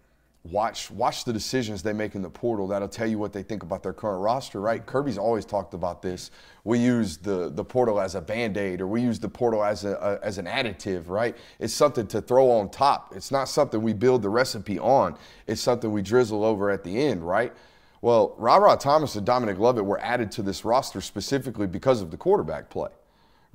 watch 0.44 0.90
watch 0.90 1.24
the 1.24 1.32
decisions 1.32 1.82
they 1.82 1.92
make 1.92 2.14
in 2.14 2.22
the 2.22 2.30
portal. 2.30 2.68
That'll 2.68 2.88
tell 2.88 3.06
you 3.06 3.18
what 3.18 3.32
they 3.32 3.42
think 3.42 3.62
about 3.62 3.82
their 3.82 3.92
current 3.92 4.22
roster, 4.22 4.60
right? 4.60 4.84
Kirby's 4.84 5.18
always 5.18 5.44
talked 5.44 5.74
about 5.74 6.02
this. 6.02 6.30
We 6.64 6.78
use 6.78 7.16
the 7.16 7.50
the 7.50 7.64
portal 7.64 8.00
as 8.00 8.14
a 8.14 8.20
band 8.20 8.56
aid, 8.56 8.80
or 8.80 8.86
we 8.86 9.02
use 9.02 9.18
the 9.18 9.28
portal 9.28 9.64
as 9.64 9.84
a, 9.84 9.92
a, 10.22 10.24
as 10.24 10.38
an 10.38 10.46
additive, 10.46 11.08
right? 11.08 11.36
It's 11.58 11.74
something 11.74 12.06
to 12.08 12.20
throw 12.20 12.50
on 12.50 12.70
top. 12.70 13.12
It's 13.14 13.30
not 13.30 13.48
something 13.48 13.82
we 13.82 13.92
build 13.92 14.22
the 14.22 14.30
recipe 14.30 14.78
on. 14.78 15.16
It's 15.46 15.60
something 15.60 15.90
we 15.92 16.02
drizzle 16.02 16.44
over 16.44 16.70
at 16.70 16.84
the 16.84 16.98
end, 16.98 17.26
right? 17.26 17.52
Well, 18.00 18.34
Ra 18.38 18.76
Thomas 18.76 19.16
and 19.16 19.26
Dominic 19.26 19.58
Lovett 19.58 19.84
were 19.84 20.00
added 20.00 20.30
to 20.32 20.42
this 20.42 20.64
roster 20.64 21.00
specifically 21.00 21.66
because 21.66 22.00
of 22.00 22.10
the 22.10 22.16
quarterback 22.16 22.70
play 22.70 22.90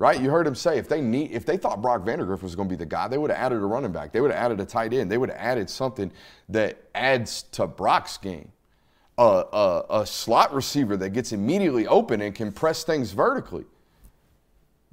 right? 0.03 0.19
You 0.19 0.29
heard 0.29 0.45
him 0.45 0.53
say 0.53 0.77
if 0.77 0.89
they 0.89 0.99
need, 0.99 1.31
if 1.31 1.45
they 1.45 1.55
thought 1.55 1.81
Brock 1.81 2.03
Vandagriff 2.03 2.41
was 2.41 2.55
going 2.55 2.67
to 2.67 2.73
be 2.73 2.77
the 2.77 2.85
guy, 2.85 3.07
they 3.07 3.17
would 3.17 3.29
have 3.29 3.39
added 3.39 3.61
a 3.61 3.65
running 3.65 3.93
back. 3.93 4.11
They 4.11 4.19
would 4.19 4.31
have 4.31 4.51
added 4.51 4.59
a 4.59 4.65
tight 4.65 4.93
end. 4.93 5.09
They 5.09 5.17
would 5.17 5.29
have 5.29 5.39
added 5.39 5.69
something 5.69 6.11
that 6.49 6.77
adds 6.93 7.43
to 7.53 7.65
Brock's 7.67 8.17
game. 8.17 8.51
A, 9.17 9.23
a, 9.23 9.85
a 10.01 10.05
slot 10.05 10.53
receiver 10.53 10.97
that 10.97 11.11
gets 11.11 11.31
immediately 11.31 11.87
open 11.87 12.19
and 12.19 12.35
can 12.35 12.51
press 12.51 12.83
things 12.83 13.13
vertically. 13.13 13.63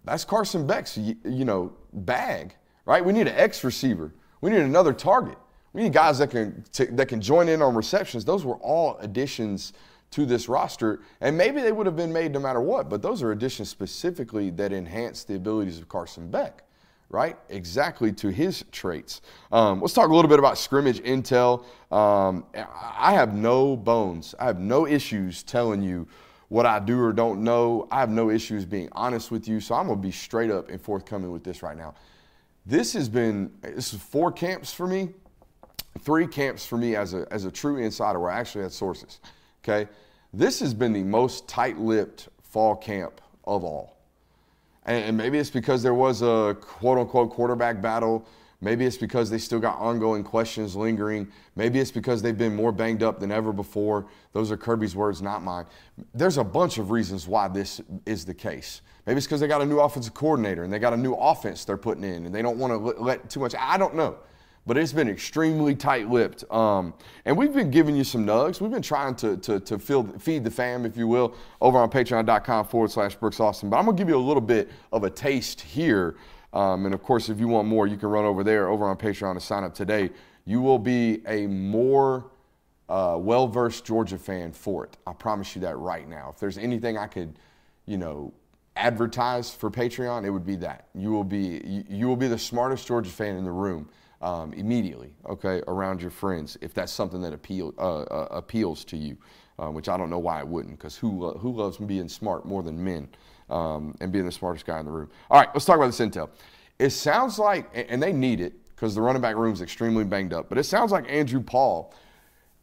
That's 0.05 0.25
Carson 0.25 0.65
Beck's, 0.65 0.97
you 0.97 1.45
know, 1.45 1.73
bag, 1.93 2.55
right? 2.85 3.05
We 3.05 3.13
need 3.13 3.27
an 3.27 3.35
X 3.35 3.65
receiver. 3.65 4.15
We 4.43 4.51
need 4.51 4.61
another 4.61 4.93
target. 4.93 5.39
We 5.73 5.83
need 5.83 5.93
guys 5.93 6.19
that 6.19 6.31
can 6.31 6.65
that 6.93 7.09
can 7.09 7.21
join 7.21 7.49
in 7.49 7.63
on 7.63 7.75
receptions. 7.75 8.25
Those 8.25 8.45
were 8.45 8.57
all 8.57 8.97
additions 8.99 9.73
to 10.11 10.27
this 10.27 10.49
roster, 10.49 11.01
and 11.21 11.37
maybe 11.37 11.61
they 11.61 11.73
would 11.73 11.87
have 11.87 11.97
been 11.97 12.13
made 12.13 12.33
no 12.33 12.41
matter 12.41 12.61
what, 12.61 12.89
but 12.89 13.01
those 13.01 13.23
are 13.23 13.33
additions 13.33 13.69
specifically 13.69 14.51
that 14.51 14.73
enhance 14.73 15.25
the 15.25 15.37
abilities 15.37 15.79
of 15.79 15.89
Carson 15.89 16.31
Beck, 16.31 16.65
right? 17.11 17.37
Exactly 17.49 18.13
to 18.13 18.29
his 18.29 18.65
traits. 18.73 19.21
Um, 19.53 19.81
let's 19.81 19.95
talk 19.95 20.09
a 20.09 20.15
little 20.15 20.29
bit 20.29 20.41
about 20.41 20.59
scrimmage 20.59 21.01
intel. 21.01 21.65
Um, 21.93 22.45
I 22.55 23.13
have 23.13 23.35
no 23.35 23.77
bones, 23.77 24.35
I 24.41 24.47
have 24.47 24.59
no 24.59 24.87
issues 24.87 25.43
telling 25.43 25.83
you 25.83 26.09
what 26.49 26.67
I 26.67 26.81
do 26.81 27.01
or 27.01 27.13
don't 27.13 27.45
know. 27.45 27.87
I 27.93 28.01
have 28.01 28.11
no 28.11 28.29
issues 28.29 28.65
being 28.65 28.89
honest 28.93 29.31
with 29.31 29.47
you, 29.47 29.61
so 29.61 29.77
I'm 29.77 29.87
gonna 29.87 30.01
be 30.01 30.11
straight 30.11 30.51
up 30.51 30.69
and 30.69 30.81
forthcoming 30.81 31.31
with 31.31 31.45
this 31.45 31.63
right 31.63 31.77
now. 31.77 31.95
This 32.67 32.93
has 32.95 33.09
been 33.09 33.53
this 33.63 33.95
is 33.95 34.01
four 34.01 34.33
camps 34.33 34.73
for 34.73 34.89
me, 34.89 35.11
three 36.01 36.27
camps 36.27 36.67
for 36.67 36.77
me 36.77 36.97
as 36.97 37.15
a 37.15 37.25
as 37.31 37.45
a 37.45 37.53
true 37.53 37.77
insider 37.77 38.19
where 38.19 38.33
I 38.33 38.41
actually 38.41 38.63
had 38.63 38.73
sources. 38.73 39.21
Okay. 39.63 39.89
This 40.33 40.61
has 40.61 40.75
been 40.75 40.93
the 40.93 41.03
most 41.03 41.49
tight 41.49 41.79
lipped 41.79 42.29
fall 42.43 42.77
camp 42.77 43.21
of 43.45 43.65
all. 43.65 43.97
And, 44.87 45.17
maybe 45.17 45.39
it's 45.39 45.51
because 45.51 45.83
there 45.83 45.95
was 45.95 46.23
a 46.23 46.57
quote 46.61 46.99
unquote 46.99 47.31
quarterback 47.31 47.83
battle. 47.83 48.27
Maybe 48.63 48.85
it's 48.85 48.97
because 48.97 49.31
they 49.31 49.39
still 49.39 49.59
got 49.59 49.79
ongoing 49.79 50.23
questions 50.23 50.77
lingering. 50.77 51.29
Maybe 51.57 51.79
it's 51.79 51.91
because 51.91 52.21
they've 52.23 52.37
been 52.37 52.55
more 52.55 52.73
banged 52.73 53.03
up 53.03 53.19
than 53.19 53.31
ever 53.31 53.53
before. 53.53 54.07
Those 54.33 54.51
are 54.51 54.57
Kirby's 54.57 54.95
words, 54.95 55.23
not 55.23 55.43
mine. 55.43 55.65
There's 56.15 56.37
a 56.39 56.45
bunch 56.45 56.79
of 56.79 56.91
reasons 56.91 57.27
why 57.27 57.49
this 57.49 57.81
is 58.05 58.25
the 58.25 58.35
case. 58.35 58.83
Maybe 59.07 59.19
it's 59.19 59.27
because 59.27 59.41
they 59.41 59.49
got 59.49 59.63
a 59.63 59.67
new 59.67 59.81
offensive 59.81 60.13
coordinator 60.13 60.65
and 60.65 60.73
they 60.73 60.79
got 60.79 60.93
a 60.93 60.97
new 60.97 61.15
offense 61.15 61.65
they're 61.65 61.79
putting 61.79 62.05
in 62.05 62.27
and 62.27 62.35
they 62.35 62.43
don't 62.43 62.59
want 62.59 62.73
to 62.73 63.03
let 63.03 63.31
too 63.31 63.41
much. 63.41 63.55
I 63.59 63.79
don't 63.79 63.95
know 63.95 64.19
but 64.67 64.77
it's 64.77 64.93
been 64.93 65.09
extremely 65.09 65.75
tight-lipped. 65.75 66.51
Um, 66.51 66.95
and 67.25 67.37
we've 67.37 67.53
been 67.53 67.71
giving 67.71 67.97
you 67.97 68.05
some 68.05 68.27
nugs. 68.27 68.61
We've 68.61 68.71
been 68.71 68.83
trying 68.83 69.15
to, 69.17 69.37
to, 69.39 69.61
to 69.61 69.79
feed 69.79 70.45
the 70.45 70.51
fam, 70.51 70.85
if 70.85 70.97
you 70.97 71.09
will, 71.09 71.35
over 71.61 71.79
on 71.79 71.91
patreon.com 71.91 72.67
forward 72.67 72.91
slash 72.91 73.15
Brooks 73.15 73.41
Austin. 73.41 73.71
But 73.71 73.79
I'm 73.79 73.85
going 73.85 73.97
to 73.97 74.01
give 74.01 74.09
you 74.09 74.17
a 74.17 74.19
little 74.19 74.41
bit 74.41 74.71
of 74.93 75.05
a 75.05 75.11
taste 75.11 75.61
here. 75.61 76.17
Um, 76.53 76.85
and 76.85 76.95
of 76.95 77.03
course, 77.03 77.29
if 77.29 77.41
you 77.41 77.49
want 77.49 77.69
more, 77.69 77.87
you 77.87 77.97
can 77.97 78.11
run 78.11 78.25
over 78.25 78.45
there, 78.45 78.69
over 78.69 78.87
on 78.87 78.97
Patreon 78.97 79.35
to 79.35 79.41
sign 79.41 79.65
up 79.65 79.75
today. 79.75 80.11
You 80.45 80.61
will 80.61 80.79
be 80.79 81.23
a 81.27 81.47
more 81.47 82.31
uh, 82.89 83.17
well-versed 83.19 83.85
Georgia 83.85 84.19
fan 84.19 84.53
for 84.53 84.85
it. 84.85 84.97
I 85.07 85.13
promise 85.13 85.55
you 85.55 85.63
that 85.63 85.77
right 85.79 86.09
now. 86.09 86.31
If 86.35 86.41
there's 86.41 86.59
anything 86.59 86.99
I 86.99 87.07
could, 87.07 87.39
you 87.87 87.97
know, 87.97 88.35
advertise 88.77 89.55
for 89.55 89.71
Patreon, 89.71 90.25
it 90.25 90.31
would 90.31 90.47
be 90.47 90.57
that. 90.57 90.89
You 90.95 91.13
will 91.13 91.25
be 91.25 91.61
you, 91.65 91.85
you 91.89 92.09
will 92.09 92.17
be 92.17 92.29
the 92.29 92.39
smartest 92.39 92.87
Georgia 92.87 93.11
fan 93.11 93.37
in 93.37 93.45
the 93.45 93.51
room 93.51 93.89
um, 94.21 94.53
immediately, 94.53 95.11
okay, 95.29 95.63
around 95.67 96.03
your 96.03 96.11
friends 96.11 96.59
if 96.61 96.75
that's 96.75 96.93
something 96.93 97.21
that 97.23 97.33
appeal, 97.33 97.75
uh, 97.79 98.03
uh, 98.03 98.29
appeals 98.31 98.85
to 98.85 98.97
you, 98.97 99.17
um, 99.59 99.75
which 99.75 99.89
I 99.89 99.97
don't 99.97 100.11
know 100.11 100.19
why 100.19 100.41
it 100.41 100.47
wouldn't, 100.47 100.79
because 100.79 100.97
who, 100.97 101.31
who 101.33 101.53
loves 101.53 101.79
being 101.79 102.09
smart 102.09 102.45
more 102.45 102.63
than 102.63 102.83
men 102.83 103.09
um, 103.49 103.95
and 104.01 104.13
being 104.13 104.27
the 104.27 104.33
smartest 104.33 104.67
guy 104.67 104.79
in 104.79 104.87
the 104.87 104.93
room? 104.93 105.11
All 105.31 105.41
right, 105.41 105.49
let's 105.55 105.65
talk 105.65 105.77
about 105.77 105.87
this 105.87 106.01
intel. 106.01 106.29
It 106.79 106.91
sounds 106.91 107.39
like, 107.39 107.71
and 107.75 108.03
they 108.03 108.13
need 108.13 108.41
it 108.41 108.55
because 108.71 108.95
the 108.95 109.03
running 109.03 109.23
back 109.23 109.37
room 109.37 109.53
is 109.53 109.61
extremely 109.61 110.05
banged 110.05 110.33
up, 110.33 110.49
but 110.49 110.59
it 110.59 110.65
sounds 110.65 110.93
like 110.93 111.11
Andrew 111.11 111.41
Paul 111.41 111.95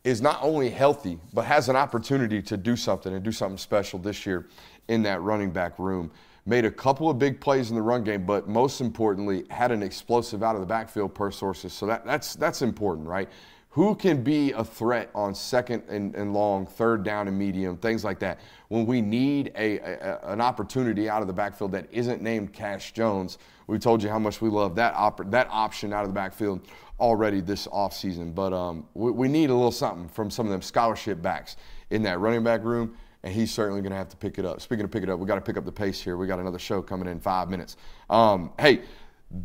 is 0.04 0.22
not 0.22 0.40
only 0.42 0.70
healthy, 0.70 1.20
but 1.34 1.46
has 1.46 1.70
an 1.70 1.76
opportunity 1.76 2.42
to 2.42 2.58
do 2.58 2.76
something 2.76 3.14
and 3.14 3.24
do 3.24 3.32
something 3.32 3.58
special 3.58 4.00
this 4.00 4.26
year 4.26 4.48
in 4.88 5.04
that 5.04 5.22
running 5.22 5.52
back 5.52 5.78
room 5.78 6.12
made 6.48 6.64
a 6.64 6.72
couple 6.72 7.10
of 7.10 7.20
big 7.20 7.42
plays 7.42 7.70
in 7.70 7.76
the 7.76 7.82
run 7.82 8.06
game, 8.06 8.26
but 8.26 8.48
most 8.48 8.80
importantly, 8.80 9.44
had 9.50 9.70
an 9.70 9.84
explosive 9.84 10.42
out 10.42 10.56
of 10.56 10.62
the 10.62 10.66
backfield 10.66 11.14
per 11.14 11.30
sources. 11.30 11.74
So 11.74 11.86
that, 11.88 12.06
that's, 12.06 12.36
that's 12.36 12.62
important, 12.62 13.06
right? 13.06 13.28
Who 13.72 13.94
can 13.94 14.24
be 14.24 14.54
a 14.54 14.64
threat 14.64 15.12
on 15.14 15.36
second 15.36 15.84
and, 15.90 16.16
and 16.16 16.34
long, 16.34 16.66
third 16.66 17.04
down 17.04 17.28
and 17.28 17.38
medium, 17.38 17.76
things 17.78 18.06
like 18.06 18.18
that? 18.20 18.40
When 18.70 18.86
we 18.86 19.02
need 19.02 19.52
a, 19.56 19.78
a, 19.80 20.20
an 20.24 20.40
opportunity 20.40 21.10
out 21.10 21.22
of 21.22 21.28
the 21.28 21.34
backfield 21.34 21.74
that 21.74 21.86
isn't 21.92 22.22
named 22.22 22.54
Cash 22.54 22.94
Jones, 22.94 23.38
we 23.68 23.78
told 23.78 24.02
you 24.02 24.10
how 24.10 24.18
much 24.18 24.42
we 24.42 24.50
love 24.50 24.74
that, 24.76 24.96
op- 24.96 25.30
that 25.30 25.48
option 25.52 25.92
out 25.92 26.04
of 26.04 26.08
the 26.08 26.16
backfield 26.16 26.62
already 26.98 27.42
this 27.42 27.68
offseason. 27.68 28.34
But 28.34 28.54
um, 28.54 28.88
we, 28.94 29.12
we 29.12 29.28
need 29.28 29.50
a 29.50 29.54
little 29.54 29.72
something 29.72 30.08
from 30.08 30.32
some 30.32 30.46
of 30.46 30.52
them 30.54 30.62
scholarship 30.62 31.22
backs 31.22 31.58
in 31.90 32.02
that 32.04 32.20
running 32.20 32.44
back 32.44 32.64
room 32.64 32.96
and 33.28 33.36
he's 33.36 33.52
certainly 33.52 33.82
going 33.82 33.92
to 33.92 33.98
have 33.98 34.08
to 34.08 34.16
pick 34.16 34.40
it 34.40 34.46
up. 34.46 34.62
Speaking 34.62 34.86
of 34.86 34.92
pick 34.92 35.04
it 35.04 35.10
up, 35.10 35.20
we 35.20 35.28
got 35.28 35.36
to 35.36 35.42
pick 35.42 35.58
up 35.58 35.66
the 35.66 35.72
pace 35.72 36.00
here. 36.00 36.16
We 36.16 36.28
got 36.28 36.40
another 36.40 36.58
show 36.58 36.82
coming 36.82 37.10
in 37.10 37.20
five 37.20 37.50
minutes. 37.50 37.76
Um, 38.10 38.54
hey, 38.58 38.84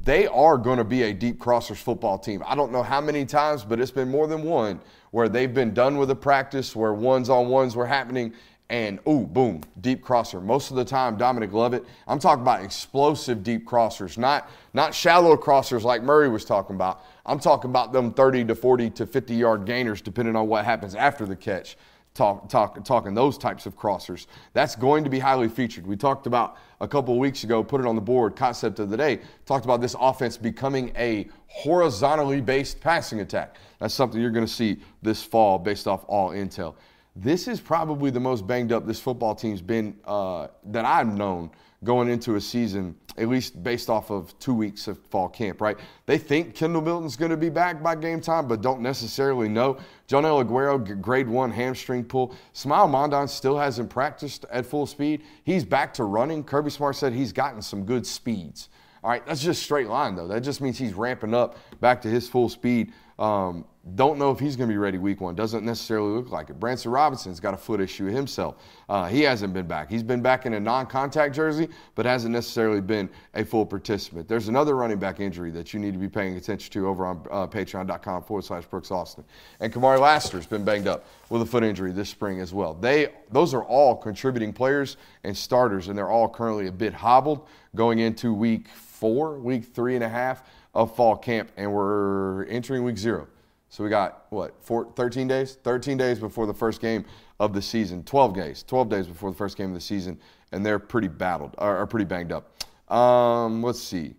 they 0.05 0.28
are 0.28 0.57
going 0.57 0.78
to 0.78 0.85
be 0.85 1.03
a 1.03 1.12
deep 1.12 1.41
crossers 1.41 1.78
football 1.78 2.16
team. 2.16 2.45
I 2.47 2.55
don't 2.55 2.70
know 2.70 2.85
how 2.85 3.01
many 3.01 3.24
times, 3.24 3.64
but 3.64 3.80
it's 3.80 3.91
been 3.91 4.09
more 4.09 4.28
than 4.28 4.45
one 4.45 4.80
where 5.11 5.28
they've 5.28 5.53
been 5.53 5.74
done 5.74 5.99
with 5.99 6.12
a 6.12 6.14
practice 6.14 6.76
where 6.76 6.95
ones 6.95 7.28
on 7.28 7.49
ones 7.49 7.74
were 7.74 7.85
happening 7.87 8.33
and 8.70 9.01
ooh, 9.09 9.26
boom, 9.26 9.62
deep 9.80 10.01
crosser. 10.01 10.41
Most 10.41 10.70
of 10.70 10.76
the 10.76 10.85
time, 10.85 11.16
Dominic 11.16 11.53
Lovett. 11.53 11.85
I'm 12.07 12.20
talking 12.20 12.43
about 12.43 12.62
explosive 12.62 13.43
deep 13.43 13.66
crossers, 13.66 14.16
not 14.16 14.49
not 14.74 14.95
shallow 14.95 15.37
crossers 15.37 15.83
like 15.83 16.05
Murray 16.05 16.28
was 16.28 16.45
talking 16.45 16.76
about. 16.76 17.05
I'm 17.26 17.41
talking 17.41 17.68
about 17.68 17.93
them 17.93 18.14
30 18.14 18.45
to 18.45 18.55
40 18.55 18.91
to 18.91 19.07
50 19.07 19.35
yard 19.35 19.64
gainers, 19.66 20.01
depending 20.01 20.37
on 20.37 20.47
what 20.47 20.64
happens 20.64 20.95
after 20.95 21.26
the 21.26 21.35
catch 21.35 21.76
talk, 22.14 22.48
talk, 22.48 22.84
talking 22.84 23.14
those 23.14 23.38
types 23.38 23.66
of 23.66 23.76
crossers. 23.76 24.26
That's 24.52 24.76
going 24.76 25.04
to 25.04 25.10
be 25.10 25.18
highly 25.18 25.48
featured. 25.48 25.86
We 25.86 25.96
talked 25.96 26.26
about 26.26 26.56
a 26.80 26.88
couple 26.88 27.18
weeks 27.18 27.44
ago, 27.44 27.62
put 27.62 27.80
it 27.80 27.86
on 27.86 27.94
the 27.94 28.02
board, 28.02 28.36
concept 28.36 28.78
of 28.78 28.90
the 28.90 28.96
day, 28.96 29.20
talked 29.46 29.64
about 29.64 29.80
this 29.80 29.96
offense 29.98 30.36
becoming 30.36 30.92
a 30.96 31.28
horizontally 31.46 32.40
based 32.40 32.80
passing 32.80 33.20
attack. 33.20 33.56
That's 33.78 33.94
something 33.94 34.20
you're 34.20 34.30
going 34.30 34.46
to 34.46 34.52
see 34.52 34.78
this 35.00 35.22
fall 35.22 35.58
based 35.58 35.86
off 35.86 36.04
all 36.06 36.30
intel. 36.30 36.74
This 37.14 37.46
is 37.46 37.60
probably 37.60 38.10
the 38.10 38.20
most 38.20 38.46
banged 38.46 38.72
up 38.72 38.86
this 38.86 39.00
football 39.00 39.34
team's 39.34 39.60
been 39.60 39.96
uh, 40.04 40.48
that 40.64 40.84
I've 40.84 41.14
known 41.14 41.50
going 41.84 42.08
into 42.08 42.36
a 42.36 42.40
season, 42.40 42.94
at 43.16 43.28
least 43.28 43.62
based 43.62 43.90
off 43.90 44.10
of 44.10 44.38
two 44.38 44.54
weeks 44.54 44.88
of 44.88 44.98
fall 45.10 45.28
camp, 45.28 45.60
right? 45.60 45.78
They 46.06 46.18
think 46.18 46.54
Kendall 46.54 46.82
Milton's 46.82 47.16
going 47.16 47.30
to 47.30 47.36
be 47.36 47.50
back 47.50 47.82
by 47.82 47.94
game 47.94 48.20
time, 48.20 48.48
but 48.48 48.62
don't 48.62 48.80
necessarily 48.80 49.48
know. 49.48 49.78
Joenel 50.06 50.44
Aguero, 50.44 51.00
grade 51.00 51.28
one 51.28 51.50
hamstring 51.50 52.04
pull. 52.04 52.34
Smael 52.54 52.88
Mondon 52.88 53.28
still 53.28 53.58
hasn't 53.58 53.90
practiced 53.90 54.44
at 54.50 54.66
full 54.66 54.86
speed. 54.86 55.22
He's 55.44 55.64
back 55.64 55.94
to 55.94 56.04
running. 56.04 56.44
Kirby 56.44 56.70
Smart 56.70 56.96
said 56.96 57.12
he's 57.12 57.32
gotten 57.32 57.62
some 57.62 57.84
good 57.84 58.06
speeds. 58.06 58.68
All 59.04 59.10
right, 59.10 59.24
that's 59.26 59.42
just 59.42 59.62
straight 59.62 59.88
line, 59.88 60.14
though. 60.14 60.28
That 60.28 60.42
just 60.42 60.60
means 60.60 60.78
he's 60.78 60.94
ramping 60.94 61.34
up 61.34 61.56
back 61.80 62.02
to 62.02 62.08
his 62.08 62.28
full 62.28 62.48
speed. 62.48 62.92
Um, 63.23 63.66
don't 63.95 64.18
know 64.18 64.33
if 64.33 64.41
he's 64.41 64.57
going 64.57 64.68
to 64.68 64.73
be 64.73 64.79
ready 64.79 64.99
week 64.99 65.20
one. 65.20 65.37
Doesn't 65.37 65.64
necessarily 65.64 66.11
look 66.11 66.31
like 66.31 66.51
it. 66.51 66.59
Branson 66.59 66.91
Robinson's 66.91 67.39
got 67.39 67.55
a 67.55 67.57
foot 67.57 67.81
issue 67.81 68.07
himself. 68.07 68.57
Uh, 68.89 69.07
he 69.07 69.23
hasn't 69.23 69.55
been 69.55 69.66
back. 69.66 69.89
He's 69.89 70.03
been 70.03 70.23
back 70.23 70.45
in 70.45 70.55
a 70.55 70.61
non 70.61 70.87
contact 70.87 71.33
jersey, 71.33 71.68
but 71.95 72.05
hasn't 72.05 72.33
necessarily 72.33 72.81
been 72.81 73.09
a 73.35 73.45
full 73.45 73.64
participant. 73.64 74.27
There's 74.27 74.49
another 74.49 74.75
running 74.75 74.99
back 74.99 75.20
injury 75.20 75.53
that 75.53 75.73
you 75.73 75.79
need 75.79 75.93
to 75.93 76.01
be 76.01 76.09
paying 76.09 76.37
attention 76.37 76.73
to 76.73 76.89
over 76.89 77.07
on 77.07 77.25
uh, 77.31 77.47
patreon.com 77.47 78.25
forward 78.25 78.45
slash 78.45 78.66
Brooks 78.66 78.91
Austin. 78.91 79.25
And 79.61 79.73
Kamari 79.73 80.01
Lassiter's 80.01 80.47
been 80.47 80.64
banged 80.64 80.89
up 80.89 81.05
with 81.29 81.43
a 81.43 81.47
foot 81.47 81.62
injury 81.62 81.93
this 81.93 82.09
spring 82.09 82.41
as 82.41 82.53
well. 82.53 82.75
They, 82.75 83.09
those 83.31 83.55
are 83.55 83.62
all 83.62 83.95
contributing 83.95 84.53
players 84.53 84.97
and 85.23 85.37
starters, 85.37 85.87
and 85.87 85.97
they're 85.97 86.11
all 86.11 86.29
currently 86.29 86.66
a 86.66 86.73
bit 86.73 86.93
hobbled 86.93 87.47
going 87.77 88.01
into 88.01 88.35
week 88.35 88.68
four, 88.68 89.39
week 89.39 89.64
three 89.64 89.95
and 89.95 90.05
a 90.05 90.09
half 90.09 90.45
of 90.75 90.95
fall 90.97 91.16
camp, 91.16 91.51
and 91.57 91.73
we're 91.73 92.45
entering 92.47 92.85
week 92.85 92.99
zero. 92.99 93.29
So 93.68 93.83
we 93.83 93.91
got 93.91 94.27
what, 94.31 94.55
four, 94.61 94.93
13 94.97 95.29
days? 95.29 95.57
13 95.64 95.97
days 95.97 96.18
before 96.18 96.47
the 96.47 96.55
first 96.55 96.81
game 96.81 97.05
of 97.41 97.55
the 97.55 97.62
season. 97.62 98.05
12 98.05 98.35
days, 98.35 98.62
12 98.66 98.89
days 98.89 99.07
before 99.07 99.31
the 99.31 99.37
first 99.37 99.57
game 99.57 99.68
of 99.68 99.75
the 99.75 99.81
season, 99.81 100.18
and 100.53 100.64
they're 100.64 100.79
pretty 100.79 101.09
battled, 101.09 101.55
or, 101.59 101.79
or 101.79 101.87
pretty 101.87 102.05
banged 102.05 102.33
up. 102.33 102.53
Um, 102.95 103.62
let's 103.62 103.81
see. 103.81 104.14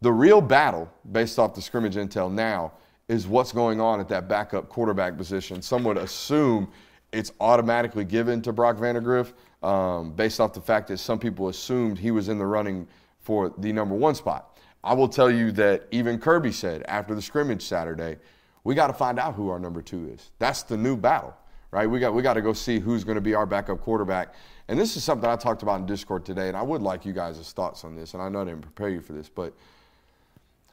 The 0.00 0.12
real 0.12 0.40
battle, 0.40 0.90
based 1.12 1.38
off 1.38 1.54
the 1.54 1.62
scrimmage 1.62 1.96
intel 1.96 2.32
now, 2.32 2.72
is 3.08 3.26
what's 3.26 3.52
going 3.52 3.80
on 3.80 4.00
at 4.00 4.08
that 4.08 4.28
backup 4.28 4.68
quarterback 4.68 5.16
position. 5.16 5.62
Some 5.62 5.84
would 5.84 5.96
assume 5.96 6.68
it's 7.12 7.32
automatically 7.40 8.04
given 8.04 8.42
to 8.42 8.52
Brock 8.52 8.76
Vandagriff, 8.76 9.32
um, 9.62 10.12
based 10.12 10.40
off 10.40 10.52
the 10.52 10.60
fact 10.60 10.88
that 10.88 10.98
some 10.98 11.18
people 11.18 11.48
assumed 11.48 11.98
he 11.98 12.10
was 12.10 12.28
in 12.28 12.38
the 12.38 12.46
running 12.46 12.86
for 13.20 13.52
the 13.58 13.72
number 13.72 13.94
one 13.94 14.14
spot. 14.14 14.55
I 14.86 14.94
will 14.94 15.08
tell 15.08 15.30
you 15.30 15.50
that 15.52 15.88
even 15.90 16.20
Kirby 16.20 16.52
said 16.52 16.84
after 16.86 17.16
the 17.16 17.20
scrimmage 17.20 17.62
Saturday 17.62 18.18
we 18.62 18.74
got 18.74 18.86
to 18.86 18.92
find 18.92 19.18
out 19.18 19.34
who 19.34 19.48
our 19.48 19.58
number 19.58 19.82
two 19.82 20.08
is. 20.08 20.30
That's 20.38 20.62
the 20.62 20.76
new 20.76 20.96
battle, 20.96 21.34
right? 21.72 21.88
We 21.88 21.98
got 21.98 22.14
we 22.14 22.22
got 22.22 22.34
to 22.34 22.42
go 22.42 22.52
see 22.52 22.78
who's 22.78 23.02
going 23.02 23.16
to 23.16 23.20
be 23.20 23.34
our 23.34 23.46
backup 23.46 23.80
quarterback. 23.80 24.34
And 24.68 24.78
this 24.78 24.96
is 24.96 25.02
something 25.02 25.28
I 25.28 25.36
talked 25.36 25.62
about 25.62 25.80
in 25.80 25.86
Discord 25.86 26.24
today, 26.24 26.48
and 26.48 26.56
I 26.56 26.62
would 26.62 26.82
like 26.82 27.04
you 27.04 27.12
guys' 27.12 27.52
thoughts 27.52 27.84
on 27.84 27.96
this. 27.96 28.14
And 28.14 28.22
I 28.22 28.28
know 28.28 28.42
I 28.42 28.44
didn't 28.44 28.62
prepare 28.62 28.88
you 28.88 29.00
for 29.00 29.12
this, 29.12 29.28
but 29.28 29.54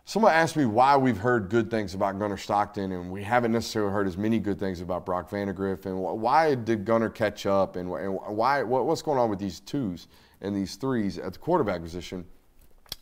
someone 0.05 0.31
asked 0.31 0.57
me 0.57 0.65
why 0.65 0.95
we've 0.95 1.17
heard 1.17 1.49
good 1.49 1.71
things 1.71 1.95
about 1.95 2.17
Gunnar 2.19 2.37
Stockton, 2.37 2.91
and 2.91 3.11
we 3.11 3.23
haven't 3.23 3.51
necessarily 3.51 3.91
heard 3.91 4.07
as 4.07 4.17
many 4.17 4.39
good 4.39 4.59
things 4.59 4.81
about 4.81 5.05
Brock 5.07 5.29
Vandagriff. 5.29 5.85
And 5.87 5.99
why 5.99 6.55
did 6.55 6.85
Gunnar 6.85 7.09
catch 7.09 7.47
up? 7.47 7.75
And 7.75 7.89
why 7.89 8.63
what's 8.63 9.01
going 9.01 9.19
on 9.19 9.31
with 9.31 9.39
these 9.39 9.59
twos 9.59 10.07
and 10.41 10.55
these 10.55 10.75
threes 10.75 11.17
at 11.17 11.33
the 11.33 11.39
quarterback 11.39 11.81
position? 11.81 12.25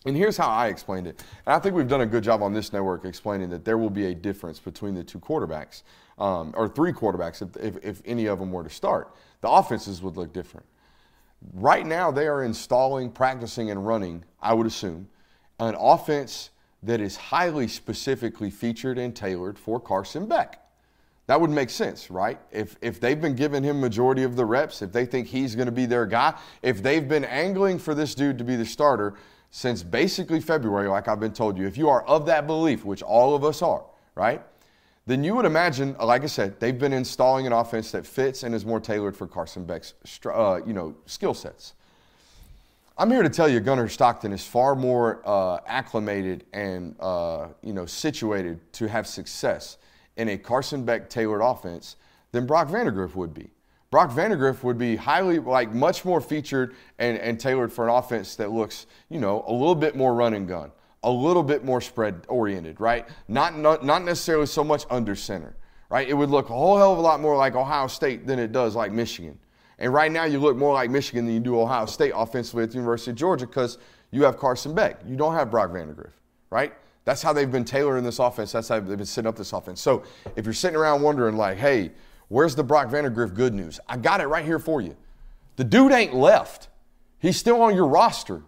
And 0.06 0.18
here's 0.18 0.36
how 0.36 0.50
I 0.50 0.68
explained 0.68 1.06
it. 1.06 1.24
And 1.46 1.54
I 1.54 1.60
think 1.60 1.76
we've 1.76 1.88
done 1.88 2.02
a 2.02 2.08
good 2.08 2.24
job 2.24 2.42
on 2.42 2.54
this 2.54 2.74
network 2.74 3.06
explaining 3.06 3.50
that 3.52 3.66
there 3.66 3.78
will 3.78 3.90
be 3.90 4.08
a 4.08 4.16
difference 4.16 4.58
between 4.60 4.96
the 4.96 5.04
two 5.04 5.20
quarterbacks, 5.20 5.84
um, 6.18 6.54
or 6.58 6.68
three 6.68 6.92
quarterbacks, 6.92 7.42
if, 7.42 7.56
if, 7.64 7.84
if 7.84 8.02
any 8.06 8.26
of 8.26 8.40
them 8.40 8.52
were 8.52 8.64
to 8.64 8.70
start. 8.70 9.16
The 9.42 9.50
offenses 9.50 10.02
would 10.02 10.18
look 10.18 10.34
different. 10.34 10.66
Right 11.54 11.86
now, 11.86 12.12
they 12.12 12.28
are 12.28 12.44
installing, 12.44 13.12
practicing, 13.12 13.70
and 13.70 13.86
running, 13.86 14.24
I 14.42 14.54
would 14.54 14.68
assume, 14.68 15.08
an 15.60 15.76
offense 15.78 16.50
that 16.84 17.00
is 17.00 17.16
highly 17.16 17.68
specifically 17.68 18.50
featured 18.50 18.98
and 18.98 19.16
tailored 19.16 19.58
for 19.58 19.80
Carson 19.80 20.26
Beck. 20.26 20.60
That 21.28 21.40
would 21.40 21.52
make 21.52 21.70
sense, 21.70 22.10
right? 22.10 22.40
If, 22.52 22.76
if 22.82 23.00
they've 23.00 23.20
been 23.20 23.36
giving 23.36 23.64
him 23.64 23.80
majority 23.80 24.24
of 24.24 24.36
the 24.36 24.46
reps, 24.46 24.82
if 24.82 24.92
they 24.92 25.06
think 25.06 25.28
he's 25.28 25.56
going 25.56 25.68
to 25.68 25.72
be 25.72 25.86
their 25.86 26.08
guy, 26.08 26.34
if 26.64 26.82
they've 26.82 27.08
been 27.08 27.24
angling 27.24 27.78
for 27.80 27.94
this 27.94 28.16
dude 28.16 28.40
to 28.40 28.44
be 28.44 28.56
the 28.56 28.66
starter 28.66 29.14
since 29.52 29.84
basically 29.84 30.40
February, 30.40 30.88
like 30.88 31.08
I've 31.08 31.20
been 31.20 31.34
told 31.34 31.58
you, 31.58 31.68
if 31.68 31.78
you 31.78 31.90
are 31.90 32.04
of 32.06 32.26
that 32.26 32.48
belief, 32.48 32.86
which 32.86 33.04
all 33.04 33.36
of 33.36 33.44
us 33.44 33.62
are, 33.62 33.84
right? 34.16 34.42
Then 35.06 35.24
you 35.24 35.36
would 35.36 35.46
imagine, 35.46 35.96
like 36.02 36.24
I 36.24 36.28
said, 36.28 36.60
they've 36.60 36.78
been 36.78 36.94
installing 36.94 37.46
an 37.48 37.54
offense 37.54 37.92
that 37.92 38.06
fits 38.06 38.44
and 38.44 38.56
is 38.56 38.66
more 38.66 38.80
tailored 38.80 39.16
for 39.16 39.28
Carson 39.28 39.66
Beck's, 39.66 39.94
uh, 40.26 40.62
you 40.66 40.74
know, 40.74 40.96
skill 41.06 41.34
sets. 41.34 41.74
I'm 42.98 43.10
here 43.10 43.24
to 43.24 43.30
tell 43.30 43.50
you, 43.50 43.60
Gunnar 43.60 43.90
Stockton 43.90 44.32
is 44.32 44.46
far 44.46 44.76
more 44.76 45.22
uh, 45.26 45.60
acclimated 45.66 46.46
and 46.54 46.96
uh, 47.00 47.48
you 47.64 47.74
know 47.74 47.86
situated 47.86 48.60
to 48.74 48.88
have 48.88 49.08
success 49.08 49.78
in 50.18 50.30
a 50.30 50.38
Carson 50.38 50.86
Beck 50.86 51.10
tailored 51.10 51.42
offense 51.42 51.96
than 52.32 52.46
Brock 52.46 52.68
Vandagriff 52.68 53.16
would 53.16 53.34
be. 53.34 53.50
Brock 53.92 54.10
Vandagriff 54.12 54.64
would 54.64 54.78
be 54.78 54.96
highly, 54.96 55.38
like, 55.40 55.74
much 55.74 56.06
more 56.06 56.22
featured 56.22 56.76
and, 56.98 57.18
and 57.18 57.38
tailored 57.38 57.74
for 57.74 57.88
an 57.90 57.94
offense 57.94 58.36
that 58.38 58.50
looks, 58.50 58.88
you 59.10 59.20
know, 59.20 59.44
a 59.48 59.52
little 59.52 59.76
bit 59.76 59.98
more 59.98 60.16
run 60.16 60.34
and 60.34 60.48
gun, 60.48 60.72
a 61.04 61.12
little 61.12 61.44
bit 61.44 61.66
more 61.66 61.82
spread 61.82 62.22
oriented, 62.30 62.80
right? 62.80 63.06
Not, 63.28 63.58
not, 63.58 63.84
not 63.86 64.06
necessarily 64.06 64.46
so 64.46 64.64
much 64.64 64.86
under 64.90 65.14
center, 65.14 65.58
right? 65.90 66.08
It 66.08 66.14
would 66.14 66.30
look 66.30 66.50
a 66.50 66.54
whole 66.54 66.78
hell 66.78 66.94
of 66.94 67.00
a 67.00 67.02
lot 67.02 67.20
more 67.20 67.36
like 67.36 67.56
Ohio 67.56 67.88
State 67.88 68.26
than 68.26 68.40
it 68.40 68.54
does 68.54 68.78
like 68.78 68.94
Michigan. 68.94 69.38
And 69.78 69.94
right 69.94 70.12
now, 70.12 70.24
you 70.24 70.40
look 70.40 70.56
more 70.56 70.74
like 70.74 70.90
Michigan 70.90 71.26
than 71.26 71.34
you 71.34 71.42
do 71.42 71.60
Ohio 71.60 71.86
State 71.86 72.14
offensively 72.16 72.64
at 72.64 72.70
the 72.70 72.76
University 72.76 73.12
of 73.12 73.18
Georgia 73.18 73.46
because 73.46 73.78
you 74.12 74.24
have 74.24 74.38
Carson 74.38 74.74
Beck. 74.74 75.02
You 75.06 75.18
don't 75.18 75.34
have 75.34 75.52
Brock 75.52 75.72
Vandagriff, 75.72 76.12
right? 76.50 76.74
That's 77.04 77.22
how 77.22 77.34
they've 77.34 77.52
been 77.52 77.66
tailoring 77.66 78.06
this 78.06 78.20
offense. 78.20 78.54
That's 78.54 78.70
how 78.70 78.80
they've 78.80 78.98
been 78.98 79.06
setting 79.06 79.28
up 79.28 79.36
this 79.36 79.52
offense. 79.52 79.82
So 79.82 80.04
if 80.38 80.46
you're 80.46 80.54
sitting 80.54 80.78
around 80.78 81.02
wondering, 81.02 81.36
like, 81.36 81.58
hey, 81.58 81.92
where's 82.32 82.56
the 82.56 82.64
Brock 82.64 82.88
Vandagriff 82.88 83.34
good 83.34 83.54
news? 83.54 83.80
I 83.90 83.98
got 83.98 84.22
it 84.22 84.28
right 84.28 84.46
here 84.46 84.58
for 84.58 84.80
you. 84.80 84.96
The 85.58 85.66
dude 85.66 85.92
ain't 85.92 86.16
left. 86.16 86.70
He's 87.20 87.38
still 87.38 87.62
on 87.62 87.76
your 87.76 87.88
roster. 87.88 88.42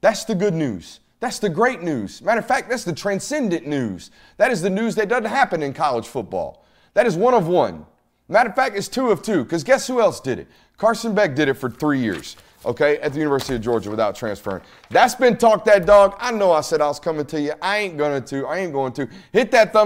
That's 0.00 0.24
the 0.24 0.34
good 0.34 0.54
news. 0.54 1.00
That's 1.20 1.38
the 1.38 1.50
great 1.50 1.82
news. 1.82 2.22
Matter 2.22 2.40
of 2.40 2.46
fact, 2.46 2.70
that's 2.70 2.84
the 2.84 2.94
transcendent 2.94 3.66
news. 3.66 4.10
That 4.38 4.50
is 4.50 4.62
the 4.62 4.70
news 4.70 4.94
that 4.94 5.08
doesn't 5.08 5.26
happen 5.26 5.62
in 5.62 5.74
college 5.74 6.06
football. 6.06 6.64
That 6.94 7.06
is 7.06 7.16
one 7.16 7.34
of 7.34 7.46
one. 7.46 7.84
Matter 8.28 8.48
of 8.48 8.56
fact, 8.56 8.74
it's 8.74 8.88
two 8.88 9.10
of 9.10 9.22
two, 9.22 9.44
because 9.44 9.62
guess 9.62 9.86
who 9.86 10.00
else 10.00 10.18
did 10.18 10.38
it? 10.38 10.48
Carson 10.78 11.14
Beck 11.14 11.34
did 11.34 11.48
it 11.48 11.54
for 11.54 11.70
three 11.70 12.00
years 12.00 12.36
okay, 12.66 12.98
at 12.98 13.12
the 13.12 13.18
University 13.18 13.54
of 13.54 13.60
Georgia 13.62 13.90
without 13.90 14.14
transferring. 14.14 14.62
That's 14.90 15.14
been 15.14 15.36
Talk 15.36 15.64
That 15.64 15.86
Dog. 15.86 16.16
I 16.18 16.32
know 16.32 16.52
I 16.52 16.60
said 16.60 16.80
I 16.80 16.88
was 16.88 16.98
coming 16.98 17.24
to 17.26 17.40
you. 17.40 17.52
I 17.62 17.78
ain't 17.78 17.96
gonna 17.96 18.20
to. 18.20 18.46
I 18.46 18.58
ain't 18.58 18.72
going 18.72 18.92
to. 18.94 19.08
Hit 19.32 19.50
that 19.52 19.72
thumb 19.72 19.84